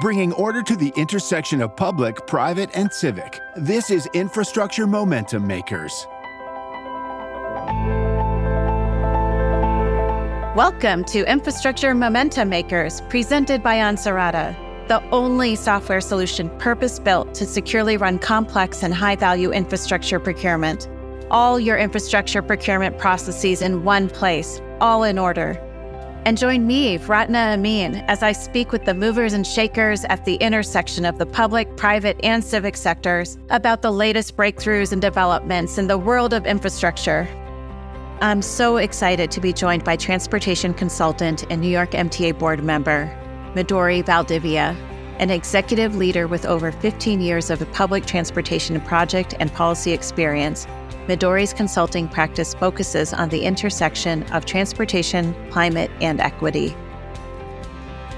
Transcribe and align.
bringing 0.00 0.32
order 0.34 0.62
to 0.62 0.76
the 0.76 0.92
intersection 0.96 1.62
of 1.62 1.74
public, 1.74 2.26
private, 2.26 2.70
and 2.74 2.92
civic. 2.92 3.40
This 3.56 3.90
is 3.90 4.06
Infrastructure 4.12 4.86
Momentum 4.86 5.46
Makers. 5.46 6.06
Welcome 10.54 11.04
to 11.04 11.30
Infrastructure 11.30 11.94
Momentum 11.94 12.50
Makers, 12.50 13.00
presented 13.08 13.62
by 13.62 13.76
Ansarada, 13.76 14.54
the 14.88 15.02
only 15.10 15.56
software 15.56 16.02
solution 16.02 16.50
purpose 16.58 16.98
built 16.98 17.34
to 17.34 17.46
securely 17.46 17.96
run 17.96 18.18
complex 18.18 18.82
and 18.82 18.92
high 18.92 19.16
value 19.16 19.50
infrastructure 19.50 20.20
procurement. 20.20 20.88
All 21.30 21.58
your 21.58 21.78
infrastructure 21.78 22.42
procurement 22.42 22.98
processes 22.98 23.62
in 23.62 23.82
one 23.82 24.10
place, 24.10 24.60
all 24.80 25.04
in 25.04 25.18
order. 25.18 25.60
And 26.26 26.36
join 26.36 26.66
me, 26.66 26.96
Ratna 26.96 27.38
Amin, 27.54 28.04
as 28.08 28.24
I 28.24 28.32
speak 28.32 28.72
with 28.72 28.84
the 28.84 28.94
movers 28.94 29.32
and 29.32 29.46
shakers 29.46 30.04
at 30.06 30.24
the 30.24 30.34
intersection 30.34 31.04
of 31.04 31.18
the 31.18 31.24
public, 31.24 31.76
private, 31.76 32.18
and 32.24 32.42
civic 32.42 32.76
sectors 32.76 33.38
about 33.50 33.80
the 33.80 33.92
latest 33.92 34.36
breakthroughs 34.36 34.90
and 34.90 35.00
developments 35.00 35.78
in 35.78 35.86
the 35.86 35.96
world 35.96 36.32
of 36.34 36.44
infrastructure 36.44 37.28
I'm 38.22 38.42
so 38.42 38.78
excited 38.78 39.30
to 39.30 39.40
be 39.40 39.52
joined 39.52 39.84
by 39.84 39.94
transportation 39.94 40.74
consultant 40.74 41.44
and 41.48 41.60
New 41.60 41.68
York 41.68 41.90
MTA 41.92 42.38
board 42.38 42.64
member, 42.64 43.06
Midori 43.54 44.04
Valdivia, 44.04 44.74
an 45.18 45.30
executive 45.30 45.94
leader 45.94 46.26
with 46.26 46.46
over 46.46 46.72
15 46.72 47.20
years 47.20 47.50
of 47.50 47.70
public 47.72 48.04
transportation 48.04 48.80
project 48.80 49.34
and 49.38 49.52
policy 49.52 49.92
experience. 49.92 50.66
Midori's 51.06 51.52
consulting 51.52 52.08
practice 52.08 52.52
focuses 52.52 53.12
on 53.12 53.28
the 53.28 53.44
intersection 53.44 54.24
of 54.32 54.44
transportation, 54.44 55.34
climate, 55.50 55.90
and 56.00 56.20
equity. 56.20 56.74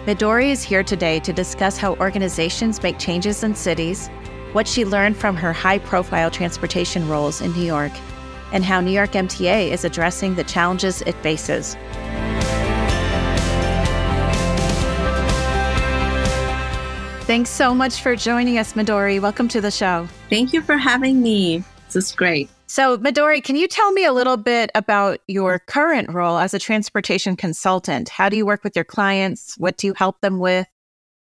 Midori 0.06 0.50
is 0.50 0.62
here 0.62 0.82
today 0.82 1.20
to 1.20 1.32
discuss 1.34 1.76
how 1.76 1.96
organizations 1.96 2.82
make 2.82 2.98
changes 2.98 3.44
in 3.44 3.54
cities, 3.54 4.08
what 4.52 4.66
she 4.66 4.86
learned 4.86 5.18
from 5.18 5.36
her 5.36 5.52
high 5.52 5.78
profile 5.78 6.30
transportation 6.30 7.06
roles 7.06 7.42
in 7.42 7.52
New 7.52 7.64
York, 7.64 7.92
and 8.54 8.64
how 8.64 8.80
New 8.80 8.90
York 8.90 9.12
MTA 9.12 9.70
is 9.70 9.84
addressing 9.84 10.34
the 10.34 10.44
challenges 10.44 11.02
it 11.02 11.14
faces. 11.16 11.76
Thanks 17.26 17.50
so 17.50 17.74
much 17.74 18.00
for 18.00 18.16
joining 18.16 18.56
us, 18.56 18.72
Midori. 18.72 19.20
Welcome 19.20 19.48
to 19.48 19.60
the 19.60 19.70
show. 19.70 20.08
Thank 20.30 20.54
you 20.54 20.62
for 20.62 20.78
having 20.78 21.20
me. 21.20 21.62
This 21.88 21.96
is 21.96 22.12
great. 22.12 22.48
So, 22.70 22.98
Midori, 22.98 23.42
can 23.42 23.56
you 23.56 23.66
tell 23.66 23.92
me 23.92 24.04
a 24.04 24.12
little 24.12 24.36
bit 24.36 24.70
about 24.74 25.20
your 25.26 25.58
current 25.58 26.12
role 26.12 26.36
as 26.36 26.52
a 26.52 26.58
transportation 26.58 27.34
consultant? 27.34 28.10
How 28.10 28.28
do 28.28 28.36
you 28.36 28.44
work 28.44 28.62
with 28.62 28.76
your 28.76 28.84
clients? 28.84 29.54
What 29.56 29.78
do 29.78 29.86
you 29.86 29.94
help 29.94 30.20
them 30.20 30.38
with? 30.38 30.66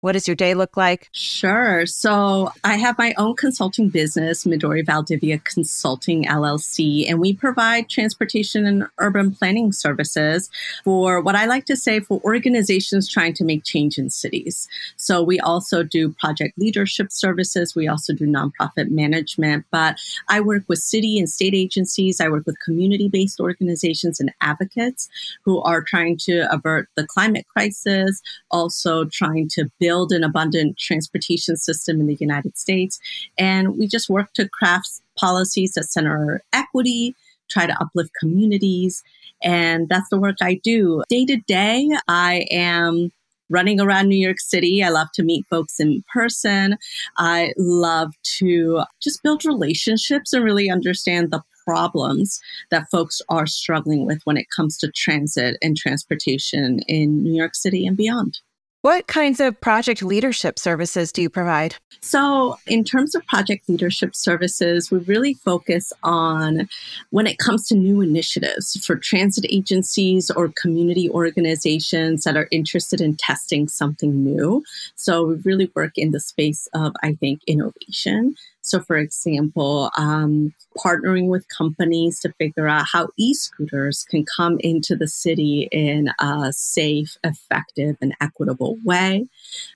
What 0.03 0.11
does 0.11 0.27
your 0.27 0.35
day 0.35 0.53
look 0.53 0.75
like? 0.75 1.07
Sure. 1.13 1.85
So 1.85 2.51
I 2.65 2.75
have 2.75 2.97
my 2.97 3.13
own 3.17 3.37
consulting 3.37 3.87
business, 3.87 4.43
Midori 4.43 4.85
Valdivia 4.85 5.37
Consulting 5.37 6.25
LLC, 6.25 7.09
and 7.09 7.21
we 7.21 7.33
provide 7.33 7.87
transportation 7.87 8.65
and 8.65 8.85
urban 8.97 9.33
planning 9.33 9.71
services 9.71 10.49
for 10.83 11.21
what 11.21 11.37
I 11.37 11.45
like 11.45 11.63
to 11.67 11.77
say 11.77 12.01
for 12.01 12.19
organizations 12.25 13.07
trying 13.07 13.33
to 13.35 13.45
make 13.45 13.63
change 13.63 13.97
in 13.97 14.09
cities. 14.09 14.67
So 14.97 15.23
we 15.23 15.39
also 15.39 15.83
do 15.83 16.09
project 16.19 16.57
leadership 16.57 17.09
services. 17.09 17.73
We 17.73 17.87
also 17.87 18.11
do 18.11 18.25
nonprofit 18.25 18.91
management, 18.91 19.63
but 19.71 19.95
I 20.27 20.41
work 20.41 20.63
with 20.67 20.79
city 20.79 21.17
and 21.17 21.29
state 21.29 21.53
agencies. 21.53 22.19
I 22.19 22.27
work 22.27 22.45
with 22.45 22.59
community 22.59 23.07
based 23.07 23.39
organizations 23.39 24.19
and 24.19 24.33
advocates 24.41 25.07
who 25.45 25.61
are 25.61 25.81
trying 25.81 26.17
to 26.23 26.45
avert 26.53 26.89
the 26.97 27.07
climate 27.07 27.45
crisis, 27.47 28.21
also 28.51 29.05
trying 29.05 29.47
to 29.53 29.71
build 29.79 29.92
build 29.93 30.11
an 30.11 30.23
abundant 30.23 30.75
transportation 30.79 31.55
system 31.55 31.99
in 31.99 32.07
the 32.07 32.17
United 32.19 32.57
States. 32.57 32.99
And 33.37 33.77
we 33.77 33.87
just 33.87 34.09
work 34.09 34.33
to 34.33 34.49
craft 34.49 34.89
policies 35.19 35.73
that 35.73 35.83
center 35.83 36.41
equity, 36.51 37.15
try 37.47 37.67
to 37.67 37.79
uplift 37.79 38.09
communities. 38.19 39.03
And 39.43 39.87
that's 39.89 40.09
the 40.09 40.19
work 40.19 40.37
I 40.41 40.55
do. 40.63 41.03
Day 41.09 41.25
to 41.25 41.37
day, 41.37 41.87
I 42.07 42.47
am 42.49 43.11
running 43.51 43.79
around 43.79 44.07
New 44.07 44.17
York 44.17 44.39
City. 44.39 44.83
I 44.83 44.89
love 44.89 45.09
to 45.13 45.21
meet 45.21 45.45
folks 45.45 45.79
in 45.79 46.03
person. 46.11 46.75
I 47.17 47.53
love 47.55 48.13
to 48.39 48.81
just 48.99 49.21
build 49.21 49.45
relationships 49.45 50.33
and 50.33 50.43
really 50.43 50.71
understand 50.71 51.29
the 51.29 51.43
problems 51.65 52.41
that 52.71 52.89
folks 52.89 53.21
are 53.29 53.45
struggling 53.45 54.07
with 54.07 54.21
when 54.23 54.37
it 54.37 54.47
comes 54.55 54.75
to 54.79 54.91
transit 54.91 55.55
and 55.61 55.77
transportation 55.77 56.79
in 56.87 57.21
New 57.21 57.35
York 57.35 57.53
City 57.53 57.85
and 57.85 57.95
beyond. 57.95 58.39
What 58.83 59.07
kinds 59.07 59.39
of 59.39 59.61
project 59.61 60.03
leadership 60.03 60.59
services 60.59 61.13
do 61.13 61.21
you 61.21 61.29
provide? 61.29 61.77
So, 62.01 62.57
in 62.67 62.83
terms 62.83 63.15
of 63.15 63.25
project 63.27 63.69
leadership 63.69 64.13
services, 64.13 64.91
we 64.91 64.97
really 64.97 65.35
focus 65.35 65.93
on 66.03 66.67
when 67.11 67.25
it 67.25 67.37
comes 67.37 67.65
to 67.69 67.75
new 67.75 68.01
initiatives 68.01 68.85
for 68.85 68.97
transit 68.97 69.45
agencies 69.49 70.29
or 70.29 70.51
community 70.61 71.09
organizations 71.09 72.25
that 72.25 72.35
are 72.35 72.49
interested 72.51 72.99
in 72.99 73.15
testing 73.15 73.69
something 73.69 74.21
new. 74.21 74.65
So, 74.95 75.27
we 75.27 75.35
really 75.35 75.71
work 75.75 75.93
in 75.97 76.11
the 76.11 76.19
space 76.19 76.67
of, 76.73 76.91
I 77.01 77.13
think, 77.13 77.39
innovation. 77.47 78.35
So, 78.63 78.79
for 78.79 78.95
example, 78.95 79.91
um, 79.97 80.53
partnering 80.77 81.27
with 81.27 81.45
companies 81.49 82.19
to 82.21 82.31
figure 82.33 82.67
out 82.67 82.85
how 82.91 83.09
e 83.17 83.33
scooters 83.33 84.05
can 84.09 84.25
come 84.25 84.57
into 84.61 84.95
the 84.95 85.07
city 85.07 85.67
in 85.71 86.09
a 86.19 86.53
safe, 86.53 87.17
effective, 87.25 87.97
and 88.01 88.15
equitable 88.21 88.77
way. 88.85 89.27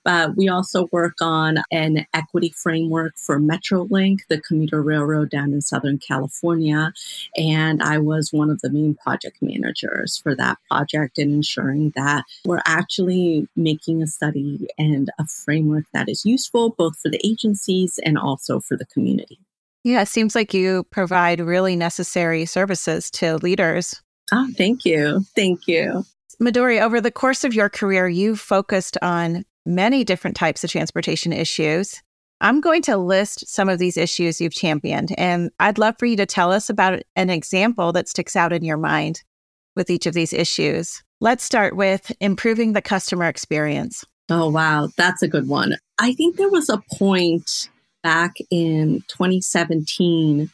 But 0.04 0.36
we 0.36 0.48
also 0.48 0.88
work 0.90 1.16
on 1.20 1.58
an 1.70 2.06
equity 2.14 2.54
framework 2.56 3.16
for 3.18 3.38
Metrolink, 3.38 4.20
the 4.28 4.40
commuter 4.40 4.82
railroad 4.82 5.28
down 5.30 5.52
in 5.52 5.60
Southern 5.60 5.98
California. 5.98 6.92
And 7.36 7.82
I 7.82 7.98
was 7.98 8.32
one 8.32 8.48
of 8.48 8.62
the 8.62 8.70
main 8.70 8.94
project 8.94 9.36
managers 9.42 10.16
for 10.16 10.34
that 10.34 10.56
project 10.70 11.18
and 11.18 11.30
ensuring 11.30 11.92
that 11.94 12.24
we're 12.46 12.62
actually 12.64 13.48
making 13.54 14.02
a 14.02 14.06
study 14.06 14.66
and 14.78 15.10
a 15.18 15.26
framework 15.26 15.84
that 15.92 16.08
is 16.08 16.24
useful 16.24 16.70
both 16.70 16.96
for 16.96 17.10
the 17.10 17.20
agencies 17.22 18.00
and 18.02 18.16
also 18.16 18.60
for 18.60 18.77
the 18.78 18.86
community. 18.86 19.38
Yeah, 19.84 20.02
it 20.02 20.08
seems 20.08 20.34
like 20.34 20.54
you 20.54 20.84
provide 20.90 21.40
really 21.40 21.76
necessary 21.76 22.44
services 22.46 23.10
to 23.12 23.36
leaders. 23.36 24.02
Oh, 24.32 24.48
thank 24.56 24.84
you. 24.84 25.24
Thank 25.34 25.66
you. 25.66 26.04
Midori, 26.42 26.80
over 26.80 27.00
the 27.00 27.10
course 27.10 27.44
of 27.44 27.54
your 27.54 27.68
career, 27.68 28.08
you've 28.08 28.40
focused 28.40 28.96
on 29.02 29.44
many 29.66 30.04
different 30.04 30.36
types 30.36 30.62
of 30.64 30.70
transportation 30.70 31.32
issues. 31.32 32.02
I'm 32.40 32.60
going 32.60 32.82
to 32.82 32.96
list 32.96 33.48
some 33.48 33.68
of 33.68 33.78
these 33.78 33.96
issues 33.96 34.40
you've 34.40 34.52
championed, 34.52 35.12
and 35.18 35.50
I'd 35.58 35.78
love 35.78 35.96
for 35.98 36.06
you 36.06 36.16
to 36.16 36.26
tell 36.26 36.52
us 36.52 36.70
about 36.70 37.02
an 37.16 37.30
example 37.30 37.92
that 37.92 38.08
sticks 38.08 38.36
out 38.36 38.52
in 38.52 38.64
your 38.64 38.76
mind 38.76 39.22
with 39.74 39.90
each 39.90 40.06
of 40.06 40.14
these 40.14 40.32
issues. 40.32 41.02
Let's 41.20 41.42
start 41.42 41.74
with 41.74 42.12
improving 42.20 42.74
the 42.74 42.82
customer 42.82 43.24
experience. 43.24 44.04
Oh, 44.30 44.50
wow. 44.50 44.88
That's 44.96 45.22
a 45.22 45.28
good 45.28 45.48
one. 45.48 45.76
I 45.98 46.12
think 46.12 46.36
there 46.36 46.50
was 46.50 46.68
a 46.68 46.82
point 46.92 47.68
back 48.02 48.34
in 48.50 49.04
2017 49.08 50.50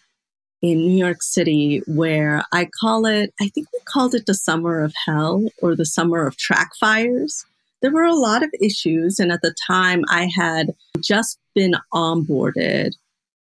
in 0.63 0.79
New 0.79 0.97
York 0.97 1.23
City 1.23 1.83
where 1.87 2.45
I 2.53 2.69
call 2.81 3.07
it, 3.07 3.35
I 3.41 3.49
think 3.49 3.69
we 3.73 3.81
called 3.85 4.15
it 4.15 4.27
the 4.27 4.35
summer 4.35 4.83
of 4.83 4.95
hell 5.05 5.49
or 5.61 5.77
the 5.77 5.85
summer 5.85 6.27
of 6.27 6.37
track 6.37 6.71
fires. 6.81 7.45
There 7.83 7.93
were 7.93 8.05
a 8.05 8.15
lot 8.15 8.43
of 8.43 8.51
issues. 8.63 9.19
And 9.19 9.31
at 9.31 9.43
the 9.43 9.55
time, 9.67 10.05
I 10.09 10.31
had 10.35 10.75
just 11.01 11.39
been 11.55 11.75
onboarded 11.93 12.95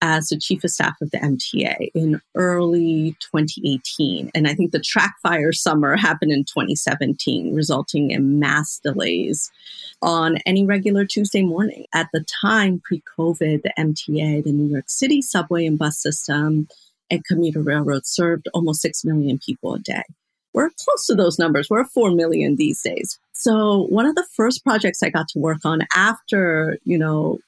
as 0.02 0.30
the 0.30 0.38
chief 0.38 0.64
of 0.64 0.72
staff 0.72 1.00
of 1.02 1.12
the 1.12 1.18
MTA 1.18 1.92
in 1.94 2.22
early 2.36 3.16
2018. 3.20 4.32
And 4.34 4.48
I 4.48 4.54
think 4.54 4.72
the 4.72 4.80
track 4.80 5.16
fire 5.22 5.52
summer 5.52 5.96
happened 5.96 6.32
in 6.32 6.44
2017, 6.44 7.54
resulting 7.54 8.12
in 8.12 8.40
mass 8.40 8.80
delays 8.80 9.52
on 10.02 10.38
any 10.46 10.66
regular 10.66 11.06
Tuesday 11.06 11.44
morning. 11.44 11.86
At 11.94 12.08
the 12.14 12.26
time, 12.42 12.82
pre 12.84 13.04
COVID, 13.18 13.62
the 13.62 13.74
MTA, 13.78 14.44
the 14.44 14.52
New 14.52 14.72
York 14.72 14.90
City 14.90 15.22
subway 15.22 15.66
and 15.66 15.78
bus 15.78 15.98
system, 15.98 16.68
and 17.10 17.26
commuter 17.26 17.62
railroad 17.62 18.06
served 18.06 18.48
almost 18.54 18.82
6 18.82 19.06
million 19.06 19.40
people 19.46 19.76
a 19.76 19.80
day. 19.80 20.04
We're 20.54 20.70
close 20.70 21.06
to 21.08 21.16
those 21.16 21.40
numbers. 21.40 21.70
We're 21.70 21.86
4 21.86 22.12
million 22.12 22.56
these 22.56 22.82
days. 22.82 23.20
So 23.34 23.84
one 23.90 24.06
of 24.06 24.16
the 24.16 24.28
first 24.36 24.64
projects 24.64 25.02
I 25.02 25.10
got 25.10 25.28
to 25.30 25.40
work 25.40 25.60
on 25.64 25.82
after, 25.96 26.78
you 26.84 26.98
know, 26.98 27.40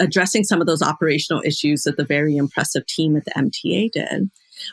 addressing 0.00 0.44
some 0.44 0.60
of 0.60 0.66
those 0.66 0.82
operational 0.82 1.42
issues 1.44 1.82
that 1.82 1.96
the 1.96 2.04
very 2.04 2.36
impressive 2.36 2.86
team 2.86 3.16
at 3.16 3.24
the 3.24 3.30
MTA 3.32 3.92
did 3.92 4.30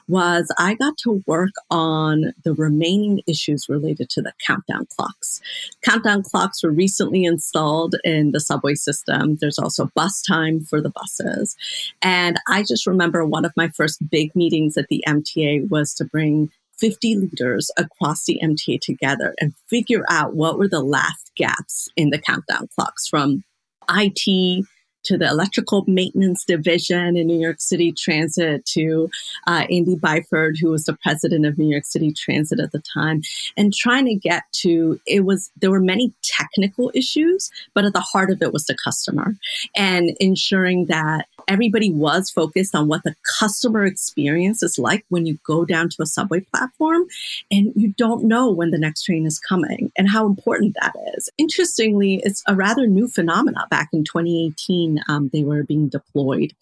was 0.08 0.52
I 0.58 0.76
got 0.76 0.98
to 1.00 1.24
work 1.26 1.52
on 1.70 2.34
the 2.44 2.54
remaining 2.54 3.22
issues 3.28 3.70
related 3.70 4.10
to 4.12 4.22
the 4.22 4.34
countdown 4.46 4.88
clocks. 4.96 5.42
Countdown 5.82 6.24
clocks 6.24 6.64
were 6.64 6.72
recently 6.72 7.26
installed 7.26 7.96
in 8.04 8.32
the 8.32 8.40
subway 8.40 8.76
system. 8.76 9.38
There's 9.38 9.60
also 9.60 9.92
bus 9.96 10.22
time 10.22 10.62
for 10.62 10.82
the 10.82 10.92
buses. 10.92 11.56
And 12.02 12.40
I 12.48 12.64
just 12.64 12.88
remember 12.88 13.26
one 13.26 13.46
of 13.46 13.54
my 13.56 13.70
first 13.70 14.08
big 14.10 14.36
meetings 14.36 14.78
at 14.78 14.88
the 14.88 15.04
MTA 15.08 15.70
was 15.70 15.94
to 15.96 16.06
bring 16.06 16.52
50 16.78 17.16
leaders 17.16 17.70
across 17.78 18.26
the 18.26 18.40
MTA 18.44 18.82
together 18.82 19.36
and 19.40 19.54
figure 19.68 20.04
out 20.10 20.36
what 20.36 20.58
were 20.58 20.68
the 20.68 20.84
last 20.84 21.32
gaps 21.36 21.90
in 21.96 22.10
the 22.10 22.18
countdown 22.18 22.68
clocks 22.76 23.08
from 23.08 23.44
IT 23.90 24.66
to 25.04 25.18
the 25.18 25.28
electrical 25.28 25.84
maintenance 25.88 26.46
division 26.46 27.16
in 27.18 27.28
New 27.28 27.40
York 27.40 27.60
City 27.60 27.92
Transit 27.92 28.66
to 28.68 29.10
uh, 29.48 29.66
Andy 29.70 29.96
Byford, 29.96 30.56
who 30.60 30.70
was 30.70 30.86
the 30.86 30.98
president 31.02 31.46
of 31.46 31.58
New 31.58 31.70
York 31.70 31.86
City 31.86 32.14
Transit 32.14 32.60
at 32.60 32.72
the 32.72 32.82
time, 32.94 33.22
and 33.58 33.74
trying 33.74 34.06
to 34.06 34.16
get 34.16 34.44
to 34.54 35.00
it 35.06 35.26
was 35.26 35.52
there 35.58 35.72
were 35.72 35.80
many 35.80 36.14
technical 36.24 36.92
issues, 36.94 37.52
but 37.74 37.86
at 37.86 37.94
the 37.94 38.00
heart 38.00 38.32
of 38.32 38.42
it 38.42 38.54
was 38.54 38.66
the 38.66 38.78
customer 38.84 39.36
and 39.76 40.16
ensuring 40.20 40.86
that 40.86 41.28
everybody 41.48 41.92
was 41.92 42.30
focused 42.30 42.76
on 42.76 42.88
what 42.88 43.04
the 43.04 43.16
customer 43.40 43.86
experience 43.86 44.64
is 44.64 44.78
like 44.78 45.06
when 45.10 45.26
you 45.26 45.38
go 45.46 45.66
down 45.66 45.90
to 45.90 46.02
a 46.02 46.06
subway 46.06 46.40
platform 46.40 47.06
and 47.50 47.72
you 47.76 47.94
don't 47.98 48.24
know 48.24 48.50
when 48.50 48.72
the 48.72 48.78
next 48.78 49.04
train 49.04 49.26
is 49.26 49.40
coming 49.40 49.92
and 49.98 50.10
how 50.10 50.26
important 50.26 50.76
that 50.82 50.96
is. 51.16 51.30
Interestingly, 51.38 52.22
it's 52.24 52.44
a 52.48 52.56
rather 52.56 52.88
new 52.88 53.08
phenomenon. 53.08 53.68
back 53.70 53.90
in 53.94 54.04
2018 54.04 55.00
um, 55.10 55.30
they 55.34 55.44
were 55.44 55.64
being 55.64 55.90
deployed. 55.90 56.54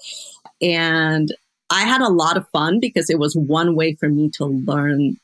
And 0.62 1.34
I 1.70 1.82
had 1.82 2.02
a 2.02 2.10
lot 2.10 2.38
of 2.38 2.48
fun 2.50 2.80
because 2.80 3.10
it 3.10 3.20
was 3.20 3.36
one 3.36 3.76
way 3.76 3.94
for 3.94 4.10
me 4.10 4.30
to 4.32 4.46
learn 4.46 5.18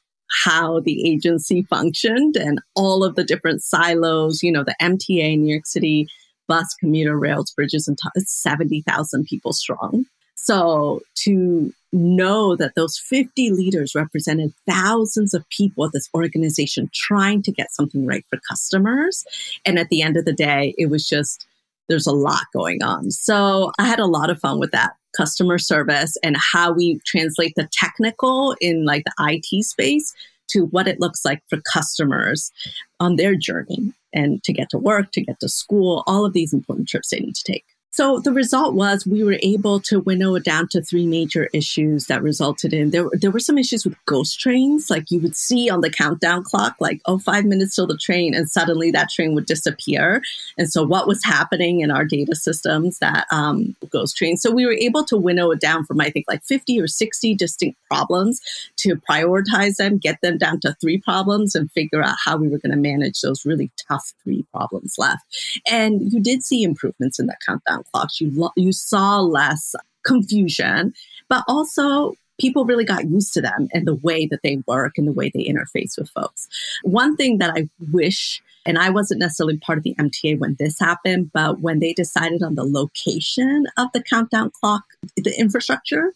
how 0.44 0.80
the 0.80 1.08
agency 1.08 1.64
functioned 1.64 2.36
and 2.36 2.60
all 2.76 3.04
of 3.04 3.16
the 3.16 3.24
different 3.24 3.62
silos, 3.62 4.44
you 4.44 4.52
know, 4.52 4.64
the 4.64 4.76
MTA, 4.82 5.40
New 5.40 5.52
York 5.52 5.66
City, 5.66 6.08
bus, 6.48 6.74
commuter 6.76 7.18
rails, 7.18 7.52
bridges, 7.52 7.88
and 7.88 7.98
t- 7.98 8.22
70,000 8.22 9.26
people 9.26 9.54
strong. 9.54 10.06
So 10.36 11.02
to 11.24 11.74
know 11.92 12.56
that 12.56 12.76
those 12.76 12.98
50 12.98 13.52
leaders 13.52 13.96
represented 13.96 14.54
thousands 14.68 15.34
of 15.34 15.48
people 15.50 15.86
at 15.86 15.92
this 15.94 16.10
organization 16.14 16.90
trying 16.94 17.42
to 17.44 17.52
get 17.52 17.74
something 17.74 18.06
right 18.06 18.26
for 18.30 18.40
customers. 18.48 19.26
And 19.66 19.80
at 19.80 19.90
the 19.90 20.02
end 20.02 20.18
of 20.18 20.26
the 20.26 20.34
day, 20.34 20.76
it 20.78 20.90
was 20.90 21.08
just 21.08 21.46
there's 21.88 22.08
a 22.08 22.12
lot 22.12 22.44
going 22.54 22.84
on. 22.84 23.12
So 23.12 23.72
I 23.80 23.86
had 23.86 24.00
a 24.00 24.08
lot 24.08 24.30
of 24.30 24.40
fun 24.40 24.60
with 24.60 24.72
that 24.72 24.96
customer 25.16 25.58
service 25.58 26.18
and 26.24 26.36
how 26.38 26.72
we 26.72 27.00
translate 27.06 27.54
the 27.56 27.70
technical 27.72 28.56
in 28.60 28.86
like 28.86 29.04
the 29.06 29.14
IT 29.20 29.64
space 29.64 30.14
to 30.48 30.66
what 30.68 30.88
it 30.88 31.00
looks 31.00 31.24
like 31.24 31.42
for 31.48 31.60
customers 31.72 32.52
on 33.00 33.16
their 33.16 33.36
journey 33.36 33.94
and 34.16 34.44
to 34.44 34.54
get 34.54 34.70
to 34.72 34.80
work, 34.80 35.12
to 35.12 35.22
get 35.22 35.40
to 35.42 35.50
school, 35.50 36.04
all 36.08 36.26
of 36.26 36.34
these 36.34 36.54
important 36.54 36.88
trips 36.88 37.10
they 37.10 37.20
need 37.20 37.36
to 37.36 37.52
take. 37.52 37.66
So 37.96 38.20
the 38.20 38.34
result 38.34 38.74
was 38.74 39.08
we 39.08 39.24
were 39.24 39.40
able 39.42 39.80
to 39.84 40.02
winnow 40.02 40.36
it 40.36 40.44
down 40.44 40.68
to 40.72 40.82
three 40.82 41.08
major 41.08 41.48
issues 41.54 42.08
that 42.08 42.22
resulted 42.22 42.74
in 42.74 42.92
there. 42.92 43.08
There 43.14 43.32
were 43.32 43.40
some 43.40 43.58
issues 43.58 43.86
with 43.86 43.96
ghost 44.06 44.38
trains, 44.38 44.90
like 44.90 45.10
you 45.12 45.22
would 45.22 45.38
see 45.38 45.70
on 45.70 45.80
the 45.80 45.90
countdown 45.90 46.44
clock, 46.44 46.76
like 46.82 47.00
oh 47.06 47.20
five 47.20 47.46
minutes 47.46 47.74
till 47.74 47.88
the 47.88 47.96
train, 47.96 48.36
and 48.36 48.52
suddenly 48.52 48.92
that 48.92 49.12
train 49.12 49.34
would 49.34 49.46
disappear. 49.46 50.22
And 50.58 50.70
so 50.70 50.84
what 50.84 51.08
was 51.08 51.24
happening 51.24 51.80
in 51.80 51.90
our 51.90 52.04
data 52.04 52.36
systems 52.36 53.00
that 53.00 53.28
um, 53.32 53.78
ghost 53.90 54.18
trains? 54.18 54.42
So 54.42 54.52
we 54.52 54.66
were 54.66 54.74
able 54.74 55.06
to 55.06 55.16
winnow 55.16 55.52
it 55.52 55.62
down 55.62 55.86
from 55.86 56.02
I 56.02 56.10
think 56.10 56.26
like 56.28 56.44
fifty 56.44 56.78
or 56.82 56.88
sixty 56.88 57.34
distinct 57.34 57.80
problems 57.88 58.42
to 58.76 58.98
prioritize 58.98 59.78
them, 59.78 60.00
get 60.00 60.20
them 60.22 60.38
down 60.38 60.60
to 60.64 60.76
three 60.82 60.98
problems, 60.98 61.56
and 61.56 61.72
figure 61.72 62.04
out 62.04 62.18
how 62.26 62.36
we 62.36 62.50
were 62.50 62.60
going 62.60 62.72
to 62.72 62.90
manage 62.92 63.22
those 63.22 63.46
really 63.46 63.72
tough 63.88 64.12
three 64.22 64.44
problems 64.52 64.96
left. 64.98 65.24
And 65.66 66.12
you 66.12 66.20
did 66.20 66.44
see 66.44 66.62
improvements 66.62 67.20
in 67.20 67.28
that 67.28 67.40
countdown 67.48 67.85
you 68.20 68.32
lo- 68.34 68.54
you 68.56 68.72
saw 68.72 69.20
less 69.20 69.76
confusion, 70.06 70.94
but 71.30 71.44
also 71.48 72.14
people 72.40 72.66
really 72.66 72.86
got 72.86 73.10
used 73.10 73.34
to 73.34 73.42
them 73.42 73.68
and 73.74 73.88
the 73.88 73.96
way 73.96 74.26
that 74.26 74.42
they 74.44 74.62
work 74.68 74.98
and 74.98 75.08
the 75.08 75.14
way 75.14 75.32
they 75.34 75.46
interface 75.46 75.98
with 75.98 76.10
folks. 76.10 76.48
One 76.84 77.16
thing 77.16 77.38
that 77.40 77.52
I 77.56 77.70
wish 77.92 78.42
and 78.66 78.80
I 78.80 78.90
wasn't 78.90 79.20
necessarily 79.20 79.58
part 79.58 79.78
of 79.78 79.84
the 79.84 79.96
MTA 79.96 80.40
when 80.40 80.56
this 80.58 80.80
happened, 80.80 81.32
but 81.32 81.60
when 81.60 81.80
they 81.80 81.94
decided 81.94 82.42
on 82.42 82.56
the 82.56 82.64
location 82.64 83.68
of 83.78 83.90
the 83.94 84.02
countdown 84.02 84.52
clock, 84.60 84.84
the 85.16 85.40
infrastructure, 85.40 86.14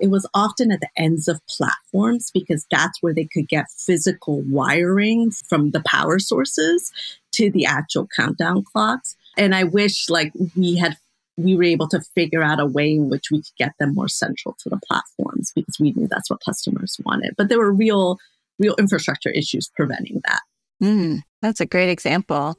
it 0.00 0.08
was 0.08 0.28
often 0.34 0.70
at 0.70 0.80
the 0.80 0.90
ends 0.96 1.26
of 1.26 1.40
platforms 1.46 2.30
because 2.30 2.66
that's 2.70 3.02
where 3.02 3.14
they 3.14 3.24
could 3.24 3.48
get 3.48 3.70
physical 3.70 4.42
wiring 4.42 5.30
from 5.30 5.70
the 5.70 5.82
power 5.86 6.18
sources 6.18 6.92
to 7.32 7.50
the 7.50 7.64
actual 7.64 8.06
countdown 8.14 8.62
clocks. 8.62 9.16
And 9.38 9.54
I 9.54 9.64
wish 9.64 10.10
like 10.10 10.32
we 10.54 10.76
had 10.76 10.98
we 11.36 11.56
were 11.56 11.64
able 11.64 11.88
to 11.88 12.00
figure 12.14 12.42
out 12.42 12.60
a 12.60 12.66
way 12.66 12.92
in 12.92 13.08
which 13.08 13.30
we 13.30 13.38
could 13.38 13.56
get 13.58 13.72
them 13.78 13.94
more 13.94 14.08
central 14.08 14.56
to 14.60 14.68
the 14.68 14.80
platforms 14.86 15.52
because 15.54 15.78
we 15.78 15.92
knew 15.92 16.08
that's 16.08 16.30
what 16.30 16.44
customers 16.44 16.98
wanted. 17.04 17.34
But 17.36 17.48
there 17.48 17.58
were 17.58 17.72
real, 17.72 18.18
real 18.58 18.74
infrastructure 18.76 19.30
issues 19.30 19.70
preventing 19.76 20.20
that. 20.26 20.40
Mm, 20.82 21.22
that's 21.42 21.60
a 21.60 21.66
great 21.66 21.90
example. 21.90 22.56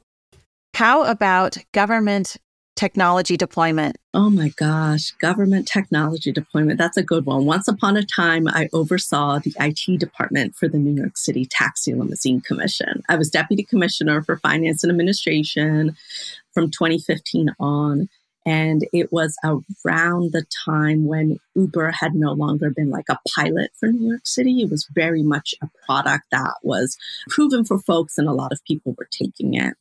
How 0.74 1.04
about 1.04 1.58
government 1.72 2.36
technology 2.78 3.36
deployment? 3.36 3.96
Oh 4.14 4.30
my 4.30 4.50
gosh, 4.50 5.10
government 5.12 5.66
technology 5.66 6.30
deployment. 6.30 6.78
That's 6.78 6.96
a 6.96 7.02
good 7.02 7.26
one. 7.26 7.44
Once 7.44 7.66
upon 7.66 7.96
a 7.96 8.04
time, 8.04 8.46
I 8.46 8.68
oversaw 8.72 9.40
the 9.40 9.52
IT 9.58 9.98
department 9.98 10.54
for 10.54 10.68
the 10.68 10.78
New 10.78 10.94
York 10.94 11.16
City 11.16 11.44
Taxi 11.44 11.92
Limousine 11.92 12.40
Commission. 12.40 13.02
I 13.08 13.16
was 13.16 13.30
deputy 13.30 13.64
commissioner 13.64 14.22
for 14.22 14.38
finance 14.38 14.84
and 14.84 14.92
administration 14.92 15.96
from 16.54 16.70
2015 16.70 17.52
on. 17.58 18.08
And 18.48 18.86
it 18.94 19.12
was 19.12 19.36
around 19.44 20.32
the 20.32 20.46
time 20.64 21.04
when 21.04 21.38
Uber 21.54 21.90
had 21.90 22.14
no 22.14 22.32
longer 22.32 22.70
been 22.70 22.88
like 22.88 23.10
a 23.10 23.18
pilot 23.36 23.72
for 23.78 23.88
New 23.88 24.08
York 24.08 24.22
City. 24.26 24.62
It 24.62 24.70
was 24.70 24.88
very 24.90 25.22
much 25.22 25.54
a 25.60 25.68
product 25.84 26.24
that 26.32 26.54
was 26.62 26.96
proven 27.28 27.66
for 27.66 27.78
folks, 27.78 28.16
and 28.16 28.26
a 28.26 28.32
lot 28.32 28.52
of 28.52 28.64
people 28.64 28.94
were 28.96 29.08
taking 29.10 29.52
it. 29.52 29.74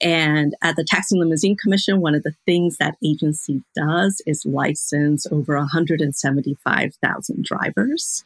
And 0.00 0.56
at 0.62 0.74
the 0.74 0.82
Taxi 0.82 1.14
and 1.14 1.20
Limousine 1.20 1.56
Commission, 1.56 2.00
one 2.00 2.16
of 2.16 2.24
the 2.24 2.34
things 2.44 2.78
that 2.78 2.96
agency 3.04 3.62
does 3.76 4.20
is 4.26 4.44
license 4.44 5.24
over 5.30 5.56
175,000 5.56 7.44
drivers. 7.44 8.24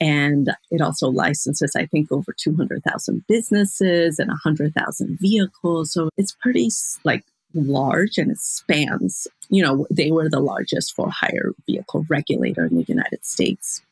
And 0.00 0.50
it 0.70 0.82
also 0.82 1.08
licenses, 1.08 1.74
I 1.74 1.86
think, 1.86 2.12
over 2.12 2.34
200,000 2.36 3.24
businesses 3.26 4.18
and 4.18 4.28
100,000 4.28 5.18
vehicles. 5.18 5.92
So 5.92 6.10
it's 6.18 6.36
pretty 6.42 6.68
like 7.04 7.24
large 7.54 8.18
and 8.18 8.30
it 8.30 8.38
spans, 8.38 9.26
you 9.48 9.62
know, 9.62 9.86
they 9.90 10.10
were 10.10 10.28
the 10.28 10.40
largest 10.40 10.94
for 10.94 11.10
hire 11.10 11.52
vehicle 11.66 12.04
regulator 12.08 12.64
in 12.64 12.76
the 12.76 12.84
United 12.88 13.24
States. 13.24 13.82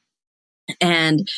And 0.81 1.29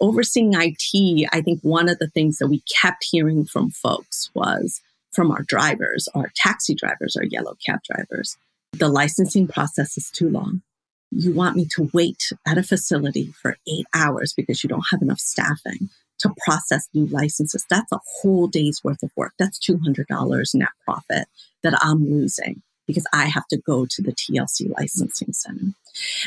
overseeing 0.00 0.52
IT, 0.54 1.28
I 1.32 1.40
think 1.40 1.60
one 1.62 1.88
of 1.88 1.98
the 1.98 2.08
things 2.08 2.38
that 2.38 2.48
we 2.48 2.62
kept 2.82 3.06
hearing 3.10 3.44
from 3.44 3.70
folks 3.70 4.30
was 4.34 4.80
from 5.12 5.30
our 5.30 5.42
drivers, 5.42 6.08
our 6.14 6.30
taxi 6.36 6.74
drivers, 6.74 7.16
our 7.16 7.24
yellow 7.24 7.56
cab 7.64 7.80
drivers, 7.82 8.36
the 8.72 8.88
licensing 8.88 9.46
process 9.46 9.96
is 9.96 10.10
too 10.10 10.28
long. 10.28 10.62
You 11.10 11.32
want 11.32 11.56
me 11.56 11.66
to 11.76 11.90
wait 11.92 12.32
at 12.46 12.58
a 12.58 12.62
facility 12.62 13.32
for 13.40 13.56
eight 13.68 13.86
hours 13.94 14.32
because 14.32 14.64
you 14.64 14.68
don't 14.68 14.86
have 14.90 15.00
enough 15.00 15.20
staffing 15.20 15.88
to 16.18 16.34
process 16.44 16.88
new 16.94 17.06
licenses. 17.06 17.66
That's 17.68 17.92
a 17.92 18.00
whole 18.20 18.46
day's 18.46 18.82
worth 18.84 19.02
of 19.02 19.10
work. 19.16 19.32
That's 19.38 19.58
$200 19.58 20.54
net 20.54 20.68
profit 20.84 21.26
that 21.62 21.74
I'm 21.82 22.10
losing 22.10 22.62
because 22.86 23.06
I 23.12 23.26
have 23.26 23.46
to 23.48 23.56
go 23.56 23.86
to 23.86 24.02
the 24.02 24.12
TLC 24.12 24.70
licensing 24.78 25.32
center. 25.32 25.72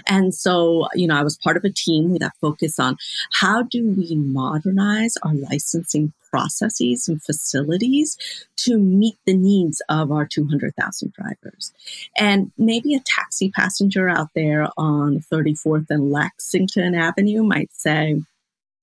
And 0.07 0.33
so, 0.33 0.87
you 0.93 1.07
know, 1.07 1.15
I 1.15 1.23
was 1.23 1.37
part 1.37 1.57
of 1.57 1.63
a 1.63 1.69
team 1.69 2.15
that 2.17 2.33
focused 2.41 2.79
on 2.79 2.97
how 3.31 3.63
do 3.63 3.85
we 3.85 4.15
modernize 4.15 5.17
our 5.23 5.33
licensing 5.33 6.13
processes 6.29 7.07
and 7.07 7.21
facilities 7.21 8.17
to 8.57 8.77
meet 8.77 9.17
the 9.25 9.33
needs 9.33 9.81
of 9.89 10.11
our 10.11 10.25
200,000 10.25 11.13
drivers. 11.13 11.73
And 12.17 12.51
maybe 12.57 12.95
a 12.95 13.01
taxi 13.05 13.49
passenger 13.51 14.09
out 14.09 14.29
there 14.35 14.67
on 14.77 15.23
34th 15.31 15.89
and 15.89 16.11
Lexington 16.11 16.95
Avenue 16.95 17.43
might 17.43 17.73
say, 17.73 18.21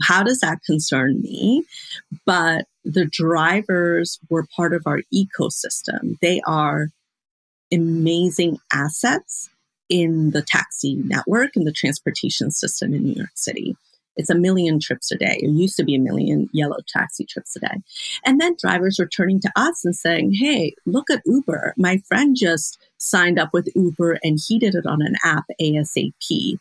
how 0.03 0.23
does 0.23 0.41
that 0.41 0.63
concern 0.65 1.21
me? 1.21 1.65
But 2.27 2.67
the 2.85 3.07
drivers 3.07 4.19
were 4.29 4.47
part 4.55 4.75
of 4.75 4.83
our 4.87 5.01
ecosystem. 5.13 6.19
They 6.21 6.41
are 6.47 6.89
amazing 7.73 8.59
assets 8.73 9.49
in 9.89 10.31
the 10.31 10.43
taxi 10.43 10.95
network 10.97 11.57
and 11.57 11.67
the 11.67 11.73
transportation 11.73 12.51
system 12.51 12.95
in 12.95 13.05
New 13.05 13.15
York 13.15 13.31
City. 13.35 13.77
It's 14.17 14.31
a 14.31 14.35
million 14.35 14.79
trips 14.79 15.11
a 15.11 15.17
day. 15.17 15.39
It 15.43 15.51
used 15.51 15.77
to 15.77 15.85
be 15.85 15.97
a 15.97 16.01
million 16.01 16.49
yellow 16.53 16.77
taxi 16.89 17.25
trips 17.25 17.57
a 17.57 17.61
day. 17.61 17.83
And 18.25 18.41
then 18.41 18.57
drivers 18.61 18.99
were 18.99 19.09
turning 19.09 19.41
to 19.41 19.51
us 19.57 19.85
and 19.85 19.95
saying, 19.95 20.35
Hey, 20.35 20.75
look 20.87 21.11
at 21.11 21.23
Uber. 21.27 21.75
My 21.77 21.99
friend 22.07 22.37
just 22.37 22.79
signed 22.99 23.39
up 23.39 23.51
with 23.53 23.69
Uber 23.75 24.19
and 24.23 24.39
he 24.47 24.59
did 24.59 24.75
it 24.75 24.87
on 24.87 25.03
an 25.03 25.17
app 25.25 25.45
ASAP. 25.61 26.59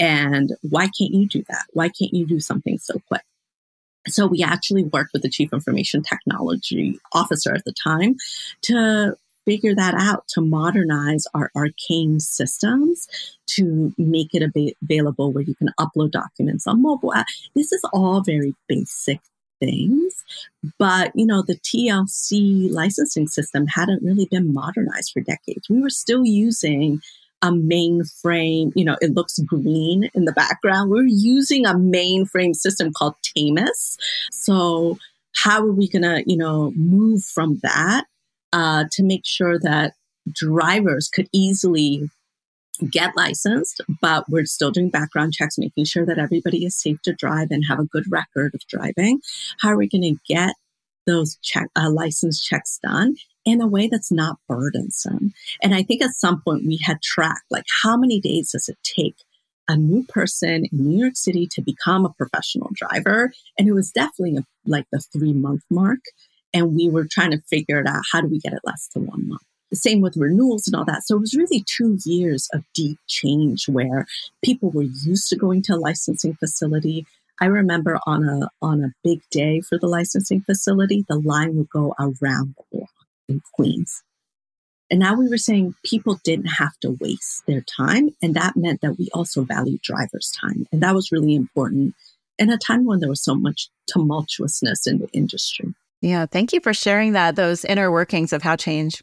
And 0.00 0.56
why 0.62 0.84
can't 0.84 1.12
you 1.12 1.26
do 1.26 1.44
that? 1.48 1.66
Why 1.72 1.88
can't 1.88 2.14
you 2.14 2.26
do 2.26 2.40
something 2.40 2.78
so 2.78 3.00
quick? 3.08 3.22
So 4.06 4.26
we 4.26 4.42
actually 4.42 4.84
worked 4.84 5.12
with 5.12 5.22
the 5.22 5.28
chief 5.28 5.52
information 5.52 6.02
technology 6.02 6.98
officer 7.12 7.52
at 7.52 7.64
the 7.64 7.72
time 7.72 8.16
to 8.62 9.16
figure 9.44 9.74
that 9.74 9.94
out 9.94 10.28
to 10.28 10.42
modernize 10.42 11.26
our 11.34 11.50
arcane 11.56 12.20
systems 12.20 13.08
to 13.46 13.94
make 13.96 14.34
it 14.34 14.42
ab- 14.42 14.74
available 14.82 15.32
where 15.32 15.42
you 15.42 15.54
can 15.54 15.70
upload 15.80 16.10
documents 16.10 16.66
on 16.66 16.82
mobile. 16.82 17.14
This 17.54 17.72
is 17.72 17.82
all 17.92 18.20
very 18.20 18.54
basic 18.68 19.20
things, 19.58 20.24
but 20.78 21.12
you 21.14 21.24
know, 21.24 21.42
the 21.42 21.56
TLC 21.56 22.70
licensing 22.70 23.26
system 23.26 23.66
hadn't 23.66 24.02
really 24.02 24.26
been 24.26 24.52
modernized 24.52 25.12
for 25.12 25.20
decades. 25.20 25.68
We 25.68 25.80
were 25.80 25.90
still 25.90 26.26
using 26.26 27.00
a 27.42 27.50
mainframe, 27.50 28.72
you 28.74 28.84
know, 28.84 28.96
it 29.00 29.14
looks 29.14 29.38
green 29.38 30.10
in 30.14 30.24
the 30.24 30.32
background. 30.32 30.90
We're 30.90 31.04
using 31.06 31.66
a 31.66 31.74
mainframe 31.74 32.54
system 32.54 32.92
called 32.92 33.14
TAMIS. 33.22 33.96
So 34.32 34.98
how 35.36 35.62
are 35.62 35.72
we 35.72 35.88
going 35.88 36.02
to, 36.02 36.24
you 36.26 36.36
know, 36.36 36.72
move 36.74 37.22
from 37.22 37.60
that 37.62 38.06
uh, 38.52 38.84
to 38.92 39.02
make 39.04 39.24
sure 39.24 39.58
that 39.60 39.94
drivers 40.32 41.08
could 41.08 41.28
easily 41.32 42.10
get 42.90 43.16
licensed, 43.16 43.80
but 44.00 44.24
we're 44.28 44.44
still 44.44 44.70
doing 44.70 44.88
background 44.88 45.32
checks, 45.32 45.58
making 45.58 45.84
sure 45.84 46.06
that 46.06 46.18
everybody 46.18 46.64
is 46.64 46.76
safe 46.76 47.00
to 47.02 47.12
drive 47.12 47.48
and 47.50 47.64
have 47.68 47.78
a 47.78 47.84
good 47.84 48.04
record 48.10 48.54
of 48.54 48.66
driving. 48.68 49.20
How 49.60 49.70
are 49.70 49.76
we 49.76 49.88
going 49.88 50.02
to 50.02 50.20
get 50.28 50.54
those 51.06 51.38
check, 51.42 51.68
uh, 51.74 51.90
license 51.90 52.44
checks 52.44 52.78
done 52.82 53.16
in 53.48 53.60
a 53.60 53.66
way 53.66 53.88
that's 53.88 54.12
not 54.12 54.38
burdensome? 54.48 55.32
And 55.62 55.74
I 55.74 55.82
think 55.82 56.02
at 56.02 56.14
some 56.14 56.42
point 56.42 56.66
we 56.66 56.78
had 56.82 57.02
tracked 57.02 57.50
like 57.50 57.64
how 57.82 57.96
many 57.96 58.20
days 58.20 58.52
does 58.52 58.68
it 58.68 58.78
take 58.82 59.16
a 59.68 59.76
new 59.76 60.02
person 60.04 60.64
in 60.64 60.68
New 60.72 60.98
York 60.98 61.16
City 61.16 61.46
to 61.52 61.62
become 61.62 62.06
a 62.06 62.12
professional 62.14 62.70
driver. 62.74 63.32
And 63.58 63.68
it 63.68 63.72
was 63.72 63.90
definitely 63.90 64.38
a, 64.38 64.44
like 64.66 64.86
the 64.90 64.98
three 64.98 65.34
month 65.34 65.62
mark. 65.70 66.00
And 66.54 66.74
we 66.74 66.88
were 66.88 67.06
trying 67.10 67.32
to 67.32 67.42
figure 67.42 67.78
it 67.78 67.86
out. 67.86 68.02
How 68.10 68.22
do 68.22 68.28
we 68.28 68.38
get 68.38 68.54
it 68.54 68.62
less 68.64 68.88
than 68.94 69.06
one 69.06 69.28
month? 69.28 69.42
The 69.70 69.76
same 69.76 70.00
with 70.00 70.16
renewals 70.16 70.66
and 70.66 70.74
all 70.74 70.86
that. 70.86 71.02
So 71.04 71.16
it 71.16 71.20
was 71.20 71.36
really 71.36 71.62
two 71.66 71.98
years 72.06 72.48
of 72.54 72.64
deep 72.74 72.98
change 73.06 73.68
where 73.68 74.06
people 74.42 74.70
were 74.70 74.82
used 74.82 75.28
to 75.28 75.36
going 75.36 75.60
to 75.64 75.74
a 75.74 75.76
licensing 75.76 76.34
facility. 76.34 77.06
I 77.38 77.46
remember 77.46 78.00
on 78.06 78.26
a 78.26 78.48
on 78.62 78.82
a 78.82 78.94
big 79.04 79.20
day 79.30 79.60
for 79.60 79.78
the 79.78 79.86
licensing 79.86 80.40
facility, 80.40 81.04
the 81.06 81.20
line 81.20 81.56
would 81.56 81.68
go 81.68 81.94
around 82.00 82.54
the 82.56 82.64
block 82.72 82.90
in 83.28 83.40
Queens. 83.52 84.02
And 84.90 85.00
now 85.00 85.14
we 85.14 85.28
were 85.28 85.38
saying 85.38 85.74
people 85.84 86.18
didn't 86.24 86.46
have 86.46 86.76
to 86.80 86.96
waste 87.00 87.42
their 87.46 87.60
time. 87.60 88.10
And 88.22 88.34
that 88.34 88.56
meant 88.56 88.80
that 88.80 88.98
we 88.98 89.08
also 89.12 89.42
valued 89.42 89.82
drivers' 89.82 90.32
time. 90.40 90.66
And 90.72 90.82
that 90.82 90.94
was 90.94 91.12
really 91.12 91.34
important 91.34 91.94
in 92.38 92.50
a 92.50 92.56
time 92.56 92.86
when 92.86 93.00
there 93.00 93.08
was 93.08 93.22
so 93.22 93.34
much 93.34 93.68
tumultuousness 93.90 94.86
in 94.86 94.98
the 94.98 95.08
industry. 95.12 95.74
Yeah. 96.00 96.26
Thank 96.26 96.52
you 96.52 96.60
for 96.60 96.72
sharing 96.72 97.12
that, 97.12 97.36
those 97.36 97.64
inner 97.64 97.90
workings 97.90 98.32
of 98.32 98.42
how 98.42 98.56
change 98.56 99.02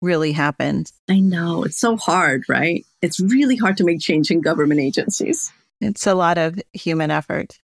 really 0.00 0.32
happened. 0.32 0.90
I 1.08 1.20
know. 1.20 1.64
It's 1.64 1.78
so 1.78 1.96
hard, 1.96 2.44
right? 2.48 2.86
It's 3.02 3.20
really 3.20 3.56
hard 3.56 3.76
to 3.78 3.84
make 3.84 4.00
change 4.00 4.30
in 4.30 4.40
government 4.40 4.80
agencies. 4.80 5.52
It's 5.80 6.06
a 6.06 6.14
lot 6.14 6.38
of 6.38 6.58
human 6.72 7.10
effort. 7.10 7.58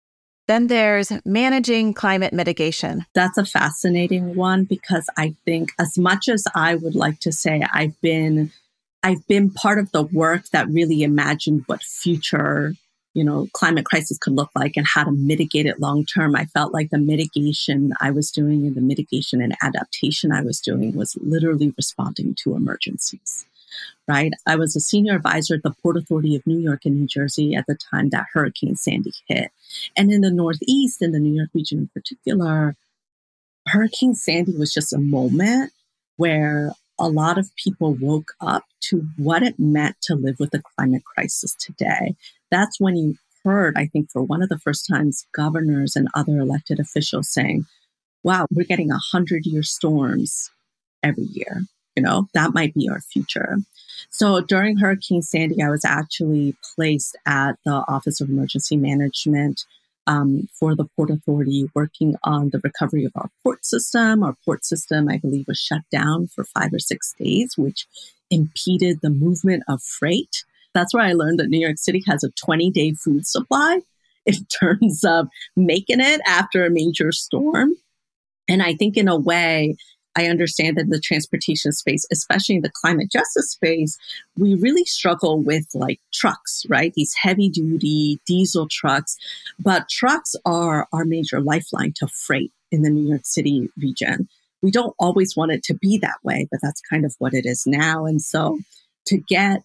Then 0.46 0.68
there's 0.68 1.12
managing 1.24 1.92
climate 1.92 2.32
mitigation. 2.32 3.04
That's 3.14 3.36
a 3.36 3.44
fascinating 3.44 4.36
one 4.36 4.64
because 4.64 5.08
I 5.16 5.34
think 5.44 5.72
as 5.78 5.98
much 5.98 6.28
as 6.28 6.46
I 6.54 6.76
would 6.76 6.94
like 6.94 7.20
to 7.20 7.32
say 7.32 7.62
I've 7.72 8.00
been 8.00 8.52
I've 9.02 9.26
been 9.26 9.50
part 9.50 9.78
of 9.78 9.92
the 9.92 10.02
work 10.02 10.48
that 10.48 10.68
really 10.68 11.02
imagined 11.02 11.64
what 11.66 11.82
future, 11.82 12.74
you 13.14 13.22
know, 13.22 13.48
climate 13.52 13.84
crisis 13.84 14.18
could 14.18 14.34
look 14.34 14.50
like 14.56 14.76
and 14.76 14.86
how 14.86 15.04
to 15.04 15.12
mitigate 15.12 15.66
it 15.66 15.80
long 15.80 16.04
term. 16.04 16.34
I 16.34 16.46
felt 16.46 16.72
like 16.72 16.90
the 16.90 16.98
mitigation 16.98 17.92
I 18.00 18.10
was 18.10 18.30
doing 18.30 18.66
and 18.66 18.74
the 18.74 18.80
mitigation 18.80 19.40
and 19.40 19.56
adaptation 19.62 20.32
I 20.32 20.42
was 20.42 20.60
doing 20.60 20.94
was 20.94 21.16
literally 21.20 21.72
responding 21.76 22.34
to 22.42 22.54
emergencies 22.54 23.46
right? 24.08 24.32
I 24.46 24.56
was 24.56 24.76
a 24.76 24.80
senior 24.80 25.16
advisor 25.16 25.54
at 25.54 25.62
the 25.62 25.74
Port 25.82 25.96
Authority 25.96 26.36
of 26.36 26.46
New 26.46 26.58
York 26.58 26.84
and 26.84 26.98
New 26.98 27.06
Jersey 27.06 27.54
at 27.54 27.66
the 27.66 27.76
time 27.76 28.10
that 28.10 28.26
Hurricane 28.32 28.76
Sandy 28.76 29.12
hit. 29.28 29.50
And 29.96 30.12
in 30.12 30.20
the 30.20 30.30
Northeast, 30.30 31.02
in 31.02 31.12
the 31.12 31.18
New 31.18 31.34
York 31.34 31.50
region 31.54 31.78
in 31.78 31.88
particular, 31.88 32.76
Hurricane 33.66 34.14
Sandy 34.14 34.56
was 34.56 34.72
just 34.72 34.92
a 34.92 34.98
moment 34.98 35.72
where 36.16 36.72
a 36.98 37.08
lot 37.08 37.38
of 37.38 37.54
people 37.56 37.94
woke 37.94 38.32
up 38.40 38.64
to 38.80 39.06
what 39.16 39.42
it 39.42 39.58
meant 39.58 39.96
to 40.02 40.14
live 40.14 40.36
with 40.38 40.50
the 40.50 40.62
climate 40.76 41.04
crisis 41.04 41.54
today. 41.54 42.14
That's 42.50 42.80
when 42.80 42.96
you 42.96 43.16
heard, 43.44 43.76
I 43.76 43.86
think, 43.86 44.10
for 44.10 44.22
one 44.22 44.42
of 44.42 44.48
the 44.48 44.58
first 44.58 44.86
times, 44.90 45.26
governors 45.34 45.94
and 45.94 46.08
other 46.14 46.38
elected 46.38 46.80
officials 46.80 47.28
saying, 47.28 47.66
wow, 48.22 48.46
we're 48.50 48.66
getting 48.66 48.90
a 48.90 48.98
hundred 49.12 49.46
year 49.46 49.62
storms 49.62 50.50
every 51.02 51.24
year. 51.24 51.62
You 51.96 52.02
know, 52.02 52.28
that 52.34 52.54
might 52.54 52.74
be 52.74 52.88
our 52.88 53.00
future. 53.00 53.58
So 54.10 54.40
during 54.40 54.78
Hurricane 54.78 55.22
Sandy, 55.22 55.62
I 55.62 55.70
was 55.70 55.84
actually 55.84 56.56
placed 56.74 57.16
at 57.26 57.58
the 57.64 57.84
Office 57.88 58.20
of 58.20 58.28
Emergency 58.28 58.76
Management 58.76 59.64
um, 60.06 60.48
for 60.52 60.74
the 60.74 60.84
Port 60.96 61.10
Authority, 61.10 61.68
working 61.74 62.14
on 62.22 62.50
the 62.50 62.60
recovery 62.60 63.04
of 63.04 63.12
our 63.16 63.30
port 63.42 63.64
system. 63.64 64.22
Our 64.22 64.36
port 64.44 64.64
system, 64.64 65.08
I 65.08 65.18
believe, 65.18 65.48
was 65.48 65.58
shut 65.58 65.82
down 65.90 66.28
for 66.28 66.44
five 66.44 66.72
or 66.72 66.78
six 66.78 67.14
days, 67.18 67.54
which 67.56 67.86
impeded 68.30 69.00
the 69.02 69.10
movement 69.10 69.64
of 69.68 69.82
freight. 69.82 70.44
That's 70.74 70.94
where 70.94 71.04
I 71.04 71.12
learned 71.12 71.40
that 71.40 71.48
New 71.48 71.60
York 71.60 71.78
City 71.78 72.02
has 72.06 72.22
a 72.22 72.30
20 72.30 72.70
day 72.70 72.92
food 72.92 73.26
supply 73.26 73.80
in 74.26 74.44
terms 74.46 75.04
of 75.04 75.28
making 75.56 76.00
it 76.00 76.20
after 76.26 76.64
a 76.64 76.70
major 76.70 77.12
storm. 77.12 77.74
And 78.48 78.62
I 78.62 78.74
think, 78.74 78.96
in 78.96 79.08
a 79.08 79.16
way, 79.16 79.76
I 80.16 80.26
understand 80.26 80.76
that 80.76 80.84
in 80.84 80.90
the 80.90 80.98
transportation 80.98 81.72
space, 81.72 82.06
especially 82.10 82.56
in 82.56 82.62
the 82.62 82.70
climate 82.70 83.10
justice 83.10 83.50
space, 83.50 83.98
we 84.36 84.54
really 84.54 84.84
struggle 84.84 85.40
with 85.40 85.66
like 85.74 86.00
trucks, 86.12 86.64
right? 86.68 86.92
These 86.94 87.14
heavy 87.14 87.50
duty 87.50 88.18
diesel 88.26 88.66
trucks. 88.68 89.16
But 89.58 89.88
trucks 89.88 90.34
are 90.44 90.88
our 90.92 91.04
major 91.04 91.40
lifeline 91.40 91.92
to 91.96 92.08
freight 92.08 92.52
in 92.72 92.82
the 92.82 92.90
New 92.90 93.08
York 93.08 93.26
City 93.26 93.68
region. 93.76 94.28
We 94.62 94.70
don't 94.70 94.94
always 94.98 95.36
want 95.36 95.52
it 95.52 95.62
to 95.64 95.74
be 95.74 95.98
that 95.98 96.16
way, 96.24 96.48
but 96.50 96.60
that's 96.62 96.80
kind 96.80 97.04
of 97.04 97.14
what 97.18 97.34
it 97.34 97.44
is 97.44 97.66
now. 97.66 98.06
And 98.06 98.20
so 98.22 98.58
to 99.06 99.18
get 99.18 99.62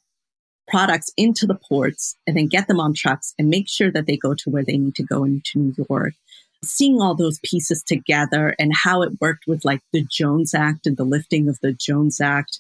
products 0.68 1.12
into 1.18 1.46
the 1.46 1.56
ports 1.56 2.16
and 2.28 2.38
then 2.38 2.48
get 2.48 2.68
them 2.68 2.80
on 2.80 2.94
trucks 2.94 3.34
and 3.40 3.50
make 3.50 3.68
sure 3.70 3.92
that 3.92 4.06
they 4.06 4.18
go 4.18 4.34
to 4.34 4.50
where 4.50 4.64
they 4.64 4.78
need 4.78 4.96
to 4.96 5.04
go 5.04 5.24
into 5.24 5.60
New 5.60 5.86
York 5.90 6.14
seeing 6.64 7.02
all 7.02 7.16
those 7.16 7.40
pieces 7.40 7.84
together 7.84 8.56
and 8.60 8.72
how 8.74 9.02
it 9.02 9.20
worked 9.20 9.48
with 9.48 9.66
like 9.66 9.82
the 9.92 10.04
Jones 10.04 10.54
Act 10.54 10.86
and 10.86 10.98
the 10.98 11.04
lifting 11.04 11.50
of 11.50 11.60
the 11.62 11.74
Jones 11.74 12.22
Act 12.22 12.60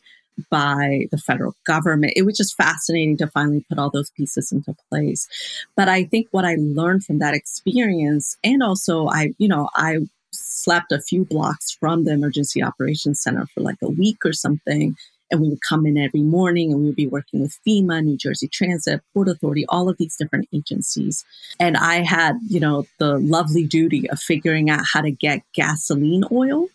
by 0.49 1.07
the 1.11 1.17
federal 1.17 1.55
government. 1.65 2.13
It 2.15 2.23
was 2.23 2.37
just 2.37 2.55
fascinating 2.55 3.17
to 3.17 3.27
finally 3.27 3.65
put 3.69 3.77
all 3.77 3.89
those 3.89 4.09
pieces 4.11 4.51
into 4.51 4.75
place. 4.89 5.27
But 5.75 5.87
I 5.87 6.05
think 6.05 6.27
what 6.31 6.45
I 6.45 6.55
learned 6.57 7.05
from 7.05 7.19
that 7.19 7.35
experience, 7.35 8.37
and 8.43 8.63
also 8.63 9.07
I, 9.07 9.33
you 9.37 9.47
know, 9.47 9.69
I 9.75 9.99
slept 10.31 10.91
a 10.91 11.01
few 11.01 11.25
blocks 11.25 11.71
from 11.71 12.05
the 12.05 12.13
emergency 12.13 12.63
operations 12.63 13.21
center 13.21 13.45
for 13.47 13.61
like 13.61 13.77
a 13.81 13.89
week 13.89 14.25
or 14.25 14.33
something 14.33 14.95
and 15.31 15.41
we 15.41 15.49
would 15.49 15.61
come 15.61 15.85
in 15.85 15.97
every 15.97 16.21
morning 16.21 16.71
and 16.71 16.81
we 16.81 16.87
would 16.87 16.95
be 16.95 17.07
working 17.07 17.39
with 17.41 17.57
FEMA, 17.65 18.03
New 18.03 18.17
Jersey 18.17 18.47
Transit, 18.47 19.01
Port 19.13 19.29
Authority, 19.29 19.65
all 19.69 19.89
of 19.89 19.97
these 19.97 20.17
different 20.17 20.49
agencies. 20.53 21.23
And 21.59 21.77
I 21.77 22.03
had, 22.03 22.37
you 22.47 22.59
know, 22.59 22.85
the 22.99 23.17
lovely 23.17 23.65
duty 23.65 24.09
of 24.09 24.19
figuring 24.19 24.69
out 24.69 24.81
how 24.91 25.01
to 25.01 25.11
get 25.11 25.43
gasoline 25.53 26.25
oil 26.31 26.67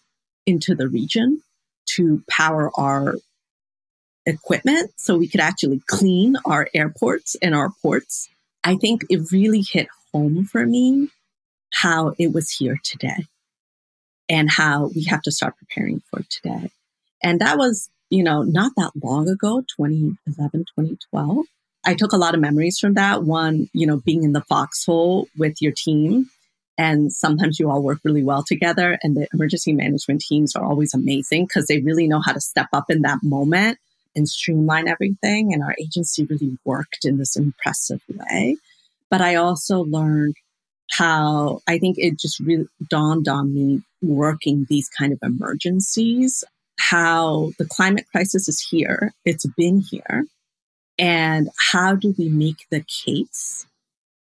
into 0.46 0.74
the 0.74 0.88
region 0.88 1.42
to 1.90 2.22
power 2.28 2.70
our 2.78 3.16
equipment 4.24 4.90
so 4.96 5.16
we 5.16 5.28
could 5.28 5.40
actually 5.40 5.80
clean 5.86 6.36
our 6.44 6.68
airports 6.74 7.36
and 7.42 7.54
our 7.54 7.70
ports. 7.82 8.28
I 8.64 8.76
think 8.76 9.04
it 9.08 9.30
really 9.30 9.62
hit 9.62 9.88
home 10.12 10.44
for 10.44 10.66
me 10.66 11.10
how 11.72 12.14
it 12.18 12.32
was 12.32 12.50
here 12.50 12.78
today 12.82 13.26
and 14.28 14.50
how 14.50 14.90
we 14.94 15.04
have 15.04 15.22
to 15.22 15.30
start 15.30 15.56
preparing 15.58 16.02
for 16.10 16.22
today. 16.28 16.70
And 17.22 17.40
that 17.40 17.58
was 17.58 17.90
you 18.10 18.22
know, 18.22 18.42
not 18.42 18.72
that 18.76 18.92
long 19.02 19.28
ago, 19.28 19.62
2011, 19.76 20.60
2012. 20.60 21.46
I 21.84 21.94
took 21.94 22.12
a 22.12 22.16
lot 22.16 22.34
of 22.34 22.40
memories 22.40 22.78
from 22.78 22.94
that. 22.94 23.22
One, 23.22 23.68
you 23.72 23.86
know, 23.86 23.98
being 23.98 24.24
in 24.24 24.32
the 24.32 24.42
foxhole 24.42 25.28
with 25.38 25.62
your 25.62 25.72
team. 25.72 26.30
And 26.78 27.12
sometimes 27.12 27.58
you 27.58 27.70
all 27.70 27.82
work 27.82 28.00
really 28.04 28.22
well 28.22 28.42
together. 28.42 28.98
And 29.02 29.16
the 29.16 29.28
emergency 29.32 29.72
management 29.72 30.20
teams 30.20 30.54
are 30.54 30.64
always 30.64 30.92
amazing 30.94 31.46
because 31.46 31.66
they 31.66 31.80
really 31.80 32.06
know 32.06 32.20
how 32.20 32.32
to 32.32 32.40
step 32.40 32.68
up 32.72 32.90
in 32.90 33.02
that 33.02 33.20
moment 33.22 33.78
and 34.14 34.28
streamline 34.28 34.88
everything. 34.88 35.54
And 35.54 35.62
our 35.62 35.74
agency 35.80 36.24
really 36.24 36.58
worked 36.64 37.04
in 37.04 37.18
this 37.18 37.36
impressive 37.36 38.02
way. 38.08 38.56
But 39.10 39.20
I 39.20 39.36
also 39.36 39.84
learned 39.84 40.36
how 40.90 41.60
I 41.66 41.78
think 41.78 41.96
it 41.98 42.18
just 42.18 42.40
really 42.40 42.68
dawned 42.88 43.28
on 43.28 43.54
me 43.54 43.82
working 44.02 44.66
these 44.68 44.88
kind 44.88 45.12
of 45.12 45.18
emergencies 45.22 46.44
how 46.78 47.52
the 47.58 47.66
climate 47.66 48.06
crisis 48.12 48.48
is 48.48 48.60
here, 48.60 49.12
it's 49.24 49.46
been 49.56 49.80
here, 49.80 50.26
and 50.98 51.48
how 51.72 51.94
do 51.94 52.14
we 52.18 52.28
make 52.28 52.66
the 52.70 52.84
case 53.04 53.66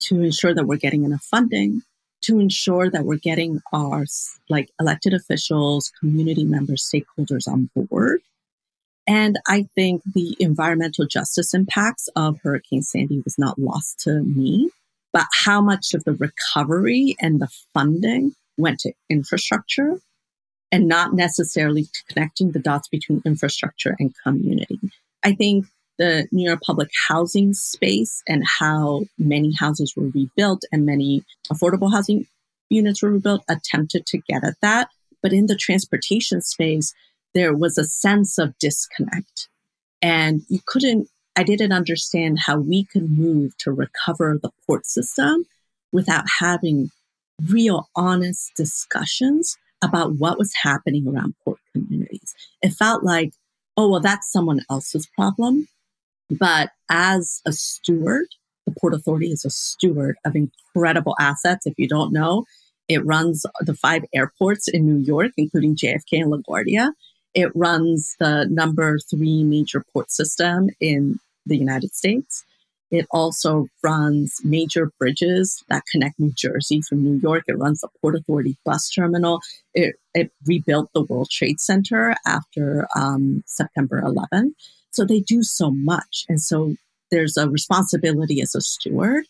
to 0.02 0.22
ensure 0.22 0.54
that 0.54 0.66
we're 0.66 0.78
getting 0.78 1.04
enough 1.06 1.24
funding, 1.24 1.82
to 2.22 2.40
ensure 2.40 2.90
that 2.90 3.06
we're 3.06 3.18
getting 3.18 3.62
our 3.74 4.06
like 4.50 4.70
elected 4.80 5.14
officials, 5.14 5.92
community 6.00 6.44
members, 6.44 6.90
stakeholders 6.90 7.48
on 7.48 7.70
board, 7.76 8.22
And 9.08 9.38
I 9.48 9.68
think 9.76 10.02
the 10.14 10.36
environmental 10.40 11.06
justice 11.06 11.54
impacts 11.54 12.08
of 12.16 12.40
Hurricane 12.42 12.84
Sandy 12.84 13.22
was 13.24 13.38
not 13.38 13.60
lost 13.60 14.00
to 14.02 14.24
me, 14.24 14.70
but 15.12 15.26
how 15.32 15.62
much 15.62 15.94
of 15.94 16.04
the 16.04 16.14
recovery 16.14 17.16
and 17.20 17.42
the 17.42 17.50
funding 17.74 18.36
went 18.58 18.80
to 18.82 18.94
infrastructure 19.10 20.00
and 20.74 20.88
not 20.88 21.14
necessarily 21.14 21.88
connecting 22.10 22.52
the 22.52 22.60
dots 22.60 22.88
between 22.88 23.22
infrastructure 23.26 23.96
and 24.00 24.12
community. 24.24 24.80
I 25.24 25.34
think 25.34 25.68
the 26.00 26.28
New 26.32 26.50
York 26.50 26.62
public 26.66 26.90
housing 27.08 27.54
space 27.54 28.24
and 28.28 28.44
how 28.60 29.04
many 29.20 29.54
houses 29.54 29.94
were 29.96 30.10
rebuilt 30.10 30.64
and 30.72 30.84
many 30.84 31.24
affordable 31.52 31.94
housing 31.94 32.26
units 32.72 33.04
were 33.04 33.12
rebuilt 33.12 33.44
attempted 33.48 34.08
to 34.08 34.18
get 34.28 34.44
at 34.44 34.56
that. 34.64 34.90
But 35.22 35.32
in 35.32 35.46
the 35.46 35.56
transportation 35.56 36.42
space, 36.42 36.92
there 37.36 37.56
was 37.56 37.78
a 37.78 37.86
sense 37.86 38.40
of 38.40 38.58
disconnect. 38.58 39.50
And 40.02 40.42
you 40.50 40.60
couldn't, 40.66 41.08
I 41.36 41.44
didn't 41.44 41.72
understand 41.72 42.40
how 42.48 42.58
we 42.58 42.86
could 42.86 43.12
move 43.12 43.56
to 43.60 43.72
recover 43.72 44.40
the 44.42 44.50
port 44.66 44.88
system 44.88 45.46
without 45.92 46.26
having 46.40 46.90
real 47.48 47.90
honest 47.96 48.54
discussions 48.56 49.56
about 49.84 50.16
what 50.16 50.38
was 50.38 50.54
happening 50.64 51.08
around 51.08 51.36
port 51.44 51.60
communities. 51.74 52.34
It 52.62 52.72
felt 52.74 53.04
like, 53.04 53.34
oh, 53.78 53.90
well, 53.90 54.00
that's 54.00 54.32
someone 54.32 54.62
else's 54.70 55.08
problem. 55.16 55.68
But 56.30 56.72
as 56.90 57.42
a 57.46 57.52
steward, 57.52 58.28
the 58.66 58.74
Port 58.80 58.94
Authority 58.94 59.28
is 59.28 59.44
a 59.44 59.50
steward 59.50 60.16
of 60.26 60.36
incredible 60.36 61.16
assets. 61.20 61.68
If 61.68 61.74
you 61.78 61.88
don't 61.88 62.14
know, 62.14 62.46
it 62.88 63.06
runs 63.06 63.46
the 63.62 63.76
five 63.76 64.04
airports 64.14 64.68
in 64.68 64.86
New 64.86 65.04
York, 65.04 65.32
including 65.38 65.76
JFK 65.76 66.24
and 66.24 66.32
LaGuardia. 66.32 66.94
It 67.34 67.52
runs 67.56 68.16
the 68.20 68.48
number 68.50 69.00
three 69.00 69.44
major 69.44 69.84
port 69.92 70.12
system 70.12 70.70
in 70.80 71.20
the 71.46 71.58
United 71.58 71.94
States. 71.94 72.46
It 72.94 73.08
also 73.10 73.66
runs 73.82 74.40
major 74.44 74.92
bridges 75.00 75.64
that 75.68 75.82
connect 75.92 76.20
New 76.20 76.32
Jersey 76.32 76.80
from 76.80 77.04
New 77.04 77.20
York. 77.20 77.44
It 77.48 77.58
runs 77.58 77.82
the 77.82 77.90
Port 78.00 78.16
Authority 78.16 78.56
bus 78.64 78.88
terminal. 78.88 79.42
It, 79.74 79.96
it 80.14 80.32
rebuilt 80.46 80.92
the 80.94 81.02
World 81.02 81.32
Trade 81.32 81.60
Center 81.60 82.16
after 82.24 82.88
um, 82.96 83.44
September 83.48 84.00
11th. 84.00 84.52
So 84.92 85.06
they 85.06 85.22
do 85.22 85.42
so 85.42 85.72
much. 85.72 86.26
And 86.30 86.40
so 86.40 86.76
there's 87.10 87.36
a 87.36 87.50
responsibility 87.50 88.42
as 88.42 88.54
a 88.54 88.62
steward. 88.62 89.26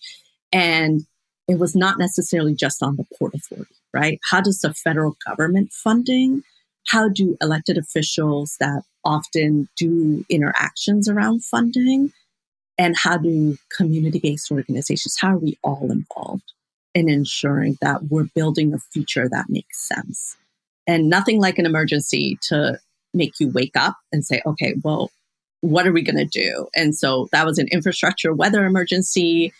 And 0.52 1.06
it 1.48 1.58
was 1.58 1.74
not 1.74 1.98
necessarily 1.98 2.56
just 2.56 2.84
on 2.84 2.98
the 2.98 3.06
Port 3.18 3.34
Authority, 3.34 3.76
right? 3.94 4.20
How 4.30 4.42
does 4.42 4.60
the 4.60 4.74
federal 4.74 5.16
government 5.26 5.72
funding, 5.72 6.44
how 6.88 7.08
do 7.08 7.38
elected 7.40 7.78
officials 7.78 8.58
that 8.60 8.84
often 9.06 9.70
do 9.78 10.26
interactions 10.30 11.08
around 11.08 11.46
funding, 11.46 12.12
and 12.78 12.96
how 12.98 13.18
do 13.18 13.58
community 13.76 14.20
based 14.20 14.52
organizations, 14.52 15.18
how 15.20 15.34
are 15.36 15.38
we 15.38 15.58
all 15.64 15.92
involved 15.92 16.54
in 16.94 17.10
ensuring 17.10 17.78
that 17.82 18.04
we're 18.10 18.28
building 18.36 18.74
a 18.74 18.80
future 18.80 19.30
that 19.30 19.50
makes 19.50 19.88
sense? 19.88 20.36
And 20.88 21.10
nothing 21.10 21.40
like 21.40 21.60
an 21.60 21.66
emergency 21.66 22.38
to 22.44 22.80
make 23.14 23.40
you 23.40 23.50
wake 23.50 23.76
up 23.76 23.96
and 24.12 24.26
say, 24.26 24.42
okay, 24.46 24.76
well, 24.84 25.12
what 25.62 25.88
are 25.88 25.94
we 25.94 26.02
going 26.02 26.18
to 26.18 26.26
do? 26.26 26.68
And 26.76 26.96
so 26.96 27.30
that 27.32 27.46
was 27.46 27.58
an 27.58 27.68
infrastructure 27.72 28.34
weather 28.34 28.66
emergency. 28.66 29.54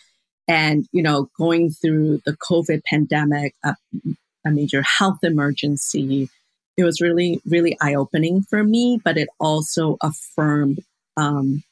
And, 0.46 0.86
you 0.92 1.02
know, 1.02 1.30
going 1.38 1.70
through 1.70 2.20
the 2.26 2.36
COVID 2.36 2.84
pandemic, 2.84 3.54
a, 3.64 3.74
a 4.44 4.50
major 4.50 4.82
health 4.82 5.20
emergency, 5.22 6.28
it 6.76 6.84
was 6.84 7.00
really, 7.00 7.40
really 7.46 7.78
eye 7.80 7.94
opening 7.94 8.42
for 8.42 8.62
me, 8.62 9.00
but 9.02 9.16
it 9.16 9.28
also 9.40 9.96
affirmed 10.02 10.80
um, 11.16 11.62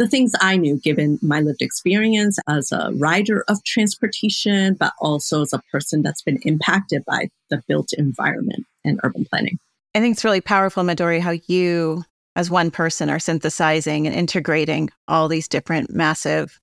the 0.00 0.08
things 0.08 0.32
I 0.40 0.56
knew 0.56 0.78
given 0.78 1.18
my 1.20 1.40
lived 1.40 1.60
experience 1.60 2.38
as 2.48 2.72
a 2.72 2.90
rider 2.94 3.44
of 3.48 3.62
transportation, 3.64 4.74
but 4.80 4.94
also 4.98 5.42
as 5.42 5.52
a 5.52 5.60
person 5.70 6.00
that's 6.00 6.22
been 6.22 6.38
impacted 6.42 7.04
by 7.04 7.28
the 7.50 7.62
built 7.68 7.92
environment 7.92 8.64
and 8.82 8.98
urban 9.02 9.26
planning. 9.26 9.58
I 9.94 10.00
think 10.00 10.14
it's 10.14 10.24
really 10.24 10.40
powerful, 10.40 10.84
Midori, 10.84 11.20
how 11.20 11.34
you 11.48 12.02
as 12.34 12.50
one 12.50 12.70
person 12.70 13.10
are 13.10 13.18
synthesizing 13.18 14.06
and 14.06 14.16
integrating 14.16 14.88
all 15.06 15.28
these 15.28 15.48
different 15.48 15.90
massive 15.90 16.58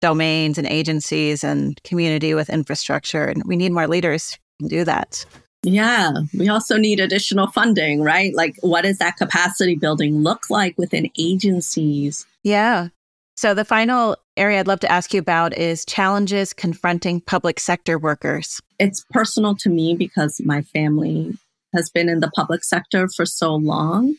domains 0.00 0.56
and 0.56 0.66
agencies 0.66 1.44
and 1.44 1.82
community 1.82 2.32
with 2.32 2.48
infrastructure. 2.48 3.26
And 3.26 3.42
we 3.44 3.56
need 3.56 3.72
more 3.72 3.86
leaders 3.86 4.38
who 4.58 4.68
can 4.68 4.78
do 4.78 4.84
that. 4.84 5.26
Yeah, 5.64 6.12
we 6.38 6.48
also 6.48 6.78
need 6.78 6.98
additional 6.98 7.48
funding, 7.48 8.00
right? 8.00 8.34
Like, 8.34 8.56
what 8.62 8.84
does 8.84 8.96
that 8.98 9.18
capacity 9.18 9.74
building 9.74 10.22
look 10.22 10.48
like 10.48 10.78
within 10.78 11.10
agencies? 11.18 12.24
Yeah. 12.44 12.88
So, 13.36 13.52
the 13.52 13.64
final 13.64 14.16
area 14.36 14.60
I'd 14.60 14.68
love 14.68 14.80
to 14.80 14.92
ask 14.92 15.12
you 15.12 15.18
about 15.18 15.56
is 15.58 15.84
challenges 15.84 16.52
confronting 16.52 17.20
public 17.20 17.58
sector 17.58 17.98
workers. 17.98 18.60
It's 18.78 19.04
personal 19.10 19.56
to 19.56 19.68
me 19.68 19.96
because 19.96 20.40
my 20.44 20.62
family 20.62 21.36
has 21.74 21.90
been 21.90 22.08
in 22.08 22.20
the 22.20 22.30
public 22.30 22.62
sector 22.62 23.08
for 23.08 23.26
so 23.26 23.56
long. 23.56 24.14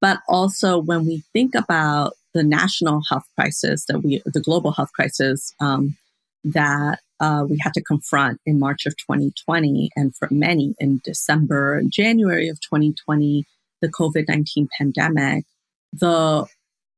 But 0.00 0.20
also, 0.28 0.78
when 0.78 1.06
we 1.06 1.24
think 1.32 1.54
about 1.56 2.12
the 2.34 2.44
national 2.44 3.02
health 3.08 3.24
crisis 3.34 3.86
that 3.86 4.00
we, 4.00 4.22
the 4.26 4.40
global 4.40 4.72
health 4.72 4.92
crisis 4.92 5.54
um, 5.60 5.96
that 6.44 7.00
uh, 7.20 7.46
we 7.48 7.58
had 7.60 7.72
to 7.74 7.82
confront 7.82 8.40
in 8.44 8.58
March 8.58 8.86
of 8.86 8.96
2020, 8.98 9.90
and 9.96 10.14
for 10.14 10.28
many 10.30 10.74
in 10.78 11.00
December 11.04 11.76
and 11.76 11.90
January 11.90 12.48
of 12.48 12.60
2020, 12.60 13.46
the 13.80 13.88
COVID 13.88 14.28
19 14.28 14.68
pandemic, 14.78 15.44
the 15.92 16.46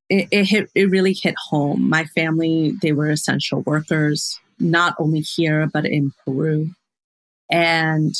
it, 0.08 0.28
it 0.30 0.44
hit 0.44 0.70
it 0.74 0.90
really 0.90 1.12
hit 1.12 1.34
home. 1.48 1.88
My 1.88 2.04
family, 2.04 2.74
they 2.82 2.92
were 2.92 3.10
essential 3.10 3.62
workers, 3.62 4.38
not 4.58 4.94
only 4.98 5.20
here 5.20 5.68
but 5.72 5.86
in 5.86 6.12
Peru, 6.24 6.70
and 7.50 8.14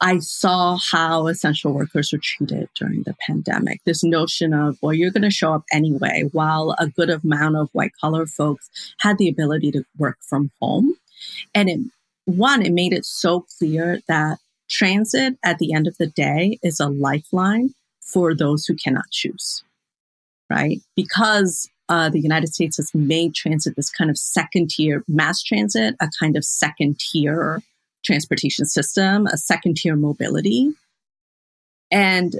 I 0.00 0.18
saw 0.18 0.76
how 0.76 1.28
essential 1.28 1.72
workers 1.72 2.12
were 2.12 2.18
treated 2.22 2.68
during 2.74 3.04
the 3.04 3.14
pandemic. 3.26 3.80
This 3.84 4.04
notion 4.04 4.52
of, 4.52 4.76
well, 4.82 4.92
you're 4.92 5.12
going 5.12 5.22
to 5.22 5.30
show 5.30 5.54
up 5.54 5.64
anyway, 5.72 6.28
while 6.32 6.74
a 6.78 6.88
good 6.88 7.08
amount 7.08 7.56
of 7.56 7.70
white 7.72 7.92
collar 7.98 8.26
folks 8.26 8.68
had 8.98 9.16
the 9.16 9.28
ability 9.28 9.70
to 9.72 9.84
work 9.96 10.18
from 10.20 10.50
home. 10.60 10.94
And 11.54 11.70
it, 11.70 11.80
one, 12.26 12.60
it 12.60 12.72
made 12.72 12.92
it 12.92 13.06
so 13.06 13.46
clear 13.56 14.00
that 14.08 14.38
transit 14.68 15.38
at 15.42 15.58
the 15.58 15.72
end 15.72 15.86
of 15.86 15.96
the 15.96 16.08
day 16.08 16.58
is 16.62 16.80
a 16.80 16.88
lifeline 16.88 17.72
for 18.00 18.34
those 18.34 18.66
who 18.66 18.74
cannot 18.74 19.10
choose, 19.10 19.62
right? 20.54 20.80
Because 20.94 21.68
uh, 21.88 22.08
the 22.08 22.20
United 22.20 22.54
States 22.54 22.76
has 22.76 22.90
made 22.94 23.34
transit 23.34 23.76
this 23.76 23.90
kind 23.90 24.10
of 24.10 24.16
second 24.16 24.70
tier 24.70 25.04
mass 25.08 25.42
transit, 25.42 25.96
a 26.00 26.08
kind 26.18 26.36
of 26.36 26.44
second 26.44 26.98
tier 26.98 27.62
transportation 28.04 28.64
system, 28.64 29.26
a 29.26 29.36
second 29.36 29.76
tier 29.76 29.96
mobility. 29.96 30.72
And 31.90 32.36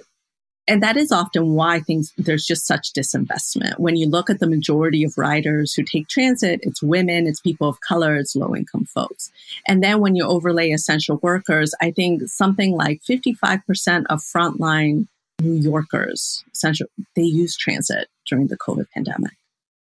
and 0.66 0.82
that 0.82 0.96
is 0.96 1.12
often 1.12 1.52
why 1.52 1.80
things 1.80 2.14
there's 2.16 2.46
just 2.46 2.66
such 2.66 2.94
disinvestment. 2.94 3.78
When 3.78 3.96
you 3.96 4.08
look 4.08 4.30
at 4.30 4.40
the 4.40 4.48
majority 4.48 5.04
of 5.04 5.18
riders 5.18 5.74
who 5.74 5.82
take 5.82 6.08
transit, 6.08 6.60
it's 6.62 6.82
women, 6.82 7.26
it's 7.26 7.40
people 7.40 7.68
of 7.68 7.80
color, 7.80 8.16
it's 8.16 8.34
low 8.34 8.56
income 8.56 8.86
folks. 8.86 9.30
And 9.68 9.84
then 9.84 10.00
when 10.00 10.16
you 10.16 10.24
overlay 10.24 10.70
essential 10.70 11.18
workers, 11.22 11.74
I 11.82 11.90
think 11.90 12.22
something 12.28 12.72
like 12.74 13.02
55% 13.02 14.04
of 14.08 14.20
frontline 14.20 15.06
New 15.44 15.60
Yorkers, 15.60 16.44
essential, 16.52 16.86
they 17.16 17.22
use 17.22 17.56
transit 17.56 18.08
during 18.26 18.48
the 18.48 18.58
COVID 18.58 18.86
pandemic. 18.92 19.32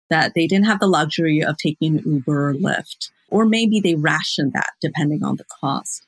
That 0.09 0.35
they 0.35 0.47
didn't 0.47 0.67
have 0.67 0.79
the 0.79 0.87
luxury 0.87 1.43
of 1.43 1.57
taking 1.57 1.99
Uber 2.05 2.51
or 2.51 2.55
Lyft 2.55 3.11
or 3.29 3.45
maybe 3.45 3.81
they 3.81 3.95
rationed 3.95 4.53
that 4.53 4.71
depending 4.81 5.23
on 5.25 5.37
the 5.37 5.45
cost. 5.61 6.07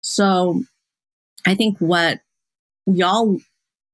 So 0.00 0.62
I 1.46 1.54
think 1.54 1.78
what 1.78 2.20
we 2.86 3.02
all 3.02 3.38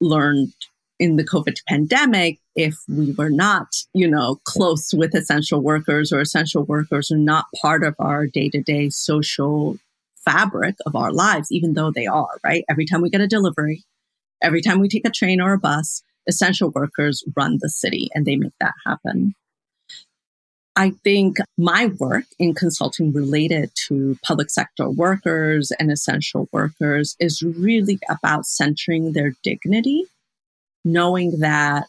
learned 0.01 0.53
in 0.99 1.17
the 1.17 1.25
COVID 1.25 1.59
pandemic, 1.67 2.39
if 2.55 2.77
we 2.89 3.13
were 3.13 3.31
not, 3.31 3.69
you 3.95 4.09
know, 4.09 4.39
close 4.45 4.93
with 4.93 5.15
essential 5.15 5.61
workers 5.61 6.13
or 6.13 6.21
essential 6.21 6.65
workers 6.65 7.11
are 7.11 7.17
not 7.17 7.47
part 7.61 7.83
of 7.83 7.95
our 7.99 8.27
day 8.27 8.51
to 8.51 8.61
day 8.61 8.91
social 8.91 9.79
fabric 10.25 10.75
of 10.85 10.95
our 10.95 11.13
lives, 11.13 11.51
even 11.51 11.73
though 11.73 11.91
they 11.91 12.07
are, 12.07 12.39
right? 12.45 12.65
Every 12.69 12.85
time 12.85 13.01
we 13.01 13.09
get 13.09 13.23
a 13.23 13.27
delivery, 13.27 13.83
every 14.43 14.63
time 14.63 14.81
we 14.81 14.89
take 14.89 15.07
a 15.07 15.11
train 15.11 15.41
or 15.41 15.53
a 15.53 15.59
bus, 15.59 16.03
essential 16.29 16.71
workers 16.71 17.25
run 17.37 17.59
the 17.61 17.69
city 17.69 18.09
and 18.15 18.27
they 18.27 18.37
make 18.37 18.53
that 18.61 18.75
happen. 18.87 19.35
I 20.77 20.93
think 21.05 21.39
my 21.59 21.87
work 21.99 22.25
in 22.39 22.55
consulting 22.55 23.13
related 23.13 23.71
to 23.89 24.17
public 24.25 24.51
sector 24.51 24.89
workers 24.89 25.73
and 25.79 25.91
essential 25.91 26.49
workers 26.53 27.17
is 27.19 27.43
really 27.43 27.99
about 28.09 28.47
centering 28.47 29.13
their 29.13 29.35
dignity, 29.43 30.05
knowing 30.85 31.41
that. 31.41 31.87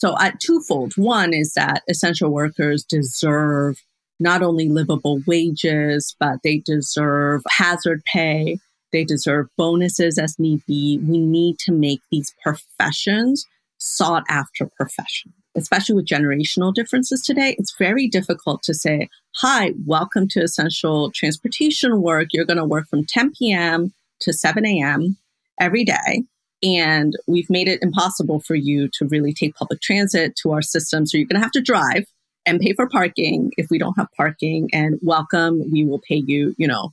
So, 0.00 0.16
at 0.20 0.40
twofold. 0.40 0.92
One 0.96 1.32
is 1.32 1.54
that 1.54 1.82
essential 1.88 2.30
workers 2.30 2.84
deserve 2.84 3.82
not 4.20 4.42
only 4.42 4.68
livable 4.68 5.20
wages, 5.26 6.14
but 6.20 6.40
they 6.44 6.58
deserve 6.58 7.42
hazard 7.48 8.02
pay. 8.04 8.58
They 8.92 9.04
deserve 9.04 9.48
bonuses 9.56 10.18
as 10.18 10.38
need 10.38 10.64
be. 10.66 10.98
We 10.98 11.18
need 11.18 11.58
to 11.60 11.72
make 11.72 12.00
these 12.10 12.34
professions 12.42 13.46
sought 13.78 14.24
after 14.28 14.66
professions, 14.76 15.34
especially 15.56 15.94
with 15.94 16.06
generational 16.06 16.74
differences 16.74 17.22
today. 17.22 17.54
It's 17.58 17.76
very 17.78 18.08
difficult 18.08 18.62
to 18.64 18.74
say, 18.74 19.08
Hi, 19.36 19.72
welcome 19.86 20.26
to 20.28 20.40
essential 20.40 21.10
transportation 21.12 22.02
work. 22.02 22.28
You're 22.32 22.44
going 22.44 22.56
to 22.56 22.64
work 22.64 22.88
from 22.88 23.04
10 23.04 23.32
p.m. 23.38 23.92
to 24.20 24.32
7 24.32 24.66
a.m. 24.66 25.16
every 25.60 25.84
day. 25.84 26.24
And 26.62 27.14
we've 27.28 27.48
made 27.48 27.68
it 27.68 27.82
impossible 27.82 28.40
for 28.40 28.56
you 28.56 28.88
to 28.94 29.06
really 29.06 29.32
take 29.32 29.54
public 29.54 29.80
transit 29.80 30.34
to 30.42 30.50
our 30.50 30.62
system. 30.62 31.06
So 31.06 31.16
you're 31.16 31.28
going 31.28 31.40
to 31.40 31.44
have 31.44 31.52
to 31.52 31.60
drive 31.60 32.04
and 32.46 32.58
pay 32.58 32.72
for 32.72 32.88
parking 32.88 33.52
if 33.56 33.70
we 33.70 33.78
don't 33.78 33.96
have 33.96 34.08
parking. 34.16 34.68
And 34.72 34.98
welcome, 35.02 35.70
we 35.70 35.84
will 35.84 36.00
pay 36.00 36.16
you, 36.16 36.54
you 36.58 36.66
know, 36.66 36.92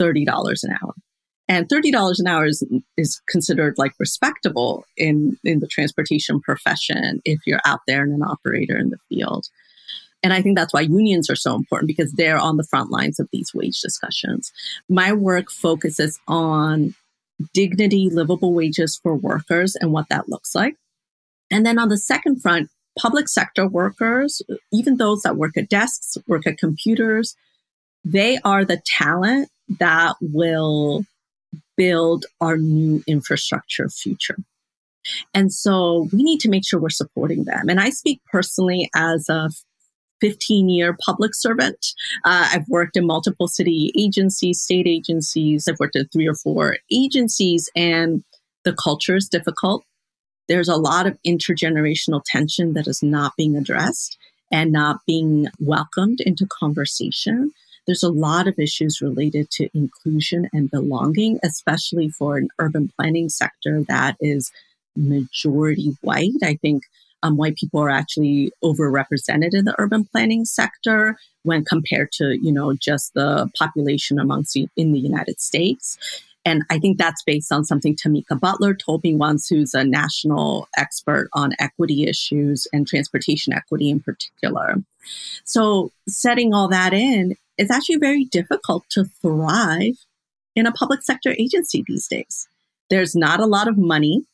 $30 0.00 0.24
an 0.62 0.76
hour. 0.82 0.94
And 1.48 1.68
$30 1.68 2.18
an 2.18 2.26
hour 2.26 2.46
is, 2.46 2.64
is 2.96 3.20
considered 3.28 3.74
like 3.76 3.92
respectable 3.98 4.84
in, 4.96 5.38
in 5.44 5.60
the 5.60 5.66
transportation 5.66 6.40
profession 6.40 7.20
if 7.24 7.40
you're 7.46 7.60
out 7.64 7.80
there 7.86 8.02
and 8.02 8.12
an 8.12 8.22
operator 8.22 8.78
in 8.78 8.90
the 8.90 8.98
field. 9.08 9.48
And 10.22 10.32
I 10.32 10.40
think 10.40 10.56
that's 10.56 10.72
why 10.72 10.82
unions 10.82 11.28
are 11.28 11.36
so 11.36 11.54
important 11.54 11.88
because 11.88 12.12
they're 12.12 12.38
on 12.38 12.56
the 12.56 12.64
front 12.64 12.90
lines 12.90 13.18
of 13.18 13.28
these 13.32 13.52
wage 13.52 13.80
discussions. 13.80 14.52
My 14.88 15.12
work 15.12 15.50
focuses 15.50 16.18
on 16.28 16.94
dignity, 17.52 18.08
livable 18.08 18.54
wages 18.54 18.98
for 19.02 19.16
workers 19.16 19.74
and 19.74 19.92
what 19.92 20.08
that 20.10 20.28
looks 20.28 20.54
like. 20.54 20.76
And 21.50 21.66
then 21.66 21.78
on 21.78 21.88
the 21.88 21.98
second 21.98 22.40
front, 22.40 22.70
public 22.98 23.28
sector 23.28 23.66
workers, 23.66 24.42
even 24.72 24.96
those 24.96 25.22
that 25.22 25.36
work 25.36 25.56
at 25.56 25.68
desks, 25.68 26.16
work 26.28 26.46
at 26.46 26.58
computers, 26.58 27.34
they 28.04 28.38
are 28.44 28.64
the 28.64 28.80
talent 28.84 29.48
that 29.80 30.16
will 30.20 31.04
build 31.76 32.26
our 32.40 32.56
new 32.56 33.02
infrastructure 33.06 33.88
future. 33.88 34.36
And 35.34 35.52
so 35.52 36.08
we 36.12 36.22
need 36.22 36.40
to 36.40 36.48
make 36.48 36.66
sure 36.66 36.80
we're 36.80 36.90
supporting 36.90 37.44
them. 37.44 37.68
And 37.68 37.80
I 37.80 37.90
speak 37.90 38.20
personally 38.30 38.88
as 38.94 39.28
a 39.28 39.50
15 40.22 40.68
year 40.68 40.96
public 41.04 41.34
servant. 41.34 41.94
Uh, 42.24 42.48
I've 42.52 42.68
worked 42.68 42.96
in 42.96 43.06
multiple 43.06 43.48
city 43.48 43.92
agencies, 43.98 44.60
state 44.60 44.86
agencies. 44.86 45.66
I've 45.68 45.80
worked 45.80 45.96
at 45.96 46.12
three 46.12 46.28
or 46.28 46.34
four 46.34 46.76
agencies, 46.92 47.68
and 47.74 48.22
the 48.64 48.72
culture 48.72 49.16
is 49.16 49.28
difficult. 49.28 49.84
There's 50.48 50.68
a 50.68 50.76
lot 50.76 51.06
of 51.06 51.18
intergenerational 51.26 52.22
tension 52.24 52.74
that 52.74 52.86
is 52.86 53.02
not 53.02 53.32
being 53.36 53.56
addressed 53.56 54.16
and 54.52 54.70
not 54.70 55.00
being 55.06 55.48
welcomed 55.58 56.20
into 56.20 56.46
conversation. 56.46 57.50
There's 57.86 58.02
a 58.02 58.10
lot 58.10 58.46
of 58.46 58.58
issues 58.58 59.00
related 59.00 59.50
to 59.52 59.68
inclusion 59.74 60.48
and 60.52 60.70
belonging, 60.70 61.40
especially 61.42 62.08
for 62.10 62.36
an 62.36 62.48
urban 62.58 62.92
planning 62.96 63.28
sector 63.28 63.82
that 63.88 64.16
is 64.20 64.52
majority 64.96 65.96
white. 66.02 66.32
I 66.42 66.56
think 66.56 66.84
um, 67.22 67.36
white 67.36 67.56
people 67.56 67.80
are 67.80 67.90
actually 67.90 68.52
overrepresented 68.62 69.54
in 69.54 69.64
the 69.64 69.74
urban 69.78 70.04
planning 70.04 70.44
sector 70.44 71.16
when 71.44 71.64
compared 71.64 72.12
to, 72.12 72.38
you 72.40 72.52
know, 72.52 72.74
just 72.74 73.14
the 73.14 73.50
population 73.56 74.18
amongst 74.18 74.56
in 74.56 74.92
the 74.92 74.98
United 74.98 75.40
States. 75.40 75.98
And 76.44 76.64
I 76.70 76.78
think 76.78 76.98
that's 76.98 77.22
based 77.22 77.52
on 77.52 77.64
something 77.64 77.94
Tamika 77.94 78.38
Butler 78.38 78.74
told 78.74 79.04
me 79.04 79.14
once, 79.14 79.48
who's 79.48 79.74
a 79.74 79.84
national 79.84 80.68
expert 80.76 81.28
on 81.34 81.52
equity 81.60 82.08
issues 82.08 82.66
and 82.72 82.86
transportation 82.86 83.52
equity 83.52 83.90
in 83.90 84.00
particular. 84.00 84.82
So 85.44 85.92
setting 86.08 86.52
all 86.52 86.68
that 86.68 86.92
in, 86.92 87.36
it's 87.62 87.70
actually 87.70 87.96
very 87.96 88.24
difficult 88.24 88.84
to 88.90 89.04
thrive 89.22 89.94
in 90.54 90.66
a 90.66 90.72
public 90.72 91.02
sector 91.02 91.34
agency 91.38 91.84
these 91.86 92.08
days. 92.08 92.48
There's 92.90 93.14
not 93.14 93.40
a 93.40 93.46
lot 93.46 93.68
of 93.68 93.78
money. 93.78 94.24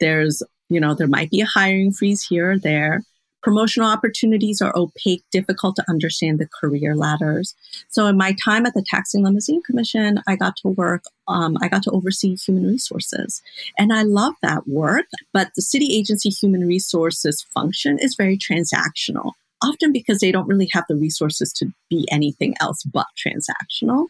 There's 0.00 0.42
you 0.68 0.80
know, 0.80 0.94
there 0.94 1.06
might 1.06 1.30
be 1.30 1.40
a 1.40 1.46
hiring 1.46 1.92
freeze 1.92 2.22
here 2.22 2.52
or 2.52 2.58
there. 2.58 3.02
Promotional 3.42 3.90
opportunities 3.90 4.62
are 4.62 4.72
opaque, 4.74 5.22
difficult 5.30 5.76
to 5.76 5.84
understand 5.88 6.38
the 6.38 6.48
career 6.48 6.96
ladders. 6.96 7.54
So, 7.90 8.06
in 8.06 8.16
my 8.16 8.34
time 8.42 8.64
at 8.64 8.72
the 8.72 8.82
Taxi 8.82 9.18
Limousine 9.18 9.62
Commission, 9.62 10.22
I 10.26 10.36
got 10.36 10.56
to 10.58 10.68
work, 10.68 11.04
um, 11.28 11.58
I 11.60 11.68
got 11.68 11.82
to 11.82 11.90
oversee 11.90 12.36
human 12.36 12.66
resources. 12.66 13.42
And 13.78 13.92
I 13.92 14.02
love 14.02 14.34
that 14.40 14.66
work. 14.66 15.06
But 15.34 15.50
the 15.54 15.62
city 15.62 15.94
agency 15.94 16.30
human 16.30 16.66
resources 16.66 17.42
function 17.54 17.98
is 17.98 18.14
very 18.14 18.38
transactional 18.38 19.32
often 19.64 19.92
because 19.92 20.20
they 20.20 20.30
don't 20.30 20.46
really 20.46 20.68
have 20.72 20.84
the 20.88 20.96
resources 20.96 21.52
to 21.54 21.72
be 21.88 22.06
anything 22.10 22.54
else 22.60 22.82
but 22.84 23.06
transactional, 23.16 24.06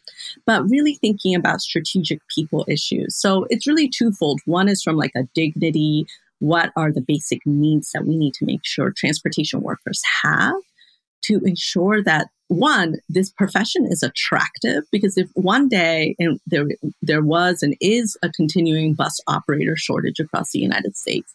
but 0.46 0.68
really 0.68 0.94
thinking 0.94 1.34
about 1.34 1.60
strategic 1.60 2.20
people 2.34 2.64
issues. 2.68 3.16
So 3.16 3.46
it's 3.50 3.66
really 3.66 3.88
twofold. 3.88 4.40
One 4.44 4.68
is 4.68 4.82
from 4.82 4.96
like 4.96 5.12
a 5.14 5.28
dignity, 5.34 6.06
what 6.40 6.72
are 6.76 6.92
the 6.92 7.00
basic 7.00 7.40
needs 7.46 7.92
that 7.92 8.04
we 8.04 8.16
need 8.16 8.34
to 8.34 8.44
make 8.44 8.64
sure 8.64 8.90
transportation 8.90 9.60
workers 9.60 10.02
have 10.22 10.60
to 11.22 11.40
ensure 11.44 12.02
that 12.02 12.28
one 12.48 12.96
this 13.08 13.30
profession 13.30 13.86
is 13.90 14.02
attractive 14.02 14.84
because 14.92 15.16
if 15.16 15.28
one 15.32 15.68
day 15.68 16.14
and 16.18 16.38
there 16.46 16.66
there 17.00 17.22
was 17.22 17.62
and 17.62 17.74
is 17.80 18.18
a 18.22 18.28
continuing 18.28 18.92
bus 18.92 19.18
operator 19.26 19.76
shortage 19.76 20.20
across 20.20 20.50
the 20.50 20.58
United 20.58 20.94
States 20.96 21.34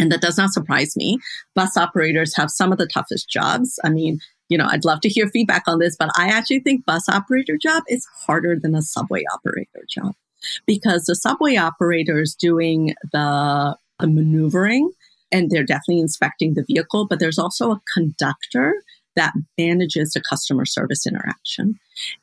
and 0.00 0.10
that 0.10 0.20
does 0.20 0.36
not 0.36 0.52
surprise 0.52 0.96
me 0.96 1.18
bus 1.54 1.76
operators 1.76 2.36
have 2.36 2.50
some 2.50 2.72
of 2.72 2.78
the 2.78 2.86
toughest 2.86 3.28
jobs 3.28 3.78
i 3.84 3.88
mean 3.88 4.18
you 4.48 4.58
know 4.58 4.66
i'd 4.70 4.84
love 4.84 5.00
to 5.00 5.08
hear 5.08 5.28
feedback 5.28 5.62
on 5.68 5.78
this 5.78 5.96
but 5.96 6.10
i 6.16 6.26
actually 6.26 6.60
think 6.60 6.84
bus 6.84 7.08
operator 7.08 7.56
job 7.56 7.84
is 7.88 8.06
harder 8.26 8.58
than 8.60 8.74
a 8.74 8.82
subway 8.82 9.22
operator 9.32 9.84
job 9.88 10.12
because 10.66 11.04
the 11.04 11.14
subway 11.14 11.56
operator 11.56 12.20
is 12.20 12.34
doing 12.34 12.94
the 13.12 13.76
the 14.00 14.08
maneuvering 14.08 14.90
and 15.32 15.50
they're 15.50 15.64
definitely 15.64 16.00
inspecting 16.00 16.54
the 16.54 16.64
vehicle, 16.64 17.06
but 17.06 17.18
there's 17.18 17.38
also 17.38 17.70
a 17.70 17.80
conductor 17.92 18.82
that 19.16 19.32
manages 19.58 20.12
the 20.12 20.22
customer 20.28 20.64
service 20.64 21.06
interaction. 21.06 21.78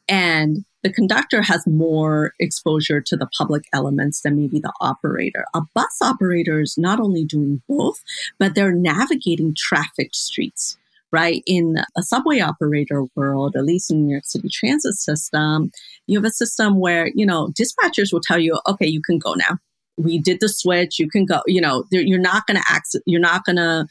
And 0.08 0.66
the 0.88 0.94
conductor 0.94 1.42
has 1.42 1.68
more 1.68 2.34
exposure 2.40 3.02
to 3.02 3.18
the 3.18 3.28
public 3.38 3.66
elements 3.74 4.22
than 4.22 4.38
maybe 4.38 4.60
the 4.60 4.72
operator. 4.80 5.46
A 5.54 5.62
bus 5.76 5.98
operator 6.02 6.62
is 6.62 6.78
not 6.78 7.02
only 7.02 7.26
doing 7.26 7.62
both, 7.68 8.02
but 8.40 8.56
they're 8.56 8.72
navigating 8.72 9.54
traffic 9.54 10.12
streets, 10.14 10.78
right? 11.12 11.44
In 11.46 11.80
a 11.98 12.04
subway 12.04 12.40
operator 12.40 13.04
world, 13.16 13.58
at 13.58 13.66
least 13.66 13.92
in 13.92 14.06
New 14.06 14.14
York 14.14 14.26
City 14.26 14.48
transit 14.50 14.94
system, 14.94 15.72
you 16.06 16.18
have 16.18 16.26
a 16.26 16.32
system 16.32 16.80
where, 16.80 17.12
you 17.14 17.26
know, 17.26 17.50
dispatchers 17.50 18.14
will 18.14 18.22
tell 18.22 18.40
you, 18.40 18.58
okay, 18.66 18.88
you 18.88 19.02
can 19.02 19.20
go 19.20 19.34
now 19.34 19.58
we 19.98 20.20
did 20.20 20.40
the 20.40 20.48
switch. 20.48 21.00
You 21.00 21.10
can 21.10 21.26
go, 21.26 21.42
you 21.48 21.60
know, 21.60 21.84
you're 21.90 22.20
not 22.20 22.46
going 22.46 22.58
to 22.58 22.64
access, 22.70 23.02
you're 23.08 23.20
not 23.20 23.46
going 23.46 23.56
to 23.56 23.88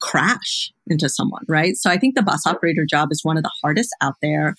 crash 0.00 0.72
into 0.86 1.08
someone, 1.08 1.44
right? 1.46 1.76
So 1.76 1.90
I 1.90 1.98
think 1.98 2.14
the 2.14 2.22
bus 2.22 2.46
operator 2.46 2.86
job 2.88 3.12
is 3.12 3.22
one 3.22 3.36
of 3.36 3.42
the 3.42 3.52
hardest 3.62 3.94
out 4.00 4.14
there. 4.22 4.56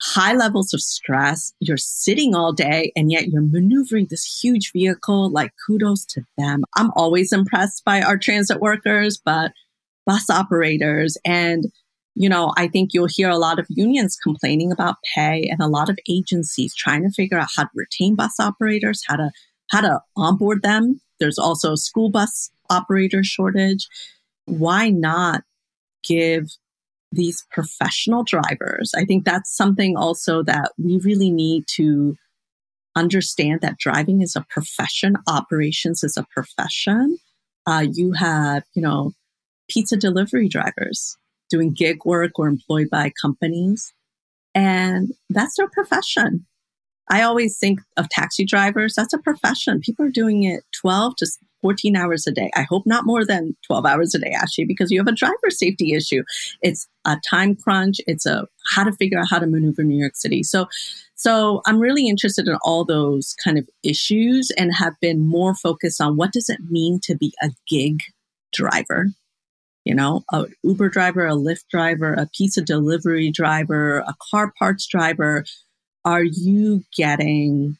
High 0.00 0.34
levels 0.34 0.72
of 0.72 0.80
stress. 0.80 1.52
You're 1.60 1.76
sitting 1.76 2.34
all 2.34 2.52
day 2.52 2.92
and 2.94 3.10
yet 3.10 3.28
you're 3.28 3.42
maneuvering 3.42 4.06
this 4.08 4.24
huge 4.24 4.72
vehicle. 4.72 5.30
Like 5.30 5.52
kudos 5.66 6.04
to 6.06 6.22
them. 6.36 6.64
I'm 6.76 6.90
always 6.94 7.32
impressed 7.32 7.84
by 7.84 8.02
our 8.02 8.16
transit 8.16 8.60
workers, 8.60 9.20
but 9.22 9.52
bus 10.06 10.30
operators 10.30 11.16
and 11.24 11.66
you 12.20 12.28
know, 12.28 12.52
I 12.56 12.66
think 12.66 12.92
you'll 12.92 13.06
hear 13.06 13.28
a 13.28 13.38
lot 13.38 13.60
of 13.60 13.66
unions 13.68 14.16
complaining 14.16 14.72
about 14.72 14.96
pay 15.14 15.48
and 15.48 15.60
a 15.60 15.68
lot 15.68 15.88
of 15.88 15.96
agencies 16.08 16.74
trying 16.74 17.04
to 17.04 17.10
figure 17.10 17.38
out 17.38 17.50
how 17.54 17.62
to 17.62 17.70
retain 17.76 18.16
bus 18.16 18.40
operators, 18.40 19.04
how 19.06 19.14
to 19.14 19.30
how 19.70 19.80
to 19.82 20.00
onboard 20.16 20.62
them. 20.62 21.00
There's 21.20 21.38
also 21.38 21.74
a 21.74 21.76
school 21.76 22.10
bus 22.10 22.50
operator 22.70 23.22
shortage. 23.22 23.86
Why 24.46 24.90
not 24.90 25.44
give 26.02 26.48
these 27.12 27.44
professional 27.50 28.24
drivers? 28.24 28.92
I 28.96 29.04
think 29.04 29.24
that's 29.24 29.54
something 29.54 29.96
also 29.96 30.42
that 30.44 30.72
we 30.78 30.98
really 30.98 31.30
need 31.30 31.64
to 31.76 32.16
understand 32.96 33.60
that 33.60 33.78
driving 33.78 34.20
is 34.22 34.34
a 34.36 34.44
profession, 34.48 35.16
operations 35.26 36.02
is 36.02 36.16
a 36.16 36.26
profession. 36.32 37.18
Uh, 37.66 37.86
you 37.90 38.12
have, 38.12 38.64
you 38.74 38.82
know, 38.82 39.12
pizza 39.68 39.96
delivery 39.96 40.48
drivers 40.48 41.16
doing 41.50 41.72
gig 41.72 42.04
work 42.04 42.32
or 42.38 42.48
employed 42.48 42.88
by 42.90 43.12
companies. 43.20 43.92
And 44.54 45.12
that's 45.30 45.56
their 45.56 45.68
profession. 45.68 46.46
I 47.10 47.22
always 47.22 47.58
think 47.58 47.80
of 47.96 48.08
taxi 48.08 48.44
drivers. 48.44 48.94
That's 48.94 49.14
a 49.14 49.18
profession. 49.18 49.80
People 49.80 50.06
are 50.06 50.10
doing 50.10 50.42
it 50.42 50.64
12 50.80 51.14
to 51.18 51.26
14 51.62 51.96
hours 51.96 52.26
a 52.26 52.32
day. 52.32 52.50
I 52.54 52.62
hope 52.62 52.84
not 52.86 53.06
more 53.06 53.24
than 53.24 53.56
12 53.66 53.84
hours 53.86 54.14
a 54.14 54.18
day, 54.18 54.34
actually, 54.36 54.64
because 54.64 54.90
you 54.90 54.98
have 55.00 55.08
a 55.08 55.12
driver 55.12 55.50
safety 55.50 55.94
issue. 55.94 56.22
It's 56.62 56.88
a 57.04 57.18
time 57.28 57.56
crunch. 57.56 58.00
It's 58.06 58.26
a 58.26 58.46
how 58.74 58.84
to 58.84 58.92
figure 58.92 59.18
out 59.18 59.28
how 59.30 59.38
to 59.38 59.46
maneuver 59.46 59.82
New 59.82 59.98
York 59.98 60.16
City. 60.16 60.42
So, 60.42 60.66
so 61.14 61.62
I'm 61.66 61.78
really 61.78 62.08
interested 62.08 62.46
in 62.48 62.56
all 62.62 62.84
those 62.84 63.34
kind 63.42 63.58
of 63.58 63.68
issues 63.82 64.50
and 64.56 64.74
have 64.74 64.94
been 65.00 65.20
more 65.20 65.54
focused 65.54 66.00
on 66.00 66.16
what 66.16 66.32
does 66.32 66.48
it 66.48 66.60
mean 66.70 67.00
to 67.04 67.16
be 67.16 67.32
a 67.42 67.50
gig 67.68 68.00
driver? 68.52 69.08
You 69.84 69.94
know, 69.94 70.22
a 70.32 70.46
Uber 70.62 70.90
driver, 70.90 71.26
a 71.26 71.32
Lyft 71.32 71.68
driver, 71.70 72.12
a 72.12 72.28
pizza 72.36 72.60
delivery 72.60 73.30
driver, 73.30 74.00
a 74.00 74.14
car 74.30 74.52
parts 74.58 74.86
driver, 74.86 75.44
are 76.04 76.24
you 76.24 76.84
getting 76.96 77.78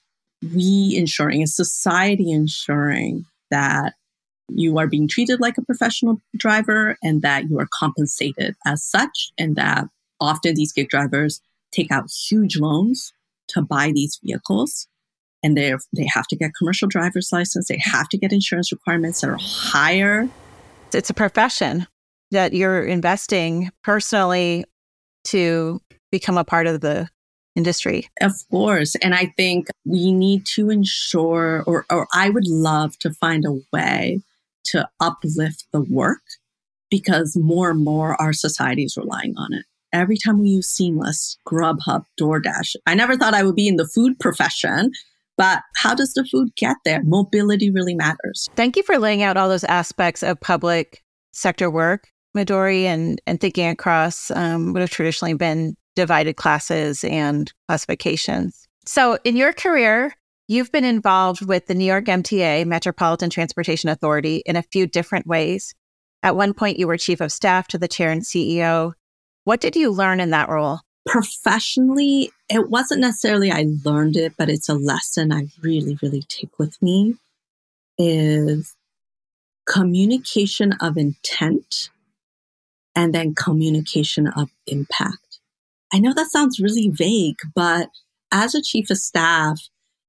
we 0.55 0.95
ensuring, 0.97 1.43
is 1.43 1.55
society 1.55 2.31
ensuring 2.31 3.25
that 3.51 3.95
you 4.49 4.79
are 4.79 4.87
being 4.87 5.09
treated 5.09 5.41
like 5.41 5.59
a 5.59 5.65
professional 5.65 6.21
driver 6.37 6.97
and 7.03 7.23
that 7.23 7.51
you 7.51 7.59
are 7.59 7.69
compensated 7.73 8.57
as 8.67 8.83
such, 8.83 9.31
and 9.39 9.57
that 9.57 9.87
often 10.21 10.55
these 10.55 10.73
gig 10.73 10.89
drivers 10.89 11.41
take 11.73 11.91
out 11.91 12.11
huge 12.11 12.59
loans 12.59 13.13
to 13.49 13.63
buy 13.63 13.93
these 13.95 14.19
vehicles 14.25 14.89
and 15.43 15.57
they 15.57 15.73
they 15.95 16.07
have 16.13 16.27
to 16.27 16.37
get 16.37 16.53
commercial 16.59 16.89
driver's 16.89 17.31
license 17.33 17.69
they 17.69 17.79
have 17.81 18.09
to 18.09 18.19
get 18.19 18.33
insurance 18.33 18.73
requirements 18.73 19.21
that 19.21 19.31
are 19.31 19.39
higher. 19.41 20.29
It's 20.93 21.11
a 21.11 21.15
profession 21.15 21.87
that 22.31 22.53
you're 22.53 22.85
investing 22.85 23.71
personally 23.83 24.65
to 25.25 25.81
become 26.11 26.39
a 26.39 26.45
part 26.45 26.67
of 26.67 26.81
the 26.81 27.09
industry. 27.59 28.09
Of 28.23 28.33
course. 28.51 28.95
And 29.03 29.15
I 29.15 29.35
think 29.37 29.67
we 29.85 30.13
need 30.13 30.47
to 30.55 30.71
ensure, 30.71 31.65
or, 31.67 31.85
or 31.91 32.07
I 32.15 32.31
would 32.31 32.47
love 32.47 32.99
to 33.01 33.13
find 33.13 33.45
a 33.45 33.59
way 33.73 34.23
to 34.67 34.89
uplift 35.01 35.67
the 35.73 35.83
work 35.83 36.23
because 36.91 37.37
more 37.37 37.71
and 37.71 37.85
more 37.85 38.21
our 38.21 38.33
society 38.33 38.85
is 38.85 38.97
relying 38.97 39.35
on 39.37 39.53
it. 39.53 39.65
Every 39.93 40.17
time 40.17 40.39
we 40.39 40.49
use 40.49 40.69
Seamless, 40.69 41.39
Grubhub, 41.47 42.05
DoorDash, 42.21 42.77
I 42.87 42.95
never 42.95 43.17
thought 43.17 43.35
I 43.35 43.43
would 43.43 43.57
be 43.57 43.69
in 43.69 43.77
the 43.77 43.89
food 43.89 44.19
profession, 44.19 44.93
but 45.37 45.63
how 45.77 45.95
does 45.95 46.13
the 46.13 46.25
food 46.25 46.51
get 46.57 46.77
there? 46.85 47.03
Mobility 47.03 47.71
really 47.71 47.95
matters. 47.95 48.49
Thank 48.55 48.77
you 48.77 48.83
for 48.83 48.99
laying 48.99 49.23
out 49.23 49.37
all 49.37 49.49
those 49.49 49.65
aspects 49.65 50.23
of 50.23 50.41
public 50.41 51.03
sector 51.33 51.71
work, 51.71 52.09
Midori, 52.37 52.83
and, 52.83 53.21
and 53.27 53.41
thinking 53.41 53.69
across 53.69 54.31
um, 54.31 54.73
what 54.73 54.83
have 54.83 54.91
traditionally 54.91 55.35
been 55.35 55.77
divided 55.99 56.37
classes 56.37 57.03
and 57.03 57.53
classifications. 57.67 58.69
So, 58.87 59.19
in 59.25 59.37
your 59.37 59.53
career, 59.53 60.15
you've 60.47 60.71
been 60.71 60.85
involved 60.85 61.45
with 61.45 61.67
the 61.67 61.75
New 61.75 61.85
York 61.85 62.05
MTA, 62.05 62.67
Metropolitan 62.67 63.31
Transportation 63.31 63.91
Authority, 63.91 64.45
in 64.47 64.55
a 64.55 64.63
few 64.63 64.87
different 64.87 65.27
ways. 65.27 65.75
At 66.23 66.37
one 66.37 66.55
point, 66.55 66.79
you 66.79 66.87
were 66.87 66.97
chief 66.97 67.21
of 67.21 67.33
staff 67.33 67.67
to 67.69 67.79
the 67.79 67.89
chair 67.89 68.13
and 68.13 68.23
CEO. 68.23 68.93
What 69.43 69.61
did 69.61 69.75
you 69.75 69.91
learn 69.91 70.21
in 70.21 70.31
that 70.31 70.49
role? 70.49 70.79
Professionally, 71.05 72.31
it 72.49 72.71
wasn't 72.71 73.01
necessarily 73.01 73.51
I 73.51 73.67
learned 73.85 74.17
it, 74.17 74.35
but 74.39 74.49
it's 74.49 74.69
a 74.69 74.75
lesson 74.75 75.33
I 75.33 75.49
really, 75.61 75.99
really 76.01 76.23
take 76.23 76.61
with 76.61 76.81
me 76.81 77.17
is 77.99 78.77
communication 79.67 80.75
of 80.81 80.97
intent 80.97 81.91
and 82.95 83.13
then 83.13 83.35
communication 83.35 84.29
of 84.29 84.51
impact. 84.69 85.28
I 85.93 85.99
know 85.99 86.13
that 86.15 86.31
sounds 86.31 86.61
really 86.61 86.91
vague, 86.91 87.39
but 87.55 87.89
as 88.33 88.55
a 88.55 88.63
chief 88.63 88.91
of 88.91 88.99
staff, 88.99 89.61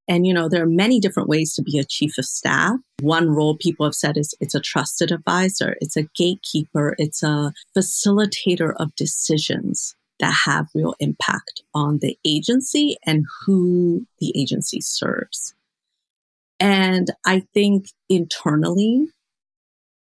and 0.07 0.25
you 0.25 0.33
know, 0.33 0.49
there 0.49 0.63
are 0.63 0.69
many 0.69 0.99
different 0.99 1.29
ways 1.29 1.53
to 1.53 1.61
be 1.61 1.77
a 1.77 1.85
chief 1.85 2.17
of 2.17 2.25
staff. 2.25 2.77
One 3.01 3.29
role 3.29 3.55
people 3.55 3.85
have 3.85 3.95
said 3.95 4.17
is 4.17 4.33
it's 4.39 4.55
a 4.55 4.59
trusted 4.59 5.11
advisor, 5.11 5.75
it's 5.81 5.95
a 5.95 6.07
gatekeeper, 6.15 6.95
it's 6.97 7.23
a 7.23 7.53
facilitator 7.77 8.73
of 8.77 8.95
decisions 8.95 9.95
that 10.19 10.35
have 10.45 10.67
real 10.73 10.95
impact 10.99 11.61
on 11.73 11.99
the 11.99 12.17
agency 12.25 12.97
and 13.05 13.25
who 13.45 14.05
the 14.19 14.33
agency 14.35 14.81
serves. 14.81 15.53
And 16.59 17.11
I 17.25 17.43
think 17.53 17.85
internally, 18.09 19.07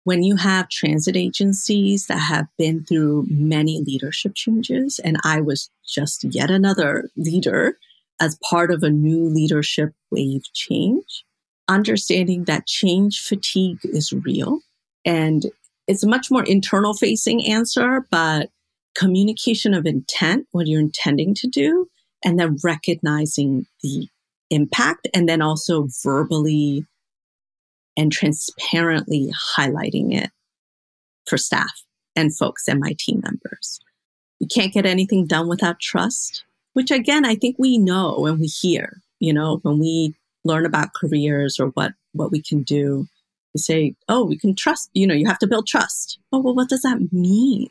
when 0.08 0.24
you 0.24 0.38
have 0.38 0.70
transit 0.70 1.18
agencies 1.18 2.08
that 2.08 2.20
have 2.20 2.48
been 2.58 2.82
through 2.86 3.26
many 3.30 3.82
leadership 3.82 4.36
changes, 4.36 5.02
and 5.04 5.18
I 5.26 5.42
was 5.42 5.70
just 5.86 6.24
yet 6.24 6.50
another 6.50 7.10
leader 7.18 7.78
as 8.22 8.40
part 8.50 8.72
of 8.72 8.84
a 8.84 8.90
new 8.90 9.26
leadership 9.26 9.94
wave 10.10 10.44
change, 10.54 11.26
understanding 11.68 12.46
that 12.46 12.68
change 12.68 13.20
fatigue 13.20 13.80
is 13.84 14.14
real. 14.14 14.62
And 15.04 15.46
it's 15.90 16.06
a 16.06 16.08
much 16.08 16.32
more 16.32 16.46
internal 16.46 16.94
facing 16.94 17.46
answer, 17.46 18.08
but 18.10 18.50
communication 18.96 19.74
of 19.74 19.86
intent, 19.86 20.48
what 20.52 20.68
you're 20.68 20.80
intending 20.80 21.34
to 21.34 21.48
do, 21.48 21.90
and 22.24 22.40
then 22.40 22.56
recognizing 22.64 23.66
the 23.84 24.08
impact, 24.52 25.10
and 25.14 25.28
then 25.28 25.42
also 25.42 25.90
verbally 26.02 26.86
and 27.98 28.12
transparently 28.12 29.32
highlighting 29.58 30.14
it 30.14 30.30
for 31.26 31.38
staff 31.38 31.84
and 32.16 32.36
folks 32.36 32.68
and 32.68 32.80
my 32.80 32.96
team 32.98 33.22
members. 33.24 33.80
You 34.40 34.48
can't 34.48 34.74
get 34.74 34.86
anything 34.86 35.26
done 35.26 35.48
without 35.50 35.80
trust, 35.80 36.46
which 36.74 36.92
again, 36.92 37.26
I 37.26 37.36
think 37.36 37.58
we 37.58 37.78
know 37.78 38.26
and 38.28 38.40
we 38.40 38.46
hear, 38.48 39.02
you 39.20 39.34
know, 39.34 39.58
when 39.64 39.80
we 39.80 40.14
learn 40.46 40.66
about 40.66 40.94
careers 40.94 41.60
or 41.60 41.68
what, 41.70 41.94
what 42.14 42.32
we 42.32 42.42
can 42.42 42.64
do. 42.64 43.08
We 43.54 43.60
say, 43.60 43.96
oh, 44.08 44.24
we 44.24 44.38
can 44.38 44.56
trust, 44.56 44.92
you 44.94 45.08
know, 45.08 45.16
you 45.16 45.26
have 45.28 45.40
to 45.40 45.48
build 45.48 45.66
trust. 45.68 46.20
Oh, 46.32 46.40
well, 46.40 46.54
what 46.54 46.70
does 46.70 46.82
that 46.82 47.12
mean? 47.12 47.70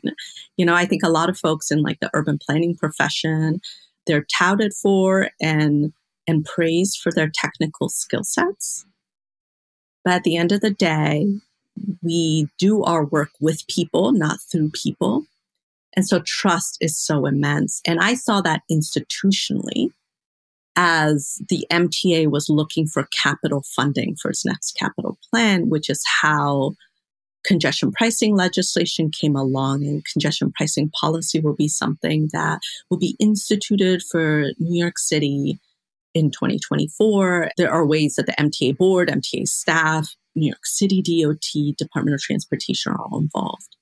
You 0.57 0.65
know, 0.65 0.75
I 0.75 0.85
think 0.85 1.03
a 1.03 1.09
lot 1.09 1.29
of 1.29 1.37
folks 1.37 1.71
in 1.71 1.81
like 1.81 1.99
the 2.01 2.09
urban 2.13 2.37
planning 2.37 2.75
profession, 2.75 3.61
they're 4.05 4.25
touted 4.37 4.73
for 4.73 5.29
and 5.41 5.93
and 6.27 6.43
praised 6.43 6.99
for 6.99 7.11
their 7.11 7.31
technical 7.33 7.87
skill 7.87 8.23
sets. 8.23 8.85
But 10.07 10.13
at 10.13 10.23
the 10.23 10.37
end 10.37 10.53
of 10.53 10.61
the 10.61 10.71
day, 10.71 11.27
we 12.01 12.47
do 12.57 12.81
our 12.81 13.03
work 13.03 13.31
with 13.41 13.67
people, 13.67 14.13
not 14.13 14.39
through 14.39 14.69
people. 14.69 15.25
And 15.97 16.07
so 16.07 16.21
trust 16.25 16.77
is 16.79 16.97
so 16.97 17.25
immense. 17.25 17.81
And 17.85 17.99
I 17.99 18.13
saw 18.13 18.39
that 18.39 18.61
institutionally 18.71 19.91
as 20.77 21.41
the 21.49 21.67
MTA 21.69 22.31
was 22.31 22.47
looking 22.47 22.87
for 22.87 23.09
capital 23.21 23.65
funding 23.75 24.15
for 24.15 24.31
its 24.31 24.45
next 24.45 24.77
capital 24.79 25.17
plan, 25.29 25.67
which 25.67 25.89
is 25.89 26.01
how 26.21 26.75
congestion 27.43 27.91
pricing 27.91 28.33
legislation 28.33 29.11
came 29.11 29.35
along 29.35 29.85
and 29.85 30.05
congestion 30.05 30.53
pricing 30.55 30.89
policy 31.01 31.41
will 31.41 31.55
be 31.55 31.67
something 31.67 32.29
that 32.31 32.61
will 32.89 32.97
be 32.97 33.17
instituted 33.19 34.01
for 34.09 34.51
New 34.57 34.79
York 34.79 34.97
City 34.97 35.59
in 36.17 36.31
2024. 36.31 37.51
There 37.57 37.71
are 37.71 37.85
ways 37.85 38.15
that 38.15 38.25
the 38.25 38.33
MTA 38.33 38.77
board, 38.77 39.09
MTA 39.09 39.47
staff, 39.47 40.15
New 40.35 40.47
York 40.47 40.65
City 40.65 41.01
DOT, 41.01 41.75
Department 41.77 42.15
of 42.15 42.21
Transportation 42.21 42.91
are 42.91 42.99
all 42.99 43.19
involved. 43.19 43.75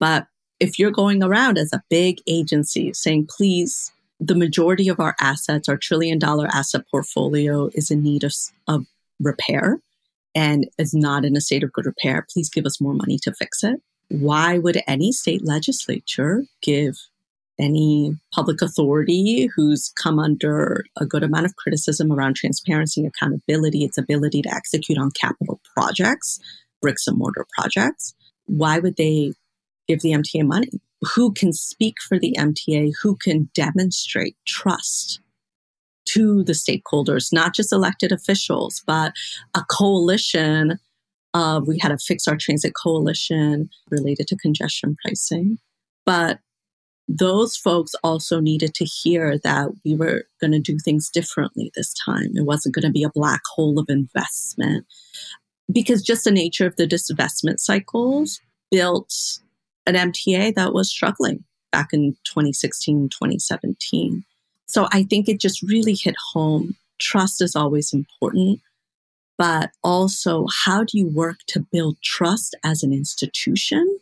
But 0.00 0.26
if 0.60 0.78
you're 0.78 0.90
going 0.90 1.22
around 1.22 1.58
as 1.58 1.72
a 1.72 1.82
big 1.88 2.20
agency 2.26 2.92
saying, 2.92 3.28
please, 3.30 3.92
the 4.20 4.34
majority 4.34 4.88
of 4.88 4.98
our 4.98 5.14
assets, 5.20 5.68
our 5.68 5.76
trillion 5.76 6.18
dollar 6.18 6.48
asset 6.48 6.82
portfolio 6.90 7.70
is 7.74 7.90
in 7.90 8.02
need 8.02 8.24
of, 8.24 8.34
of 8.66 8.86
repair 9.20 9.80
and 10.34 10.68
is 10.78 10.94
not 10.94 11.24
in 11.24 11.36
a 11.36 11.40
state 11.40 11.62
of 11.62 11.72
good 11.72 11.86
repair. 11.86 12.26
Please 12.32 12.48
give 12.48 12.66
us 12.66 12.80
more 12.80 12.94
money 12.94 13.18
to 13.22 13.32
fix 13.32 13.62
it. 13.62 13.80
Why 14.08 14.58
would 14.58 14.82
any 14.86 15.12
state 15.12 15.44
legislature 15.44 16.44
give 16.62 16.96
any 17.60 18.16
public 18.32 18.62
authority 18.62 19.48
who's 19.54 19.92
come 20.00 20.18
under 20.18 20.84
a 20.98 21.06
good 21.06 21.22
amount 21.22 21.46
of 21.46 21.56
criticism 21.56 22.12
around 22.12 22.36
transparency, 22.36 23.04
accountability, 23.04 23.84
its 23.84 23.98
ability 23.98 24.42
to 24.42 24.54
execute 24.54 24.98
on 24.98 25.10
capital 25.10 25.60
projects, 25.74 26.38
bricks 26.80 27.06
and 27.06 27.18
mortar 27.18 27.46
projects. 27.58 28.14
Why 28.46 28.78
would 28.78 28.96
they 28.96 29.32
give 29.88 30.00
the 30.00 30.12
MTA 30.12 30.46
money? 30.46 30.70
Who 31.14 31.32
can 31.32 31.52
speak 31.52 31.96
for 32.00 32.18
the 32.18 32.36
MTA? 32.38 32.92
Who 33.02 33.16
can 33.16 33.50
demonstrate 33.54 34.36
trust 34.46 35.20
to 36.10 36.42
the 36.44 36.52
stakeholders, 36.52 37.32
not 37.32 37.54
just 37.54 37.72
elected 37.72 38.12
officials, 38.12 38.82
but 38.86 39.12
a 39.54 39.62
coalition 39.70 40.78
of, 41.34 41.68
we 41.68 41.78
had 41.78 41.92
a 41.92 41.98
Fix 41.98 42.26
Our 42.26 42.36
Transit 42.36 42.72
coalition 42.74 43.68
related 43.90 44.26
to 44.28 44.36
congestion 44.36 44.96
pricing, 45.02 45.58
but 46.06 46.38
those 47.08 47.56
folks 47.56 47.94
also 48.04 48.38
needed 48.38 48.74
to 48.74 48.84
hear 48.84 49.38
that 49.38 49.70
we 49.84 49.96
were 49.96 50.24
going 50.40 50.52
to 50.52 50.60
do 50.60 50.78
things 50.78 51.08
differently 51.08 51.72
this 51.74 51.94
time. 51.94 52.30
It 52.34 52.44
wasn't 52.44 52.74
going 52.74 52.84
to 52.84 52.92
be 52.92 53.02
a 53.02 53.10
black 53.10 53.40
hole 53.54 53.78
of 53.78 53.86
investment 53.88 54.86
because 55.72 56.02
just 56.02 56.24
the 56.24 56.30
nature 56.30 56.66
of 56.66 56.76
the 56.76 56.86
disinvestment 56.86 57.60
cycles 57.60 58.40
built 58.70 59.40
an 59.86 59.94
MTA 59.94 60.54
that 60.54 60.74
was 60.74 60.90
struggling 60.90 61.44
back 61.72 61.88
in 61.92 62.14
2016, 62.24 63.08
2017. 63.08 64.24
So 64.66 64.86
I 64.92 65.04
think 65.04 65.28
it 65.28 65.40
just 65.40 65.62
really 65.62 65.94
hit 65.94 66.14
home. 66.32 66.76
Trust 66.98 67.40
is 67.40 67.56
always 67.56 67.94
important, 67.94 68.60
but 69.38 69.70
also 69.82 70.46
how 70.64 70.84
do 70.84 70.98
you 70.98 71.06
work 71.08 71.38
to 71.48 71.60
build 71.72 71.96
trust 72.02 72.54
as 72.64 72.82
an 72.82 72.92
institution 72.92 73.98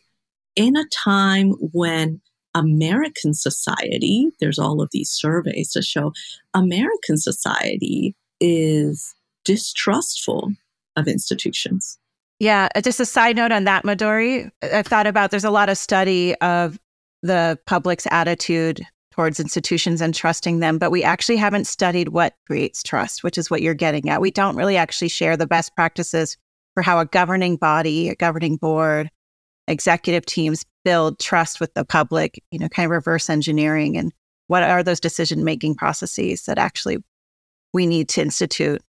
in 0.57 0.75
a 0.75 0.85
time 0.89 1.51
when 1.71 2.19
American 2.57 3.33
society, 3.33 4.29
there's 4.39 4.59
all 4.59 4.81
of 4.81 4.89
these 4.91 5.09
surveys 5.09 5.71
to 5.71 5.81
show 5.81 6.11
American 6.53 7.17
society 7.17 8.15
is 8.39 9.13
distrustful 9.45 10.51
of 10.95 11.07
institutions. 11.07 11.99
Yeah, 12.39 12.67
uh, 12.75 12.81
just 12.81 12.99
a 12.99 13.05
side 13.05 13.35
note 13.35 13.51
on 13.51 13.63
that, 13.65 13.83
Midori. 13.83 14.49
I've 14.61 14.87
thought 14.87 15.07
about 15.07 15.31
there's 15.31 15.43
a 15.43 15.51
lot 15.51 15.69
of 15.69 15.77
study 15.77 16.35
of 16.35 16.79
the 17.23 17.59
public's 17.65 18.07
attitude 18.09 18.85
towards 19.11 19.39
institutions 19.39 20.01
and 20.01 20.13
trusting 20.13 20.59
them, 20.59 20.77
but 20.77 20.91
we 20.91 21.03
actually 21.03 21.37
haven't 21.37 21.65
studied 21.65 22.09
what 22.09 22.35
creates 22.45 22.83
trust, 22.83 23.23
which 23.23 23.37
is 23.37 23.49
what 23.49 23.61
you're 23.61 23.73
getting 23.73 24.09
at. 24.09 24.21
We 24.21 24.31
don't 24.31 24.55
really 24.55 24.77
actually 24.77 25.09
share 25.09 25.35
the 25.35 25.47
best 25.47 25.75
practices 25.75 26.37
for 26.73 26.83
how 26.83 26.99
a 26.99 27.05
governing 27.05 27.57
body, 27.57 28.09
a 28.09 28.15
governing 28.15 28.57
board, 28.57 29.09
executive 29.67 30.25
teams 30.25 30.65
build 30.83 31.19
trust 31.19 31.59
with 31.59 31.73
the 31.73 31.85
public, 31.85 32.41
you 32.51 32.59
know, 32.59 32.69
kind 32.69 32.85
of 32.85 32.91
reverse 32.91 33.29
engineering 33.29 33.97
and 33.97 34.13
what 34.47 34.63
are 34.63 34.83
those 34.83 34.99
decision 34.99 35.43
making 35.43 35.75
processes 35.75 36.45
that 36.45 36.57
actually 36.57 36.97
we 37.73 37.85
need 37.85 38.07
to 38.09 38.21
institute 38.21 38.81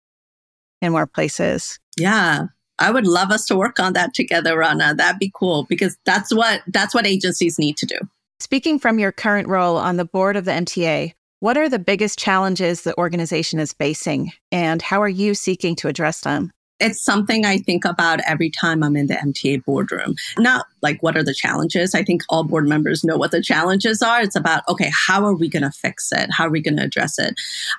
in 0.80 0.92
more 0.92 1.06
places. 1.06 1.80
Yeah. 1.96 2.46
I 2.78 2.92
would 2.92 3.06
love 3.06 3.30
us 3.32 3.44
to 3.46 3.56
work 3.56 3.80
on 3.80 3.94
that 3.94 4.14
together, 4.14 4.56
Rana. 4.56 4.94
That'd 4.94 5.18
be 5.18 5.32
cool 5.34 5.66
because 5.68 5.98
that's 6.04 6.32
what 6.32 6.62
that's 6.68 6.94
what 6.94 7.06
agencies 7.06 7.58
need 7.58 7.76
to 7.78 7.86
do. 7.86 7.98
Speaking 8.38 8.78
from 8.78 9.00
your 9.00 9.10
current 9.10 9.48
role 9.48 9.76
on 9.76 9.96
the 9.96 10.04
board 10.04 10.36
of 10.36 10.44
the 10.44 10.52
MTA, 10.52 11.14
what 11.40 11.56
are 11.56 11.68
the 11.68 11.80
biggest 11.80 12.18
challenges 12.18 12.82
the 12.82 12.96
organization 12.96 13.58
is 13.58 13.72
facing 13.72 14.30
and 14.52 14.80
how 14.80 15.02
are 15.02 15.08
you 15.08 15.34
seeking 15.34 15.74
to 15.76 15.88
address 15.88 16.20
them? 16.20 16.52
It's 16.80 17.02
something 17.02 17.44
I 17.44 17.58
think 17.58 17.84
about 17.84 18.20
every 18.20 18.50
time 18.50 18.82
I'm 18.82 18.96
in 18.96 19.08
the 19.08 19.14
MTA 19.14 19.64
boardroom. 19.64 20.14
Not 20.38 20.66
like 20.80 21.02
what 21.02 21.16
are 21.16 21.24
the 21.24 21.34
challenges? 21.34 21.94
I 21.94 22.04
think 22.04 22.22
all 22.28 22.44
board 22.44 22.68
members 22.68 23.02
know 23.02 23.16
what 23.16 23.32
the 23.32 23.42
challenges 23.42 24.00
are. 24.00 24.22
It's 24.22 24.36
about, 24.36 24.62
okay, 24.68 24.90
how 24.92 25.24
are 25.24 25.34
we 25.34 25.48
going 25.48 25.64
to 25.64 25.72
fix 25.72 26.12
it? 26.12 26.30
How 26.30 26.46
are 26.46 26.50
we 26.50 26.60
going 26.60 26.76
to 26.76 26.84
address 26.84 27.18
it? 27.18 27.34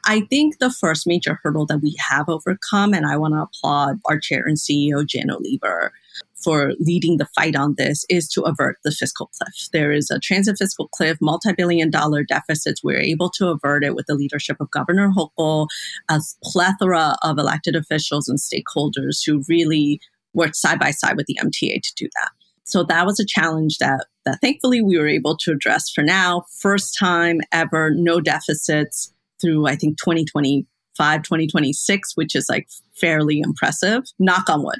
I 0.05 0.21
think 0.29 0.59
the 0.59 0.71
first 0.71 1.07
major 1.07 1.39
hurdle 1.41 1.65
that 1.67 1.81
we 1.81 1.95
have 1.97 2.27
overcome, 2.27 2.93
and 2.93 3.05
I 3.05 3.17
want 3.17 3.33
to 3.35 3.43
applaud 3.43 3.99
our 4.05 4.19
chair 4.19 4.43
and 4.45 4.57
CEO, 4.57 5.05
Janno 5.05 5.39
Lieber, 5.39 5.93
for 6.43 6.73
leading 6.79 7.17
the 7.17 7.27
fight 7.35 7.55
on 7.55 7.75
this 7.77 8.05
is 8.09 8.27
to 8.29 8.41
avert 8.41 8.77
the 8.83 8.91
fiscal 8.91 9.29
cliff. 9.37 9.69
There 9.71 9.91
is 9.91 10.09
a 10.09 10.19
transit 10.19 10.57
fiscal 10.57 10.87
cliff, 10.87 11.17
multi-billion 11.21 11.89
dollar 11.89 12.23
deficits. 12.23 12.83
We're 12.83 12.99
able 12.99 13.29
to 13.31 13.49
avert 13.49 13.83
it 13.83 13.95
with 13.95 14.05
the 14.07 14.15
leadership 14.15 14.57
of 14.59 14.71
Governor 14.71 15.11
Hochul, 15.11 15.67
a 16.09 16.19
plethora 16.43 17.17
of 17.23 17.37
elected 17.37 17.75
officials 17.75 18.27
and 18.27 18.39
stakeholders 18.39 19.19
who 19.25 19.43
really 19.47 19.99
worked 20.33 20.55
side 20.55 20.79
by 20.79 20.91
side 20.91 21.17
with 21.17 21.25
the 21.25 21.39
MTA 21.41 21.81
to 21.81 21.93
do 21.95 22.09
that. 22.15 22.29
So 22.63 22.83
that 22.83 23.05
was 23.05 23.19
a 23.19 23.25
challenge 23.25 23.79
that, 23.79 24.05
that 24.25 24.39
thankfully 24.41 24.81
we 24.81 24.97
were 24.97 25.07
able 25.07 25.35
to 25.37 25.51
address 25.51 25.89
for 25.89 26.03
now. 26.03 26.43
First 26.59 26.95
time 26.97 27.41
ever, 27.51 27.89
no 27.91 28.21
deficits 28.21 29.11
through, 29.41 29.65
I 29.65 29.75
think, 29.75 29.97
2025, 29.97 31.23
2026, 31.23 32.11
which 32.15 32.35
is 32.35 32.47
like 32.47 32.69
fairly 32.93 33.39
impressive. 33.39 34.03
Knock 34.19 34.49
on 34.49 34.63
wood. 34.63 34.79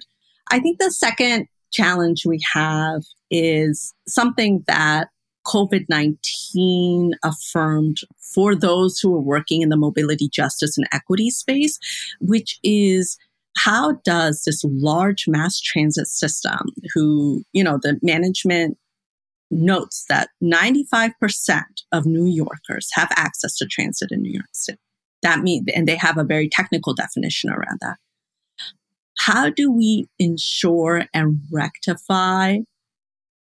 I 0.50 0.60
think 0.60 0.80
the 0.80 0.92
second 0.92 1.48
challenge 1.72 2.26
we 2.26 2.40
have 2.54 3.04
is 3.30 3.94
something 4.08 4.64
that 4.68 5.10
COVID 5.46 5.86
19 5.90 7.14
affirmed 7.24 7.98
for 8.34 8.56
those 8.56 9.00
who 9.00 9.16
are 9.16 9.22
working 9.22 9.62
in 9.62 9.70
the 9.70 9.78
mobility 9.78 10.30
justice 10.30 10.78
and 10.78 10.88
equity 10.92 11.30
space, 11.30 11.80
which 12.20 12.60
is 12.64 13.18
how 13.58 13.94
does 14.04 14.44
this 14.46 14.64
large 14.64 15.28
mass 15.28 15.60
transit 15.60 16.08
system, 16.08 16.60
who, 16.94 17.44
you 17.52 17.64
know, 17.64 17.80
the 17.82 18.00
management 18.02 18.78
notes 19.52 20.06
that 20.10 20.30
95% 20.44 21.12
of 21.92 22.06
New 22.06 22.26
Yorkers 22.26 22.90
have 22.94 23.10
access 23.16 23.58
to 23.58 23.66
transit 23.66 24.10
in 24.12 24.22
New 24.22 24.32
York 24.32 24.50
City. 24.54 24.78
That 25.24 25.40
means, 25.40 25.68
and 25.76 25.88
they 25.88 25.96
have 25.96 26.18
a 26.18 26.24
very 26.24 26.48
technical 26.48 26.94
definition 26.94 27.50
around 27.50 27.80
that 27.82 27.98
how 29.20 29.50
do 29.50 29.70
we 29.70 30.08
ensure 30.18 31.04
and 31.14 31.42
rectify 31.52 32.60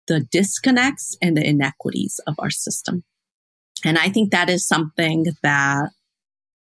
the 0.06 0.20
disconnects 0.20 1.16
and 1.20 1.36
the 1.36 1.44
inequities 1.44 2.20
of 2.28 2.36
our 2.38 2.50
system? 2.50 3.02
And 3.84 3.98
I 3.98 4.08
think 4.08 4.30
that 4.30 4.48
is 4.48 4.66
something 4.66 5.26
that 5.42 5.90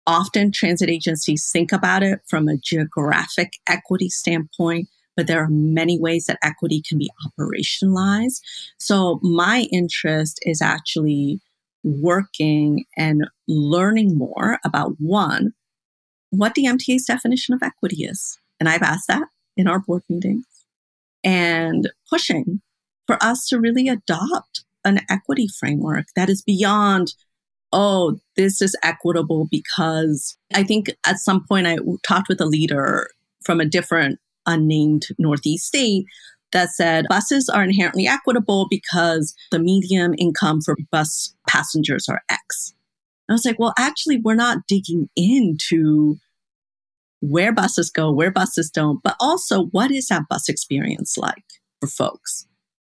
often 0.05 0.51
transit 0.51 0.89
agencies 0.89 1.49
think 1.51 1.71
about 1.71 2.03
it 2.03 2.19
from 2.27 2.49
a 2.49 2.57
geographic 2.57 3.53
equity 3.65 4.09
standpoint, 4.09 4.89
but 5.15 5.25
there 5.25 5.41
are 5.41 5.49
many 5.49 5.97
ways 5.97 6.25
that 6.25 6.39
equity 6.43 6.81
can 6.85 6.97
be 6.97 7.09
operationalized. 7.25 8.41
So 8.77 9.21
my 9.23 9.67
interest 9.71 10.39
is 10.41 10.61
actually 10.61 11.39
working 11.83 12.83
and 12.97 13.25
learning 13.47 14.17
more 14.17 14.59
about 14.65 14.95
one, 14.99 15.53
what 16.29 16.55
the 16.55 16.65
MTA's 16.65 17.05
definition 17.05 17.53
of 17.53 17.63
equity 17.63 18.03
is. 18.03 18.37
And 18.61 18.69
I've 18.69 18.83
asked 18.83 19.07
that 19.07 19.27
in 19.57 19.67
our 19.67 19.79
board 19.79 20.03
meetings 20.07 20.45
and 21.23 21.89
pushing 22.07 22.61
for 23.07 23.17
us 23.19 23.47
to 23.47 23.59
really 23.59 23.87
adopt 23.87 24.63
an 24.85 24.99
equity 25.09 25.47
framework 25.47 26.05
that 26.15 26.29
is 26.29 26.43
beyond, 26.43 27.15
oh, 27.73 28.19
this 28.35 28.61
is 28.61 28.77
equitable 28.83 29.47
because 29.49 30.37
I 30.53 30.61
think 30.61 30.91
at 31.07 31.17
some 31.17 31.43
point 31.43 31.65
I 31.65 31.77
talked 32.03 32.29
with 32.29 32.39
a 32.39 32.45
leader 32.45 33.09
from 33.43 33.59
a 33.59 33.65
different 33.65 34.19
unnamed 34.45 35.07
Northeast 35.17 35.65
state 35.65 36.05
that 36.51 36.69
said 36.69 37.07
buses 37.09 37.49
are 37.49 37.63
inherently 37.63 38.05
equitable 38.05 38.67
because 38.69 39.33
the 39.49 39.57
medium 39.57 40.13
income 40.19 40.61
for 40.61 40.77
bus 40.91 41.33
passengers 41.49 42.07
are 42.07 42.21
X. 42.29 42.75
I 43.27 43.33
was 43.33 43.43
like, 43.43 43.57
well, 43.57 43.73
actually, 43.79 44.17
we're 44.17 44.35
not 44.35 44.67
digging 44.67 45.09
into 45.15 46.19
where 47.21 47.53
buses 47.53 47.89
go, 47.89 48.11
where 48.11 48.31
buses 48.31 48.69
don't, 48.69 49.01
but 49.03 49.15
also 49.19 49.65
what 49.67 49.91
is 49.91 50.07
that 50.07 50.27
bus 50.29 50.49
experience 50.49 51.17
like 51.17 51.43
for 51.79 51.87
folks? 51.87 52.45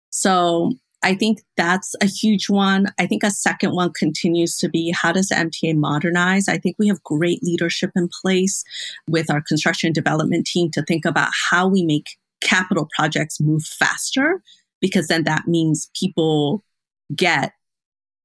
So 0.09 0.73
I 1.03 1.15
think 1.15 1.41
that's 1.57 1.95
a 2.01 2.05
huge 2.05 2.47
one. 2.47 2.87
I 2.99 3.07
think 3.07 3.23
a 3.23 3.31
second 3.31 3.73
one 3.73 3.91
continues 3.93 4.57
to 4.59 4.69
be 4.69 4.91
how 4.91 5.11
does 5.11 5.29
MTA 5.29 5.75
modernize? 5.75 6.47
I 6.47 6.59
think 6.59 6.75
we 6.77 6.87
have 6.87 7.03
great 7.03 7.41
leadership 7.41 7.91
in 7.95 8.07
place 8.21 8.63
with 9.07 9.31
our 9.31 9.41
construction 9.41 9.91
development 9.93 10.45
team 10.45 10.69
to 10.71 10.83
think 10.83 11.05
about 11.05 11.31
how 11.49 11.67
we 11.67 11.83
make 11.83 12.17
capital 12.41 12.87
projects 12.95 13.39
move 13.39 13.63
faster, 13.63 14.43
because 14.79 15.07
then 15.07 15.23
that 15.23 15.47
means 15.47 15.89
people 15.99 16.63
get 17.15 17.53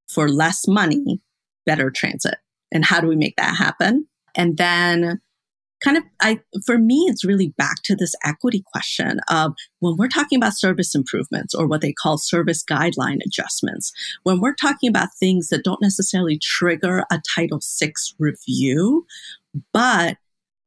for 0.09 0.29
less 0.29 0.69
money 0.69 1.21
better 1.65 1.91
transit. 1.91 2.37
And 2.71 2.85
how 2.85 3.01
do 3.01 3.07
we 3.07 3.17
make 3.17 3.37
that 3.37 3.57
happen? 3.57 4.07
And 4.35 4.57
then 4.59 5.21
kind 5.87 5.97
of 5.97 6.03
I 6.21 6.41
for 6.65 6.79
me 6.79 7.07
it's 7.09 7.25
really 7.25 7.55
back 7.57 7.77
to 7.85 7.95
this 7.95 8.15
equity 8.25 8.65
question 8.73 9.21
of 9.31 9.53
when 9.79 9.95
we're 9.97 10.09
talking 10.09 10.37
about 10.37 10.57
service 10.57 10.97
improvements 10.97 11.55
or 11.55 11.69
what 11.69 11.81
they 11.81 11.93
call 11.93 12.19
service 12.19 12.65
guideline 12.65 13.19
adjustments, 13.25 13.93
when 14.25 14.41
we're 14.41 14.55
talking 14.55 14.89
about 14.89 15.11
things 15.21 15.49
that 15.49 15.63
don't 15.63 15.81
necessarily 15.81 16.39
trigger 16.43 17.05
a 17.13 17.21
Title 17.37 17.61
VI 17.81 17.93
review, 18.19 19.07
but 19.73 20.17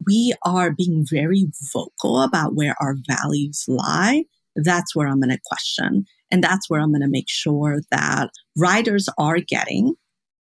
we 0.07 0.33
are 0.45 0.71
being 0.71 1.05
very 1.09 1.47
vocal 1.73 2.21
about 2.21 2.55
where 2.55 2.75
our 2.79 2.95
values 3.05 3.65
lie, 3.67 4.23
that's 4.55 4.95
where 4.95 5.09
I'm 5.09 5.19
going 5.19 5.31
to 5.31 5.39
question. 5.45 6.05
And 6.31 6.41
that's 6.41 6.69
where 6.69 6.79
I'm 6.79 6.91
going 6.91 7.01
to 7.01 7.09
make 7.09 7.27
sure 7.27 7.81
that 7.91 8.29
riders 8.55 9.09
are 9.17 9.39
getting 9.39 9.95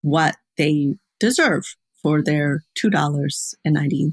what 0.00 0.36
they 0.56 0.94
deserve 1.20 1.76
for 2.04 2.22
their 2.22 2.62
$2.90. 2.78 4.12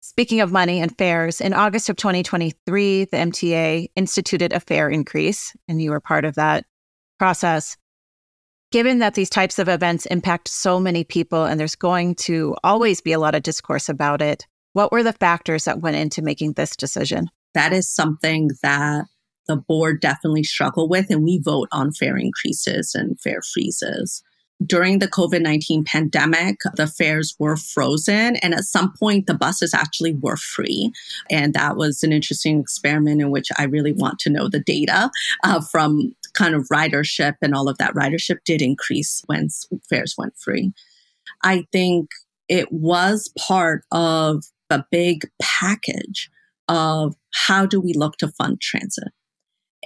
Speaking 0.00 0.40
of 0.40 0.52
money 0.52 0.80
and 0.80 0.96
fares, 0.96 1.40
in 1.40 1.52
August 1.52 1.88
of 1.88 1.96
2023, 1.96 3.06
the 3.06 3.16
MTA 3.16 3.88
instituted 3.96 4.52
a 4.52 4.60
fare 4.60 4.88
increase, 4.88 5.54
and 5.66 5.82
you 5.82 5.90
were 5.90 6.00
part 6.00 6.24
of 6.24 6.36
that 6.36 6.64
process. 7.18 7.76
Given 8.70 9.00
that 9.00 9.14
these 9.14 9.28
types 9.28 9.58
of 9.58 9.68
events 9.68 10.06
impact 10.06 10.48
so 10.48 10.78
many 10.78 11.02
people 11.02 11.44
and 11.44 11.58
there's 11.58 11.74
going 11.74 12.14
to 12.16 12.54
always 12.62 13.00
be 13.00 13.12
a 13.12 13.18
lot 13.18 13.34
of 13.34 13.42
discourse 13.42 13.88
about 13.88 14.22
it, 14.22 14.46
what 14.72 14.92
were 14.92 15.02
the 15.02 15.12
factors 15.12 15.64
that 15.64 15.80
went 15.80 15.96
into 15.96 16.22
making 16.22 16.52
this 16.52 16.76
decision? 16.76 17.28
That 17.54 17.72
is 17.72 17.92
something 17.92 18.50
that 18.62 19.06
the 19.48 19.56
board 19.56 20.00
definitely 20.00 20.44
struggle 20.44 20.88
with, 20.88 21.10
and 21.10 21.24
we 21.24 21.40
vote 21.44 21.68
on 21.72 21.90
fare 21.90 22.16
increases 22.16 22.94
and 22.94 23.20
fare 23.20 23.42
freezes 23.42 24.22
during 24.64 24.98
the 24.98 25.08
COVID 25.08 25.42
19 25.42 25.84
pandemic, 25.84 26.58
the 26.76 26.86
fares 26.86 27.34
were 27.38 27.56
frozen. 27.56 28.36
And 28.36 28.54
at 28.54 28.64
some 28.64 28.92
point, 28.98 29.26
the 29.26 29.34
buses 29.34 29.74
actually 29.74 30.14
were 30.14 30.36
free. 30.36 30.92
And 31.30 31.54
that 31.54 31.76
was 31.76 32.02
an 32.02 32.12
interesting 32.12 32.60
experiment 32.60 33.20
in 33.20 33.30
which 33.30 33.48
I 33.58 33.64
really 33.64 33.92
want 33.92 34.18
to 34.20 34.30
know 34.30 34.48
the 34.48 34.60
data 34.60 35.10
uh, 35.42 35.60
from 35.60 36.14
kind 36.34 36.54
of 36.54 36.68
ridership 36.72 37.34
and 37.42 37.54
all 37.54 37.68
of 37.68 37.78
that. 37.78 37.94
Ridership 37.94 38.38
did 38.44 38.62
increase 38.62 39.22
when 39.26 39.48
fares 39.88 40.14
went 40.16 40.36
free. 40.36 40.72
I 41.42 41.66
think 41.72 42.10
it 42.48 42.70
was 42.72 43.32
part 43.38 43.84
of 43.92 44.44
a 44.70 44.84
big 44.90 45.28
package 45.40 46.30
of 46.68 47.14
how 47.32 47.66
do 47.66 47.80
we 47.80 47.92
look 47.92 48.16
to 48.18 48.28
fund 48.28 48.60
transit. 48.60 49.12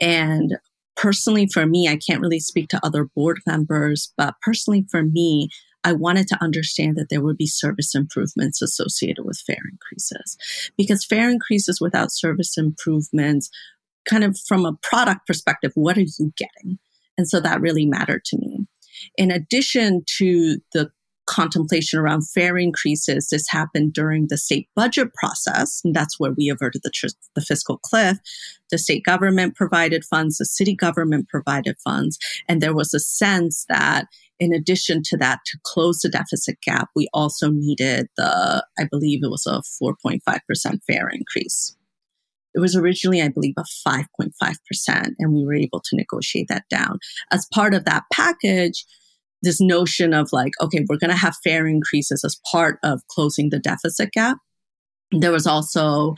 And 0.01 0.59
personally 0.99 1.47
for 1.47 1.65
me, 1.65 1.89
I 1.89 1.97
can't 1.97 2.21
really 2.21 2.41
speak 2.41 2.69
to 2.71 2.81
other 2.85 3.05
board 3.05 3.41
members, 3.47 4.13
but 4.19 4.35
personally 4.43 4.85
for 4.91 5.05
me, 5.05 5.49
I 5.85 5.93
wanted 5.93 6.27
to 6.29 6.43
understand 6.43 6.97
that 6.97 7.07
there 7.09 7.23
would 7.23 7.37
be 7.39 7.47
service 7.47 7.95
improvements 7.95 8.61
associated 8.61 9.25
with 9.25 9.43
fare 9.47 9.63
increases 9.71 10.37
because 10.77 11.05
fare 11.05 11.31
increases 11.31 11.81
without 11.81 12.11
service 12.11 12.59
improvements, 12.59 13.49
kind 14.07 14.25
of 14.25 14.37
from 14.37 14.67
a 14.67 14.77
product 14.83 15.25
perspective, 15.25 15.71
what 15.77 15.97
are 15.97 16.03
you 16.03 16.33
getting? 16.37 16.79
And 17.17 17.29
so 17.29 17.39
that 17.41 17.61
really 17.61 17.87
mattered 17.87 18.25
to 18.27 18.37
me. 18.37 18.67
In 19.17 19.31
addition 19.31 20.03
to 20.19 20.59
the 20.75 20.91
contemplation 21.29 21.99
around 21.99 22.27
fare 22.27 22.57
increases. 22.57 23.29
This 23.29 23.49
happened 23.49 23.93
during 23.93 24.27
the 24.29 24.39
state 24.39 24.69
budget 24.75 25.13
process, 25.15 25.81
and 25.85 25.95
that's 25.95 26.19
where 26.19 26.33
we 26.33 26.49
averted 26.49 26.83
the, 26.83 26.91
tr- 26.91 27.07
the 27.35 27.43
fiscal 27.43 27.79
cliff. 27.79 28.19
The 28.71 28.79
state 28.79 29.05
government 29.05 29.55
provided 29.55 30.05
funds, 30.05 30.39
the 30.39 30.47
city 30.47 30.75
government 30.75 31.29
provided 31.29 31.77
funds, 31.85 32.19
and 32.49 32.61
there 32.61 32.75
was 32.75 32.95
a 32.95 33.01
sense 33.01 33.67
that 33.69 34.07
in 34.41 34.55
addition 34.55 35.03
to 35.03 35.17
that, 35.17 35.41
to 35.47 35.59
close 35.65 35.99
the 35.99 36.09
deficit 36.09 36.61
gap, 36.63 36.89
we 36.95 37.09
also 37.13 37.51
needed 37.51 38.09
the, 38.17 38.65
I 38.79 38.85
believe 38.85 39.21
it 39.23 39.31
was 39.31 39.47
a 39.47 39.63
4.5% 39.83 40.21
fare 40.87 41.09
increase. 41.09 41.77
It 42.55 42.61
was 42.61 42.77
originally, 42.77 43.21
I 43.21 43.29
believe, 43.29 43.55
a 43.59 43.65
5.5%, 43.87 45.15
and 45.19 45.33
we 45.33 45.45
were 45.45 45.55
able 45.55 45.81
to 45.81 45.97
negotiate 45.97 46.49
that 46.49 46.69
down. 46.71 46.99
As 47.33 47.49
part 47.53 47.75
of 47.75 47.85
that 47.85 48.05
package, 48.13 48.85
this 49.43 49.61
notion 49.61 50.13
of 50.13 50.33
like, 50.33 50.53
okay, 50.61 50.85
we're 50.89 50.99
going 50.99 51.11
to 51.11 51.17
have 51.17 51.37
fare 51.45 51.67
increases 51.67 52.25
as 52.25 52.41
part 52.51 52.79
of 52.83 53.07
closing 53.09 53.51
the 53.51 53.59
deficit 53.59 54.13
gap 54.13 54.39
there 55.11 55.33
was 55.33 55.47
also 55.47 56.15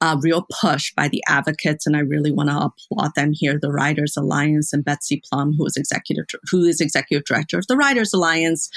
a 0.00 0.18
real 0.20 0.46
push 0.60 0.92
by 0.94 1.06
the 1.06 1.22
advocates, 1.28 1.86
and 1.86 1.96
I 1.96 2.00
really 2.00 2.32
want 2.32 2.50
to 2.50 2.56
applaud 2.56 3.12
them 3.14 3.32
here. 3.32 3.56
The 3.60 3.70
Riders 3.70 4.16
Alliance 4.16 4.72
and 4.72 4.84
Betsy 4.84 5.22
Plum, 5.30 5.52
who 5.56 5.64
is 5.64 5.76
executive 5.76 6.24
who 6.50 6.64
is 6.64 6.80
executive 6.80 7.24
director 7.24 7.58
of 7.58 7.68
the 7.68 7.76
Riders 7.76 8.12
Alliance, 8.12 8.68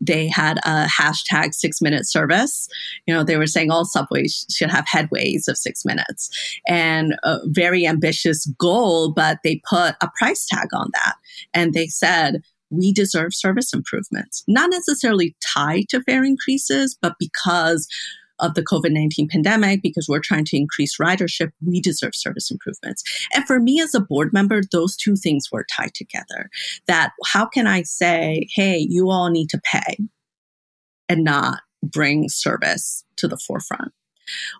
they 0.00 0.28
had 0.28 0.58
a 0.58 0.86
hashtag 0.86 1.52
six 1.52 1.80
minute 1.80 2.08
service. 2.08 2.68
You 3.06 3.14
know, 3.14 3.24
they 3.24 3.36
were 3.36 3.48
saying 3.48 3.72
all 3.72 3.84
subways 3.84 4.46
should 4.54 4.70
have 4.70 4.86
headways 4.86 5.48
of 5.48 5.58
six 5.58 5.84
minutes, 5.84 6.30
and 6.68 7.16
a 7.24 7.38
very 7.46 7.86
ambitious 7.86 8.46
goal, 8.58 9.12
but 9.12 9.38
they 9.42 9.60
put 9.68 9.96
a 10.00 10.10
price 10.16 10.46
tag 10.46 10.68
on 10.72 10.90
that, 10.94 11.16
and 11.52 11.74
they 11.74 11.88
said 11.88 12.42
we 12.70 12.92
deserve 12.92 13.34
service 13.34 13.72
improvements, 13.72 14.44
not 14.46 14.70
necessarily 14.70 15.34
tied 15.54 15.88
to 15.90 16.02
fare 16.02 16.24
increases, 16.24 16.96
but 17.00 17.14
because 17.18 17.88
of 18.40 18.54
the 18.54 18.62
COVID 18.62 18.92
19 18.92 19.28
pandemic, 19.28 19.82
because 19.82 20.08
we're 20.08 20.20
trying 20.20 20.44
to 20.46 20.56
increase 20.56 20.96
ridership, 20.98 21.50
we 21.64 21.80
deserve 21.80 22.14
service 22.14 22.50
improvements. 22.50 23.02
And 23.34 23.44
for 23.46 23.58
me 23.58 23.80
as 23.80 23.94
a 23.94 24.00
board 24.00 24.32
member, 24.32 24.60
those 24.70 24.96
two 24.96 25.16
things 25.16 25.48
were 25.50 25.66
tied 25.74 25.94
together. 25.94 26.50
That 26.86 27.12
how 27.26 27.46
can 27.46 27.66
I 27.66 27.82
say, 27.82 28.46
hey, 28.54 28.78
you 28.78 29.10
all 29.10 29.30
need 29.30 29.48
to 29.50 29.60
pay 29.72 29.98
and 31.08 31.24
not 31.24 31.60
bring 31.82 32.28
service 32.28 33.04
to 33.16 33.28
the 33.28 33.36
forefront? 33.36 33.92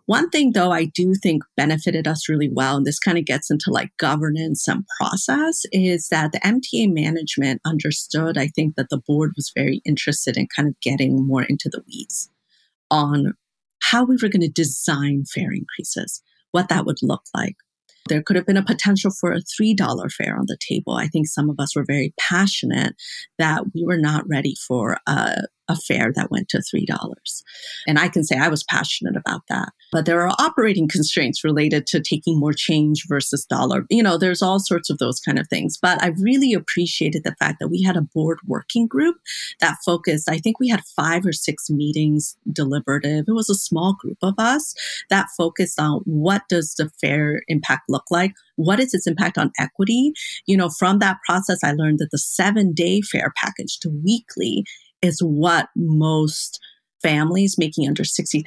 One 0.06 0.30
thing, 0.30 0.52
though, 0.52 0.70
I 0.70 0.86
do 0.86 1.14
think 1.14 1.42
benefited 1.56 2.06
us 2.08 2.28
really 2.28 2.48
well, 2.48 2.76
and 2.76 2.86
this 2.86 2.98
kind 2.98 3.18
of 3.18 3.24
gets 3.24 3.50
into 3.50 3.70
like 3.70 3.96
governance 3.98 4.66
and 4.68 4.84
process, 5.00 5.62
is 5.72 6.08
that 6.08 6.32
the 6.32 6.40
MTA 6.40 6.92
management 6.92 7.60
understood, 7.64 8.38
I 8.38 8.48
think, 8.48 8.76
that 8.76 8.88
the 8.90 9.02
board 9.06 9.32
was 9.36 9.52
very 9.54 9.80
interested 9.84 10.36
in 10.36 10.48
kind 10.54 10.68
of 10.68 10.80
getting 10.80 11.26
more 11.26 11.42
into 11.42 11.68
the 11.68 11.82
weeds 11.86 12.30
on 12.90 13.34
how 13.82 14.04
we 14.04 14.16
were 14.16 14.28
going 14.28 14.40
to 14.42 14.48
design 14.48 15.24
fare 15.24 15.52
increases, 15.52 16.22
what 16.52 16.68
that 16.68 16.84
would 16.86 16.98
look 17.02 17.22
like. 17.34 17.56
There 18.08 18.22
could 18.22 18.36
have 18.36 18.46
been 18.46 18.56
a 18.56 18.64
potential 18.64 19.10
for 19.10 19.32
a 19.32 19.40
$3 19.40 20.12
fare 20.12 20.36
on 20.36 20.46
the 20.46 20.56
table. 20.58 20.94
I 20.94 21.08
think 21.08 21.26
some 21.26 21.50
of 21.50 21.56
us 21.60 21.76
were 21.76 21.84
very 21.86 22.14
passionate 22.18 22.94
that 23.38 23.64
we 23.74 23.84
were 23.84 23.98
not 23.98 24.26
ready 24.26 24.54
for 24.66 24.98
a, 25.06 25.42
a 25.68 25.76
fare 25.76 26.12
that 26.14 26.30
went 26.30 26.48
to 26.50 26.58
$3. 26.58 27.42
And 27.86 27.98
I 27.98 28.08
can 28.08 28.24
say 28.24 28.36
I 28.36 28.48
was 28.48 28.64
passionate 28.64 29.16
about 29.16 29.42
that. 29.48 29.72
But 29.92 30.06
there 30.06 30.20
are 30.26 30.34
operating 30.38 30.88
constraints 30.88 31.44
related 31.44 31.86
to 31.88 32.00
taking 32.00 32.38
more 32.38 32.52
change 32.52 33.04
versus 33.08 33.44
dollar. 33.44 33.86
You 33.90 34.02
know, 34.02 34.18
there's 34.18 34.42
all 34.42 34.60
sorts 34.60 34.90
of 34.90 34.98
those 34.98 35.20
kind 35.20 35.38
of 35.38 35.48
things. 35.48 35.78
But 35.80 36.02
I 36.02 36.08
really 36.18 36.52
appreciated 36.52 37.24
the 37.24 37.36
fact 37.38 37.58
that 37.60 37.68
we 37.68 37.82
had 37.82 37.96
a 37.96 38.02
board 38.02 38.38
working 38.46 38.86
group 38.86 39.16
that 39.60 39.76
focused. 39.84 40.28
I 40.28 40.38
think 40.38 40.58
we 40.58 40.68
had 40.68 40.82
five 40.96 41.24
or 41.24 41.32
six 41.32 41.70
meetings 41.70 42.36
deliberative. 42.50 43.26
It 43.28 43.32
was 43.32 43.50
a 43.50 43.54
small 43.54 43.94
group 43.98 44.18
of 44.22 44.34
us 44.38 44.74
that 45.10 45.28
focused 45.36 45.80
on 45.80 46.00
what 46.04 46.42
does 46.48 46.74
the 46.74 46.90
fare 47.00 47.42
impact 47.48 47.82
look 47.88 48.04
like? 48.10 48.32
What 48.56 48.80
is 48.80 48.92
its 48.92 49.06
impact 49.06 49.38
on 49.38 49.52
equity? 49.58 50.12
You 50.46 50.56
know, 50.56 50.68
from 50.68 50.98
that 50.98 51.18
process, 51.26 51.60
I 51.62 51.72
learned 51.72 51.98
that 52.00 52.10
the 52.10 52.18
seven 52.18 52.72
day 52.72 53.00
fare 53.00 53.32
package 53.36 53.78
to 53.80 53.90
weekly 54.04 54.64
is 55.02 55.20
what 55.20 55.68
most 55.76 56.60
families 57.02 57.56
making 57.58 57.86
under 57.86 58.02
$60,000 58.02 58.42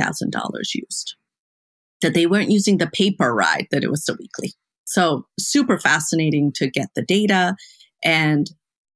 used. 0.73 1.15
That 2.01 2.13
they 2.13 2.25
weren't 2.25 2.51
using 2.51 2.77
the 2.77 2.87
paper 2.87 3.33
ride, 3.33 3.67
that 3.71 3.83
it 3.83 3.91
was 3.91 4.05
the 4.05 4.17
weekly. 4.19 4.53
So 4.85 5.25
super 5.39 5.79
fascinating 5.79 6.51
to 6.55 6.69
get 6.69 6.89
the 6.95 7.03
data 7.03 7.55
and 8.03 8.49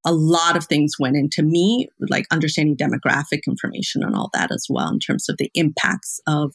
a 0.05 0.13
lot 0.13 0.55
of 0.55 0.65
things 0.65 0.99
went 0.99 1.15
into 1.15 1.41
me, 1.41 1.87
like 2.09 2.27
understanding 2.31 2.77
demographic 2.77 3.41
information 3.47 4.03
and 4.03 4.15
all 4.15 4.29
that 4.33 4.51
as 4.51 4.67
well 4.69 4.89
in 4.91 4.99
terms 4.99 5.29
of 5.29 5.37
the 5.37 5.49
impacts 5.55 6.19
of 6.27 6.53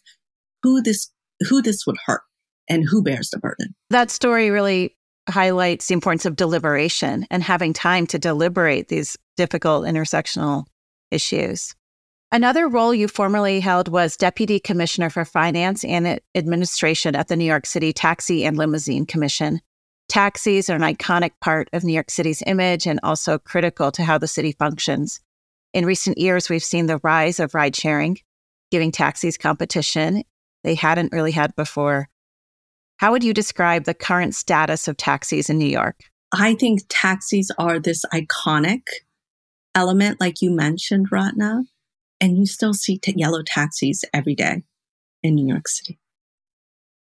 who 0.62 0.80
this 0.82 1.10
who 1.48 1.62
this 1.62 1.86
would 1.86 1.96
hurt 2.06 2.20
and 2.68 2.84
who 2.88 3.02
bears 3.02 3.30
the 3.30 3.38
burden. 3.38 3.74
That 3.88 4.10
story 4.10 4.50
really 4.50 4.96
highlights 5.28 5.88
the 5.88 5.94
importance 5.94 6.26
of 6.26 6.36
deliberation 6.36 7.26
and 7.30 7.42
having 7.42 7.72
time 7.72 8.06
to 8.08 8.18
deliberate 8.18 8.88
these 8.88 9.16
difficult 9.36 9.84
intersectional 9.84 10.66
issues. 11.10 11.74
Another 12.32 12.68
role 12.68 12.94
you 12.94 13.08
formerly 13.08 13.58
held 13.58 13.88
was 13.88 14.16
Deputy 14.16 14.60
Commissioner 14.60 15.10
for 15.10 15.24
Finance 15.24 15.84
and 15.84 16.20
Administration 16.34 17.16
at 17.16 17.26
the 17.26 17.36
New 17.36 17.44
York 17.44 17.66
City 17.66 17.92
Taxi 17.92 18.44
and 18.44 18.56
Limousine 18.56 19.04
Commission. 19.04 19.60
Taxis 20.08 20.70
are 20.70 20.76
an 20.76 20.82
iconic 20.82 21.32
part 21.40 21.68
of 21.72 21.82
New 21.82 21.92
York 21.92 22.10
City's 22.10 22.42
image 22.46 22.86
and 22.86 23.00
also 23.02 23.38
critical 23.38 23.90
to 23.92 24.04
how 24.04 24.18
the 24.18 24.28
city 24.28 24.52
functions. 24.52 25.20
In 25.72 25.86
recent 25.86 26.18
years, 26.18 26.48
we've 26.48 26.62
seen 26.62 26.86
the 26.86 27.00
rise 27.02 27.40
of 27.40 27.54
ride 27.54 27.74
sharing, 27.74 28.18
giving 28.70 28.92
taxis 28.92 29.36
competition 29.36 30.24
they 30.62 30.74
hadn't 30.74 31.12
really 31.12 31.32
had 31.32 31.54
before. 31.56 32.08
How 32.98 33.12
would 33.12 33.24
you 33.24 33.32
describe 33.32 33.84
the 33.84 33.94
current 33.94 34.34
status 34.34 34.86
of 34.86 34.96
taxis 34.96 35.48
in 35.48 35.58
New 35.58 35.68
York? 35.68 36.00
I 36.32 36.54
think 36.54 36.82
taxis 36.88 37.50
are 37.58 37.80
this 37.80 38.04
iconic 38.12 38.82
element, 39.74 40.20
like 40.20 40.42
you 40.42 40.50
mentioned, 40.50 41.08
Ratna, 41.10 41.62
and 42.20 42.38
you 42.38 42.46
still 42.46 42.74
see 42.74 42.98
t- 42.98 43.14
yellow 43.16 43.42
taxis 43.44 44.04
every 44.12 44.34
day 44.34 44.62
in 45.22 45.34
New 45.34 45.46
York 45.46 45.68
City. 45.68 45.98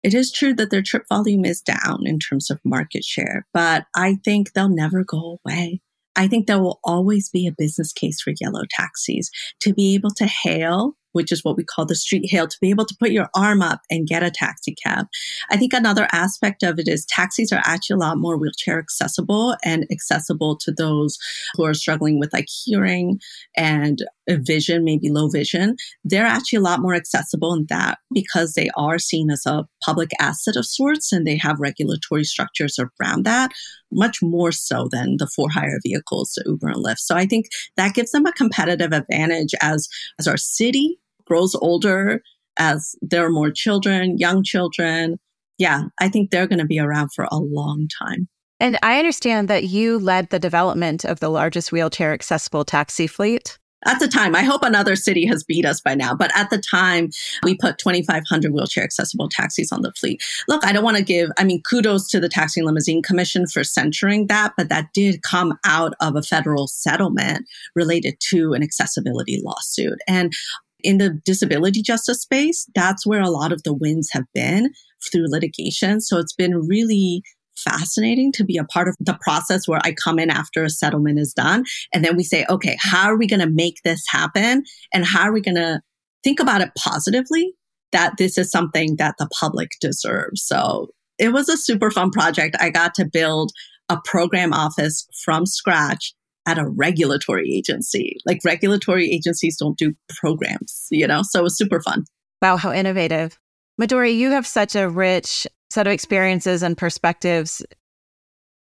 It 0.03 0.15
is 0.15 0.33
true 0.33 0.55
that 0.55 0.71
their 0.71 0.83
trip 0.83 1.05
volume 1.09 1.45
is 1.45 1.61
down 1.61 2.07
in 2.07 2.19
terms 2.19 2.51
of 2.51 2.61
market 2.65 3.05
share, 3.05 3.47
but 3.53 3.85
I 3.95 4.17
think 4.25 4.53
they'll 4.53 4.69
never 4.69 5.05
go 5.05 5.39
away. 5.45 5.83
I 6.17 6.27
think 6.27 6.47
there 6.47 6.61
will 6.61 6.81
always 6.83 7.29
be 7.29 7.47
a 7.47 7.53
business 7.57 7.93
case 7.93 8.21
for 8.21 8.33
yellow 8.41 8.63
taxis 8.71 9.31
to 9.61 9.75
be 9.75 9.95
able 9.95 10.11
to 10.13 10.27
hail 10.27 10.97
which 11.13 11.33
is 11.33 11.45
what 11.45 11.57
we 11.57 11.65
call 11.65 11.87
the 11.87 11.95
street 11.95 12.31
hail, 12.31 12.47
to 12.47 12.57
be 12.61 12.71
able 12.71 12.85
to 12.87 12.97
put 12.99 13.11
your 13.11 13.29
arm 13.35 13.63
up 13.63 13.81
and 13.91 14.07
get 14.07 14.23
a 14.23 14.31
taxi 14.31 14.75
cab. 14.75 15.07
I 15.51 15.57
think 15.57 15.73
another 15.73 16.09
aspect 16.13 16.63
of 16.63 16.79
it 16.79 16.89
is 16.89 17.07
taxis 17.07 17.53
are 17.53 17.63
actually 17.65 17.95
a 17.95 17.99
lot 17.99 18.19
more 18.19 18.37
wheelchair 18.37 18.79
accessible 18.79 19.57
and 19.65 19.87
accessible 19.91 20.57
to 20.59 20.73
those 20.73 21.19
who 21.55 21.65
are 21.65 21.75
struggling 21.75 22.19
with 22.19 22.33
like 22.33 22.49
hearing 22.65 23.21
and 23.57 24.05
vision, 24.29 24.85
maybe 24.85 25.11
low 25.11 25.29
vision. 25.29 25.77
They're 26.05 26.27
actually 26.27 26.59
a 26.59 26.63
lot 26.63 26.81
more 26.81 26.95
accessible 26.95 27.55
in 27.55 27.67
that 27.69 27.99
because 28.13 28.55
they 28.55 28.71
are 28.77 28.99
seen 28.99 29.31
as 29.31 29.45
a 29.47 29.67
public 29.85 30.11
asset 30.21 30.57
of 30.57 30.67
sorts 30.67 31.13
and 31.13 31.27
they 31.27 31.37
have 31.37 31.59
regulatory 31.59 32.25
structures 32.25 32.79
around 32.79 33.25
that 33.25 33.51
much 33.93 34.23
more 34.23 34.53
so 34.53 34.89
than 34.91 35.17
the 35.19 35.27
for 35.27 35.49
hire 35.51 35.79
vehicles, 35.83 36.39
Uber 36.47 36.69
and 36.69 36.85
Lyft. 36.85 36.99
So 36.99 37.17
I 37.17 37.27
think 37.27 37.47
that 37.77 37.95
gives 37.95 38.13
them 38.13 38.27
a 38.27 38.33
competitive 38.33 38.93
advantage 38.93 39.55
as, 39.61 39.89
as 40.19 40.27
our 40.27 40.37
city 40.37 40.99
grows 41.31 41.55
older, 41.55 42.23
as 42.59 42.97
there 43.01 43.25
are 43.25 43.31
more 43.31 43.51
children, 43.51 44.19
young 44.19 44.43
children. 44.43 45.19
Yeah, 45.59 45.85
I 46.01 46.09
think 46.09 46.31
they're 46.31 46.49
going 46.49 46.59
to 46.59 46.67
be 46.67 46.81
around 46.81 47.13
for 47.15 47.27
a 47.31 47.39
long 47.39 47.89
time. 48.03 48.29
And 48.59 48.79
I 48.83 48.99
understand 48.99 49.49
that 49.49 49.65
you 49.65 49.99
led 49.99 50.31
the 50.31 50.39
development 50.39 51.05
of 51.05 51.21
the 51.21 51.31
largest 51.31 51.73
wheelchair 51.73 52.13
accessible 52.13 52.65
taxi 52.65 53.07
fleet. 53.07 53.59
At 53.87 53.99
the 53.99 54.09
time, 54.09 54.35
I 54.35 54.43
hope 54.43 54.63
another 54.63 54.95
city 54.95 55.25
has 55.25 55.43
beat 55.43 55.65
us 55.65 55.81
by 55.81 55.95
now, 55.95 56.15
but 56.15 56.31
at 56.37 56.51
the 56.51 56.59
time, 56.59 57.09
we 57.45 57.57
put 57.57 57.79
2,500 57.79 58.53
wheelchair 58.53 58.85
accessible 58.85 59.31
taxis 59.31 59.73
on 59.73 59.81
the 59.81 59.93
fleet. 59.93 60.23
Look, 60.49 60.67
I 60.67 60.73
don't 60.73 60.85
want 60.85 60.99
to 60.99 61.03
give, 61.03 61.31
I 61.39 61.45
mean, 61.45 61.63
kudos 61.63 62.07
to 62.11 62.21
the 62.21 62.29
Taxi 62.29 62.61
and 62.61 62.67
Limousine 62.67 63.03
Commission 63.03 63.47
for 63.47 63.65
censuring 63.65 64.27
that, 64.27 64.53
but 64.59 64.69
that 64.69 64.89
did 64.93 65.23
come 65.23 65.59
out 65.65 65.95
of 66.01 66.15
a 66.15 66.23
federal 66.23 66.67
settlement 66.67 67.47
related 67.75 68.17
to 68.29 68.53
an 68.53 68.63
accessibility 68.63 69.41
lawsuit. 69.43 69.99
And 70.07 70.35
in 70.83 70.99
the 70.99 71.19
disability 71.25 71.83
justice 71.83 72.23
space, 72.23 72.67
that's 72.75 73.07
where 73.07 73.21
a 73.21 73.31
lot 73.31 73.53
of 73.53 73.63
the 73.63 73.75
wins 73.75 74.09
have 74.13 74.25
been 74.35 74.71
through 75.11 75.27
litigation. 75.29 76.01
So 76.01 76.19
it's 76.19 76.35
been 76.35 76.67
really 76.67 77.23
fascinating 77.57 78.33
to 78.33 78.45
be 78.45 78.57
a 78.57 78.65
part 78.65 78.89
of 78.89 78.97
the 79.01 79.19
process 79.21 79.69
where 79.69 79.81
I 79.85 79.93
come 79.93 80.19
in 80.19 80.31
after 80.31 80.65
a 80.65 80.71
settlement 80.71 81.19
is 81.19 81.33
done. 81.33 81.65
And 81.93 82.05
then 82.05 82.17
we 82.17 82.23
say, 82.23 82.47
okay, 82.49 82.77
how 82.81 83.09
are 83.09 83.19
we 83.19 83.27
going 83.27 83.41
to 83.41 83.51
make 83.51 83.77
this 83.85 84.03
happen? 84.09 84.63
And 84.93 85.05
how 85.05 85.23
are 85.23 85.33
we 85.33 85.41
going 85.41 85.57
to 85.57 85.81
think 86.25 86.41
about 86.41 86.63
it 86.63 86.71
positively 86.79 87.53
that 87.93 88.17
this 88.19 88.39
is 88.39 88.51
something 88.51 88.97
that 88.97 89.17
the 89.19 89.29
public 89.39 89.71
deserves? 89.81 90.43
So 90.45 90.89
it 91.19 91.33
was 91.33 91.49
a 91.49 91.57
super 91.57 91.91
fun 91.91 92.11
project. 92.11 92.57
I 92.61 92.71
got 92.71 92.95
to 92.95 93.05
build 93.05 93.53
a 93.89 93.99
program 94.05 94.53
office 94.53 95.07
from 95.25 95.45
scratch 95.45 96.15
at 96.51 96.59
a 96.59 96.69
regulatory 96.69 97.53
agency. 97.55 98.19
Like 98.27 98.41
regulatory 98.45 99.09
agencies 99.09 99.57
don't 99.57 99.79
do 99.79 99.95
programs, 100.09 100.89
you 100.91 101.07
know? 101.07 101.23
So 101.23 101.39
it 101.41 101.43
was 101.45 101.57
super 101.57 101.81
fun. 101.81 102.05
Wow, 102.43 102.57
how 102.57 102.73
innovative. 102.73 103.39
Midori, 103.81 104.17
you 104.17 104.31
have 104.33 104.47
such 104.47 104.75
a 104.75 104.89
rich 104.89 105.47
set 105.71 105.87
of 105.87 105.93
experiences 105.93 106.65
and 106.65 106.77
perspectives 106.77 107.63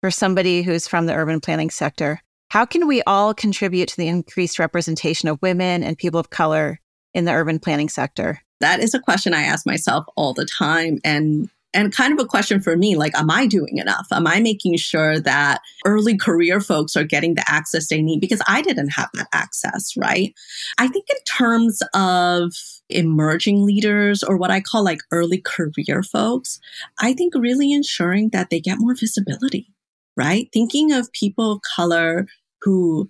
for 0.02 0.12
somebody 0.12 0.62
who's 0.62 0.88
from 0.88 1.06
the 1.06 1.14
urban 1.14 1.40
planning 1.40 1.70
sector. 1.70 2.22
How 2.50 2.66
can 2.66 2.86
we 2.86 3.02
all 3.04 3.34
contribute 3.34 3.88
to 3.90 3.98
the 3.98 4.08
increased 4.08 4.60
representation 4.60 5.30
of 5.30 5.42
women 5.42 5.82
and 5.82 5.98
people 5.98 6.20
of 6.20 6.30
color 6.30 6.82
in 7.14 7.24
the 7.24 7.32
urban 7.32 7.60
planning 7.60 7.90
sector? 7.90 8.42
That 8.60 8.82
is 8.82 8.94
a 8.94 9.00
question 9.00 9.34
I 9.34 9.44
ask 9.44 9.66
myself 9.66 10.06
all 10.18 10.34
the 10.34 10.46
time. 10.46 11.00
And 11.06 11.50
and 11.74 11.93
kind 11.95 12.11
of 12.11 12.24
a 12.24 12.28
question 12.28 12.61
for 12.61 12.76
me 12.76 12.95
like 12.95 13.15
am 13.17 13.30
i 13.30 13.45
doing 13.45 13.78
enough? 13.78 14.07
Am 14.11 14.28
i 14.28 14.39
making 14.39 14.78
sure 14.78 15.20
that 15.20 15.61
early 15.86 16.17
career 16.17 16.59
folks 16.59 16.95
are 16.95 17.03
getting 17.03 17.36
the 17.36 17.43
access 17.47 17.88
they 17.88 18.01
need? 18.01 18.22
Because 18.22 18.41
i 18.47 18.61
didn't 18.61 18.89
have 18.89 19.09
that 19.13 19.28
access 19.34 19.93
right? 19.97 20.34
I 20.78 20.88
think 20.88 21.05
in 21.09 21.24
terms 21.26 21.82
of 21.93 22.53
emerging 22.89 23.65
leaders 23.65 24.24
or 24.24 24.38
what 24.38 24.49
i 24.51 24.59
call 24.59 24.84
like 24.84 24.99
early 25.11 25.39
career 25.45 26.01
folks 26.01 26.59
i 26.99 27.13
think 27.13 27.36
really 27.36 27.72
ensuring 27.72 28.30
that 28.30 28.49
they 28.49 28.59
get 28.59 28.80
more 28.80 28.95
visibility 28.95 29.72
right? 30.20 30.49
Thinking 30.51 30.91
of 30.91 31.11
people 31.13 31.53
of 31.53 31.61
color 31.76 32.28
who 32.61 33.09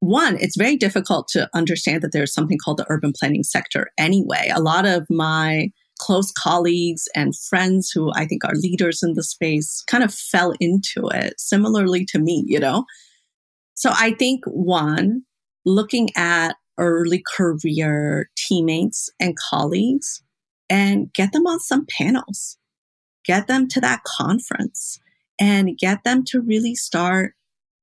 one, 0.00 0.36
it's 0.40 0.56
very 0.56 0.76
difficult 0.76 1.28
to 1.28 1.48
understand 1.54 2.02
that 2.02 2.12
there's 2.12 2.32
something 2.32 2.58
called 2.62 2.78
the 2.78 2.86
urban 2.88 3.12
planning 3.18 3.42
sector 3.42 3.90
anyway. 3.98 4.50
A 4.54 4.60
lot 4.60 4.86
of 4.86 5.06
my 5.10 5.70
close 6.00 6.32
colleagues 6.32 7.06
and 7.14 7.36
friends 7.36 7.90
who 7.90 8.10
I 8.14 8.24
think 8.26 8.44
are 8.44 8.54
leaders 8.54 9.02
in 9.02 9.12
the 9.12 9.22
space 9.22 9.84
kind 9.86 10.02
of 10.02 10.12
fell 10.12 10.54
into 10.58 11.08
it, 11.12 11.34
similarly 11.38 12.06
to 12.06 12.18
me, 12.18 12.42
you 12.46 12.58
know? 12.58 12.86
So 13.74 13.90
I 13.94 14.12
think 14.12 14.44
one, 14.46 15.22
looking 15.64 16.08
at 16.16 16.56
early 16.78 17.22
career 17.36 18.30
teammates 18.36 19.10
and 19.20 19.36
colleagues 19.50 20.22
and 20.70 21.12
get 21.12 21.32
them 21.32 21.46
on 21.46 21.60
some 21.60 21.86
panels, 21.98 22.56
get 23.24 23.46
them 23.46 23.68
to 23.68 23.80
that 23.80 24.02
conference 24.04 24.98
and 25.38 25.76
get 25.78 26.04
them 26.04 26.24
to 26.26 26.40
really 26.40 26.74
start 26.74 27.34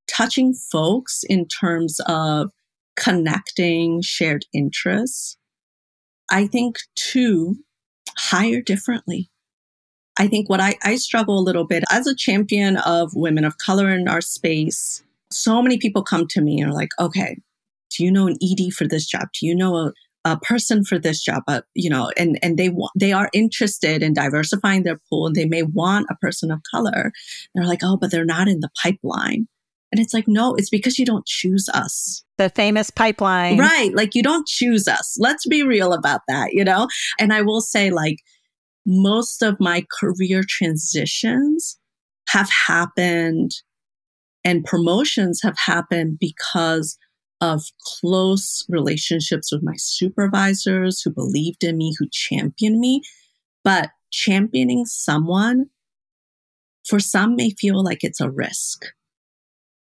touching 0.09 0.53
folks 0.53 1.24
in 1.30 1.47
terms 1.47 1.99
of 2.07 2.49
connecting 2.95 4.01
shared 4.01 4.45
interests. 4.53 5.38
I 6.32 6.47
think 6.47 6.78
two, 6.95 7.57
hire 8.18 8.61
differently. 8.61 9.30
I 10.18 10.28
think 10.28 10.49
what 10.49 10.59
I, 10.59 10.76
I 10.84 10.95
struggle 10.95 11.38
a 11.38 11.41
little 11.41 11.65
bit 11.65 11.84
as 11.91 12.07
a 12.07 12.15
champion 12.15 12.78
of 12.78 13.15
women 13.15 13.45
of 13.45 13.57
color 13.59 13.89
in 13.89 14.07
our 14.07 14.22
space, 14.22 15.03
so 15.32 15.61
many 15.61 15.78
people 15.78 16.03
come 16.03 16.28
to 16.30 16.41
me 16.41 16.59
and 16.59 16.72
are 16.72 16.76
like, 16.76 16.89
okay, 16.99 17.38
do 17.91 18.03
you 18.03 18.11
know 18.11 18.28
an 18.28 18.38
ED 18.41 18.74
for 18.74 18.88
this 18.88 19.05
job? 19.05 19.28
Do 19.39 19.45
you 19.45 19.55
know 19.55 19.76
a, 19.78 19.93
a 20.26 20.39
person 20.39 20.84
for 20.84 20.97
this 20.97 21.24
job? 21.24 21.43
Uh, 21.47 21.61
you 21.76 21.89
know, 21.89 22.11
and, 22.18 22.39
and 22.41 22.57
they 22.57 22.70
want, 22.70 22.91
they 22.97 23.13
are 23.13 23.30
interested 23.32 24.01
in 24.01 24.13
diversifying 24.13 24.84
their 24.84 24.99
pool 25.09 25.28
and 25.28 25.36
they 25.36 25.45
may 25.45 25.63
want 25.63 26.07
a 26.09 26.15
person 26.15 26.51
of 26.51 26.61
color. 26.70 27.11
They're 27.53 27.68
like, 27.68 27.82
oh, 27.84 27.97
but 27.97 28.09
they're 28.09 28.26
not 28.26 28.47
in 28.47 28.61
the 28.61 28.70
pipeline. 28.82 29.47
And 29.92 30.02
it's 30.02 30.14
like, 30.14 30.28
no, 30.28 30.54
it's 30.56 30.70
because 30.70 31.00
you 31.00 31.06
don't 31.06 31.26
choose 31.26 31.70
us. 31.74 32.24
The 32.38 32.50
famous 32.50 32.90
pipeline. 32.90 33.58
Right. 33.58 33.94
Like 33.96 34.16
you 34.16 34.24
don't 34.24 34.48
choose 34.48 34.88
us. 34.88 35.16
Let's 35.20 35.48
be 35.48 35.64
real 35.64 35.94
about 35.94 36.22
that, 36.28 36.54
you 36.54 36.64
know? 36.64 36.88
And 37.20 37.32
I 37.34 37.42
will 37.42 37.62
say, 37.62 37.90
like, 37.90 38.18
most 38.86 39.42
of 39.42 39.60
my 39.60 39.86
career 40.00 40.44
transitions 40.48 41.78
have 42.30 42.50
happened 42.50 43.52
and 44.44 44.64
promotions 44.64 45.42
have 45.44 45.58
happened 45.58 46.18
because 46.20 46.98
of 47.42 47.66
close 47.82 48.66
relationships 48.70 49.52
with 49.52 49.62
my 49.64 49.76
supervisors 49.78 51.02
who 51.02 51.12
believed 51.12 51.64
in 51.64 51.78
me, 51.78 51.94
who 51.98 52.08
championed 52.12 52.80
me. 52.80 53.02
But 53.64 53.90
championing 54.12 54.86
someone 54.86 55.66
for 56.86 57.00
some 57.00 57.36
may 57.36 57.52
feel 57.52 57.84
like 57.84 58.04
it's 58.04 58.22
a 58.22 58.30
risk 58.30 58.86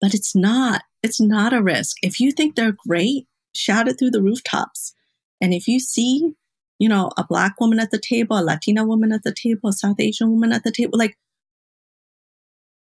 but 0.04 0.12
it's 0.12 0.36
not. 0.36 0.82
It's 1.02 1.18
not 1.18 1.54
a 1.54 1.62
risk. 1.62 1.96
If 2.02 2.20
you 2.20 2.30
think 2.30 2.56
they're 2.56 2.76
great, 2.86 3.26
shout 3.54 3.88
it 3.88 3.98
through 3.98 4.10
the 4.10 4.20
rooftops. 4.20 4.92
And 5.40 5.54
if 5.54 5.66
you 5.66 5.80
see, 5.80 6.34
you 6.78 6.90
know, 6.90 7.10
a 7.16 7.24
black 7.24 7.58
woman 7.58 7.80
at 7.80 7.90
the 7.90 7.98
table, 7.98 8.38
a 8.38 8.44
Latina 8.44 8.84
woman 8.84 9.12
at 9.12 9.22
the 9.22 9.32
table, 9.32 9.70
a 9.70 9.72
South 9.72 9.98
Asian 9.98 10.30
woman 10.30 10.52
at 10.52 10.62
the 10.62 10.70
table, 10.70 10.98
like 10.98 11.16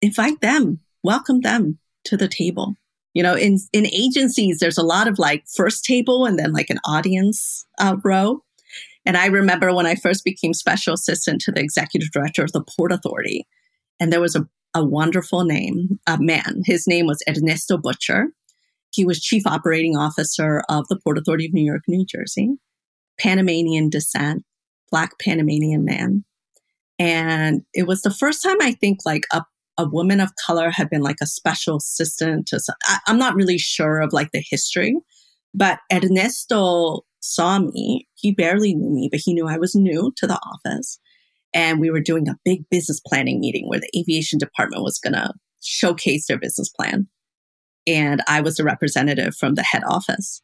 invite 0.03 0.41
them, 0.41 0.81
welcome 1.01 1.41
them 1.41 1.79
to 2.03 2.15
the 2.15 2.27
table. 2.27 2.75
You 3.15 3.23
know, 3.23 3.33
in 3.33 3.57
in 3.73 3.87
agencies, 3.87 4.59
there's 4.59 4.77
a 4.77 4.83
lot 4.83 5.07
of 5.07 5.17
like 5.17 5.45
first 5.47 5.83
table 5.83 6.27
and 6.27 6.37
then 6.37 6.53
like 6.53 6.69
an 6.69 6.79
audience 6.85 7.65
uh, 7.79 7.97
row. 8.03 8.43
And 9.03 9.17
I 9.17 9.25
remember 9.25 9.73
when 9.73 9.87
I 9.87 9.95
first 9.95 10.23
became 10.23 10.53
special 10.53 10.93
assistant 10.93 11.41
to 11.41 11.51
the 11.51 11.59
executive 11.59 12.11
director 12.11 12.43
of 12.43 12.51
the 12.51 12.63
Port 12.63 12.91
Authority, 12.91 13.47
and 13.99 14.13
there 14.13 14.21
was 14.21 14.35
a 14.35 14.47
a 14.73 14.85
wonderful 14.85 15.43
name, 15.45 15.99
a 16.07 16.17
man. 16.19 16.61
His 16.65 16.87
name 16.87 17.05
was 17.05 17.23
Ernesto 17.27 17.77
Butcher. 17.77 18.27
He 18.91 19.05
was 19.05 19.21
chief 19.21 19.45
operating 19.45 19.97
officer 19.97 20.63
of 20.69 20.87
the 20.87 20.99
Port 21.03 21.17
Authority 21.17 21.45
of 21.45 21.53
New 21.53 21.63
York, 21.63 21.83
New 21.87 22.05
Jersey, 22.05 22.55
Panamanian 23.19 23.89
descent, 23.89 24.43
black 24.91 25.19
Panamanian 25.19 25.85
man. 25.85 26.23
And 26.97 27.61
it 27.73 27.87
was 27.87 28.01
the 28.01 28.13
first 28.13 28.43
time 28.43 28.57
I 28.61 28.73
think 28.73 28.99
like 29.05 29.25
a, 29.31 29.43
a 29.77 29.87
woman 29.87 30.19
of 30.19 30.35
color 30.35 30.69
had 30.69 30.89
been 30.89 31.01
like 31.01 31.17
a 31.21 31.27
special 31.27 31.77
assistant 31.77 32.47
to, 32.47 32.59
I, 32.83 32.99
I'm 33.07 33.17
not 33.17 33.35
really 33.35 33.57
sure 33.57 34.01
of 34.01 34.11
like 34.11 34.31
the 34.31 34.43
history, 34.47 34.97
but 35.53 35.79
Ernesto 35.91 37.01
saw 37.21 37.59
me. 37.59 38.07
He 38.15 38.31
barely 38.31 38.75
knew 38.75 38.89
me, 38.89 39.07
but 39.11 39.21
he 39.23 39.33
knew 39.33 39.47
I 39.47 39.57
was 39.57 39.75
new 39.75 40.11
to 40.17 40.27
the 40.27 40.39
office. 40.39 40.99
And 41.53 41.79
we 41.79 41.89
were 41.89 42.01
doing 42.01 42.27
a 42.27 42.37
big 42.45 42.69
business 42.69 43.01
planning 43.05 43.39
meeting 43.39 43.67
where 43.67 43.79
the 43.79 43.89
aviation 43.97 44.37
department 44.37 44.83
was 44.83 44.99
going 44.99 45.13
to 45.13 45.33
showcase 45.61 46.27
their 46.27 46.37
business 46.37 46.69
plan. 46.69 47.07
And 47.87 48.21
I 48.27 48.41
was 48.41 48.59
a 48.59 48.63
representative 48.63 49.35
from 49.35 49.55
the 49.55 49.63
head 49.63 49.83
office. 49.87 50.41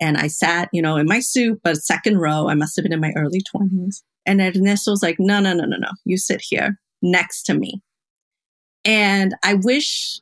And 0.00 0.16
I 0.16 0.28
sat, 0.28 0.68
you 0.72 0.80
know, 0.80 0.96
in 0.96 1.06
my 1.06 1.20
suit, 1.20 1.60
but 1.62 1.76
second 1.76 2.18
row, 2.18 2.48
I 2.48 2.54
must 2.54 2.76
have 2.76 2.84
been 2.84 2.92
in 2.92 3.00
my 3.00 3.12
early 3.16 3.40
20s. 3.54 3.64
Mm-hmm. 3.64 3.88
And 4.26 4.40
Ernesto 4.40 4.92
was 4.92 5.02
like, 5.02 5.16
no, 5.18 5.40
no, 5.40 5.52
no, 5.54 5.64
no, 5.64 5.76
no. 5.76 5.90
You 6.04 6.18
sit 6.18 6.40
here 6.42 6.78
next 7.02 7.44
to 7.44 7.54
me. 7.54 7.82
And 8.84 9.34
I 9.42 9.54
wish 9.54 10.20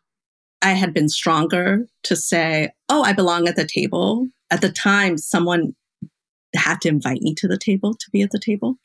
I 0.62 0.72
had 0.72 0.94
been 0.94 1.08
stronger 1.08 1.86
to 2.04 2.16
say, 2.16 2.70
oh, 2.88 3.02
I 3.02 3.12
belong 3.12 3.48
at 3.48 3.56
the 3.56 3.66
table. 3.66 4.28
At 4.50 4.60
the 4.60 4.70
time, 4.70 5.18
someone 5.18 5.74
had 6.54 6.80
to 6.82 6.88
invite 6.88 7.20
me 7.20 7.34
to 7.34 7.48
the 7.48 7.58
table 7.58 7.94
to 7.94 8.10
be 8.12 8.22
at 8.22 8.30
the 8.30 8.40
table. 8.40 8.76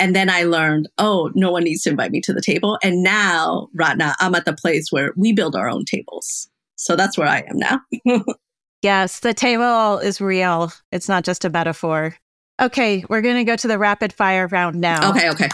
And 0.00 0.16
then 0.16 0.30
I 0.30 0.44
learned, 0.44 0.88
oh, 0.96 1.30
no 1.34 1.52
one 1.52 1.64
needs 1.64 1.82
to 1.82 1.90
invite 1.90 2.10
me 2.10 2.22
to 2.22 2.32
the 2.32 2.40
table. 2.40 2.78
And 2.82 3.02
now, 3.02 3.68
Ratna, 3.74 4.14
I'm 4.18 4.34
at 4.34 4.46
the 4.46 4.54
place 4.54 4.90
where 4.90 5.12
we 5.14 5.34
build 5.34 5.54
our 5.54 5.68
own 5.68 5.84
tables. 5.84 6.48
So 6.76 6.96
that's 6.96 7.18
where 7.18 7.28
I 7.28 7.44
am 7.46 7.58
now. 7.58 7.80
yes, 8.82 9.20
the 9.20 9.34
table 9.34 9.98
is 9.98 10.18
real. 10.18 10.72
It's 10.90 11.08
not 11.08 11.22
just 11.22 11.44
a 11.44 11.50
metaphor. 11.50 12.16
Okay, 12.62 13.04
we're 13.10 13.20
going 13.20 13.36
to 13.36 13.44
go 13.44 13.56
to 13.56 13.68
the 13.68 13.78
rapid 13.78 14.10
fire 14.10 14.46
round 14.46 14.80
now. 14.80 15.10
Okay, 15.10 15.28
okay. 15.28 15.48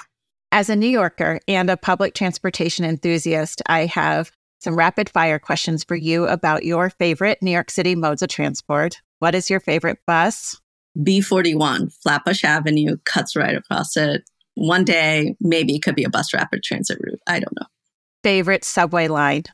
As 0.53 0.71
a 0.71 0.77
New 0.77 0.87
Yorker 0.87 1.41
and 1.49 1.69
a 1.69 1.77
public 1.77 2.15
transportation 2.15 2.85
enthusiast, 2.85 3.63
I 3.67 3.87
have 3.87 4.31
some 4.61 4.77
rapid 4.77 5.11
fire 5.11 5.41
questions 5.41 5.83
for 5.83 5.97
you 5.97 6.25
about 6.27 6.65
your 6.65 6.89
favorite 6.89 7.43
New 7.43 7.51
York 7.51 7.73
City 7.73 7.97
modes 7.97 8.23
of 8.23 8.29
transport. 8.29 9.03
What 9.19 9.35
is 9.35 9.51
your 9.51 9.61
favorite 9.61 9.99
bus? 10.07 10.61
B41, 10.99 11.93
Flatbush 12.01 12.45
Avenue, 12.45 12.97
cuts 13.05 13.35
right 13.35 13.57
across 13.57 13.97
it 13.97 14.23
one 14.57 14.85
day, 14.85 15.37
maybe 15.41 15.77
it 15.77 15.83
could 15.83 15.95
be 15.95 16.05
a 16.05 16.11
bus 16.11 16.35
rapid 16.35 16.63
transit 16.63 16.99
route. 17.01 17.21
I 17.27 17.39
don't 17.39 17.55
know. 17.61 17.67
Favorite 18.25 18.65
subway 18.65 19.07
line? 19.07 19.45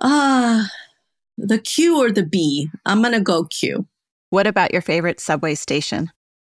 Ah, 0.00 0.64
uh, 0.64 0.68
the 1.38 1.58
Q 1.58 2.02
or 2.02 2.10
the 2.10 2.24
B? 2.24 2.68
I'm 2.84 3.02
going 3.02 3.14
to 3.14 3.20
go 3.20 3.44
Q. 3.44 3.86
What 4.30 4.46
about 4.46 4.72
your 4.72 4.82
favorite 4.82 5.20
subway 5.20 5.54
station? 5.54 6.10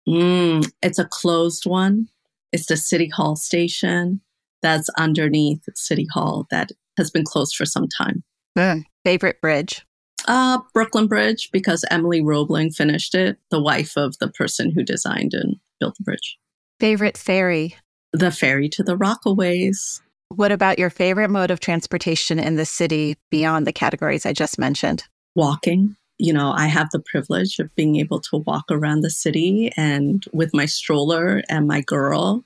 Mm, 0.08 0.70
it's 0.82 1.00
a 1.00 1.06
closed 1.06 1.66
one. 1.66 2.10
It's 2.52 2.68
the 2.68 2.78
City 2.78 3.08
Hall 3.08 3.36
station 3.36 4.22
that's 4.62 4.90
underneath 4.98 5.64
City 5.74 6.08
Hall 6.14 6.46
that 6.52 6.72
has 6.98 7.10
been 7.10 7.24
closed 7.24 7.56
for 7.56 7.66
some 7.66 7.88
time. 7.88 8.24
Mm. 8.58 8.84
Favorite 9.04 9.42
bridge? 9.42 9.86
Uh, 10.28 10.60
Brooklyn 10.74 11.08
Bridge, 11.08 11.50
because 11.52 11.84
Emily 11.90 12.22
Roebling 12.22 12.72
finished 12.72 13.16
it, 13.16 13.38
the 13.50 13.62
wife 13.62 13.98
of 13.98 14.18
the 14.20 14.30
person 14.30 14.72
who 14.72 14.84
designed 14.84 15.34
and 15.34 15.56
built 15.80 15.98
the 15.98 16.04
bridge. 16.04 16.38
Favorite 16.80 17.18
ferry? 17.18 17.76
The 18.14 18.32
ferry 18.32 18.70
to 18.70 18.84
the 18.84 18.96
Rockaways. 18.96 20.02
What 20.30 20.52
about 20.52 20.80
your 20.80 20.90
favorite 20.90 21.30
mode 21.30 21.52
of 21.52 21.60
transportation 21.60 22.40
in 22.40 22.56
the 22.56 22.66
city 22.66 23.18
beyond 23.30 23.68
the 23.68 23.74
categories 23.74 24.26
I 24.26 24.34
just 24.34 24.58
mentioned? 24.58 25.04
Walking. 25.36 25.96
You 26.20 26.32
know, 26.32 26.52
I 26.52 26.68
have 26.68 26.90
the 26.92 27.00
privilege 27.00 27.60
of 27.60 27.74
being 27.76 27.98
able 27.98 28.22
to 28.22 28.38
walk 28.38 28.66
around 28.72 29.02
the 29.02 29.10
city 29.10 29.72
and 29.76 30.24
with 30.32 30.54
my 30.54 30.66
stroller 30.66 31.42
and 31.50 31.68
my 31.68 31.82
girl. 31.82 32.44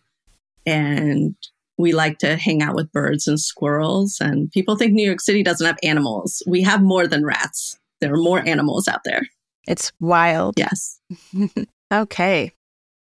And 0.65 1.35
we 1.77 1.91
like 1.93 2.17
to 2.19 2.37
hang 2.37 2.61
out 2.61 2.75
with 2.75 2.91
birds 2.91 3.27
and 3.27 3.39
squirrels. 3.39 4.17
And 4.19 4.51
people 4.51 4.75
think 4.75 4.93
New 4.93 5.05
York 5.05 5.21
City 5.21 5.43
doesn't 5.43 5.65
have 5.65 5.77
animals. 5.83 6.41
We 6.47 6.61
have 6.63 6.81
more 6.81 7.07
than 7.07 7.25
rats. 7.25 7.77
there 8.01 8.13
are 8.13 8.17
more 8.17 8.45
animals 8.47 8.87
out 8.87 9.01
there. 9.03 9.21
It's 9.67 9.91
wild. 9.99 10.55
Yes. 10.57 10.99
okay. 11.93 12.53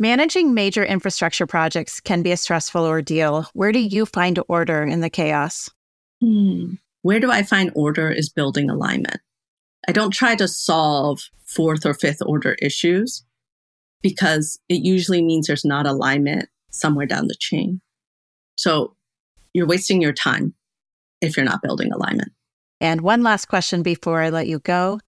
Managing 0.03 0.53
major 0.53 0.85
infrastructure 0.85 1.47
projects 1.47 2.01
can 2.01 2.23
be 2.23 2.33
a 2.33 2.37
stressful 2.37 2.85
ordeal. 2.85 3.47
Where 3.53 3.71
do 3.71 3.79
you 3.79 4.05
find 4.05 4.37
order 4.49 4.83
in 4.83 5.01
the 5.01 5.09
chaos? 5.09 5.71
Hmm. 6.21 6.73
Where 7.03 7.21
do 7.21 7.31
I 7.31 7.45
find 7.45 7.71
order 7.77 8.11
is 8.11 8.29
building 8.29 8.69
alignment. 8.69 9.19
I 9.87 9.93
don't 9.93 10.11
try 10.11 10.35
to 10.35 10.49
solve 10.49 11.21
fourth 11.45 11.87
or 11.87 11.95
fifth 11.95 12.21
order 12.21 12.57
issues 12.61 13.25
because 14.03 14.59
it 14.69 14.85
usually 14.85 15.23
means 15.23 15.47
there's 15.47 15.65
not 15.65 15.87
alignment 15.87 16.49
somewhere 16.73 17.07
down 17.07 17.29
the 17.29 17.37
chain. 17.39 17.81
So 18.59 18.97
you're 19.55 19.69
wasting 19.69 20.03
your 20.03 20.13
time 20.13 20.53
if 21.21 21.37
you're 21.37 21.47
not 21.47 21.63
building 21.63 21.93
alignment. 21.93 22.33
And 22.81 23.03
one 23.03 23.23
last 23.23 23.47
question 23.47 23.85
before 23.85 24.21
I 24.21 24.31
let 24.31 24.49
you 24.49 24.59
go. 24.59 24.99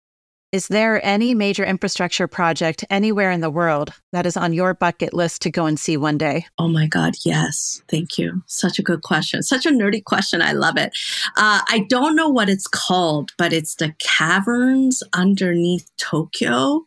Is 0.54 0.68
there 0.68 1.04
any 1.04 1.34
major 1.34 1.64
infrastructure 1.64 2.28
project 2.28 2.84
anywhere 2.88 3.32
in 3.32 3.40
the 3.40 3.50
world 3.50 3.92
that 4.12 4.24
is 4.24 4.36
on 4.36 4.52
your 4.52 4.72
bucket 4.72 5.12
list 5.12 5.42
to 5.42 5.50
go 5.50 5.66
and 5.66 5.76
see 5.76 5.96
one 5.96 6.16
day? 6.16 6.46
Oh 6.58 6.68
my 6.68 6.86
God, 6.86 7.14
yes. 7.24 7.82
Thank 7.88 8.18
you. 8.18 8.40
Such 8.46 8.78
a 8.78 8.82
good 8.84 9.02
question. 9.02 9.42
Such 9.42 9.66
a 9.66 9.70
nerdy 9.70 10.04
question. 10.04 10.40
I 10.40 10.52
love 10.52 10.76
it. 10.76 10.96
Uh, 11.36 11.60
I 11.68 11.84
don't 11.88 12.14
know 12.14 12.28
what 12.28 12.48
it's 12.48 12.68
called, 12.68 13.32
but 13.36 13.52
it's 13.52 13.74
the 13.74 13.96
caverns 13.98 15.02
underneath 15.12 15.90
Tokyo 15.96 16.84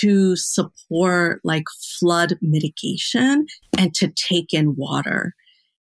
to 0.00 0.34
support 0.34 1.40
like 1.44 1.66
flood 2.00 2.36
mitigation 2.42 3.46
and 3.78 3.94
to 3.94 4.08
take 4.08 4.52
in 4.52 4.74
water. 4.74 5.32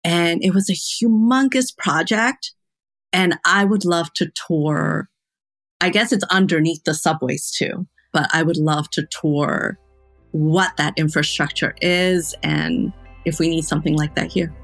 And 0.02 0.42
it 0.42 0.54
was 0.54 0.70
a 0.70 0.72
humongous 0.72 1.76
project. 1.76 2.54
And 3.12 3.38
I 3.44 3.66
would 3.66 3.84
love 3.84 4.10
to 4.14 4.32
tour 4.48 5.09
I 5.82 5.88
guess 5.88 6.12
it's 6.12 6.24
underneath 6.24 6.84
the 6.84 6.94
subways 6.94 7.50
too, 7.50 7.86
but 8.12 8.28
I 8.34 8.42
would 8.42 8.58
love 8.58 8.90
to 8.90 9.06
tour 9.06 9.78
what 10.32 10.76
that 10.76 10.92
infrastructure 10.96 11.74
is 11.80 12.34
and 12.42 12.92
if 13.24 13.38
we 13.38 13.48
need 13.48 13.64
something 13.64 13.96
like 13.96 14.14
that 14.14 14.30
here. 14.30 14.54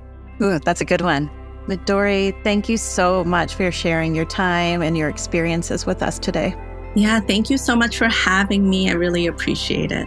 Ooh, 0.43 0.59
that's 0.59 0.83
a 0.83 0.85
good 0.85 1.01
one. 1.01 1.31
Midori, 1.67 2.33
thank 2.45 2.69
you 2.69 2.77
so 2.77 3.25
much 3.25 3.55
for 3.55 3.73
sharing 3.73 4.15
your 4.15 4.27
time 4.27 4.83
and 4.83 4.97
your 4.97 5.09
experiences 5.09 5.87
with 5.87 6.03
us 6.03 6.19
today. 6.19 6.55
Yeah, 6.95 7.21
thank 7.21 7.49
you 7.49 7.57
so 7.57 7.75
much 7.75 7.97
for 7.97 8.09
having 8.09 8.69
me. 8.69 8.91
I 8.91 8.93
really 8.93 9.27
appreciate 9.27 9.93
it. 9.93 10.07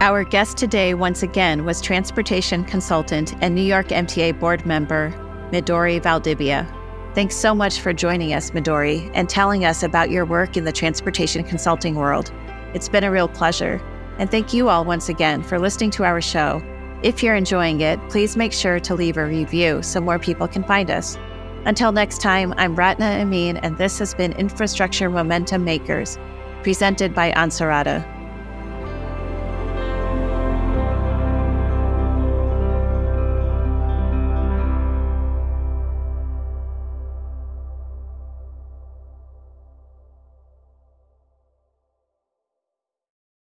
Our 0.00 0.22
guest 0.24 0.58
today, 0.58 0.92
once 0.92 1.22
again, 1.22 1.64
was 1.64 1.80
transportation 1.80 2.64
consultant 2.64 3.34
and 3.40 3.54
New 3.54 3.62
York 3.62 3.88
MTA 3.88 4.38
board 4.38 4.66
member 4.66 5.18
Midori 5.52 6.02
Valdivia. 6.02 6.66
Thanks 7.14 7.36
so 7.36 7.54
much 7.54 7.80
for 7.80 7.92
joining 7.92 8.32
us, 8.32 8.50
Midori, 8.50 9.10
and 9.14 9.28
telling 9.28 9.64
us 9.64 9.82
about 9.82 10.10
your 10.10 10.24
work 10.24 10.56
in 10.56 10.64
the 10.64 10.72
transportation 10.72 11.44
consulting 11.44 11.94
world. 11.94 12.32
It's 12.74 12.88
been 12.88 13.04
a 13.04 13.10
real 13.10 13.28
pleasure. 13.28 13.80
And 14.18 14.30
thank 14.30 14.52
you 14.52 14.68
all 14.68 14.84
once 14.84 15.08
again 15.08 15.42
for 15.42 15.58
listening 15.58 15.90
to 15.92 16.04
our 16.04 16.20
show. 16.20 16.62
If 17.02 17.22
you're 17.22 17.34
enjoying 17.34 17.80
it, 17.82 18.00
please 18.08 18.36
make 18.36 18.52
sure 18.52 18.80
to 18.80 18.94
leave 18.94 19.16
a 19.16 19.26
review 19.26 19.82
so 19.82 20.00
more 20.00 20.18
people 20.18 20.48
can 20.48 20.64
find 20.64 20.90
us. 20.90 21.16
Until 21.66 21.92
next 21.92 22.20
time, 22.20 22.52
I'm 22.56 22.74
Ratna 22.74 23.06
Amin, 23.06 23.56
and 23.58 23.78
this 23.78 23.98
has 23.98 24.14
been 24.14 24.32
Infrastructure 24.32 25.08
Momentum 25.08 25.64
Makers, 25.64 26.18
presented 26.62 27.14
by 27.14 27.32
Ansarada. 27.32 28.13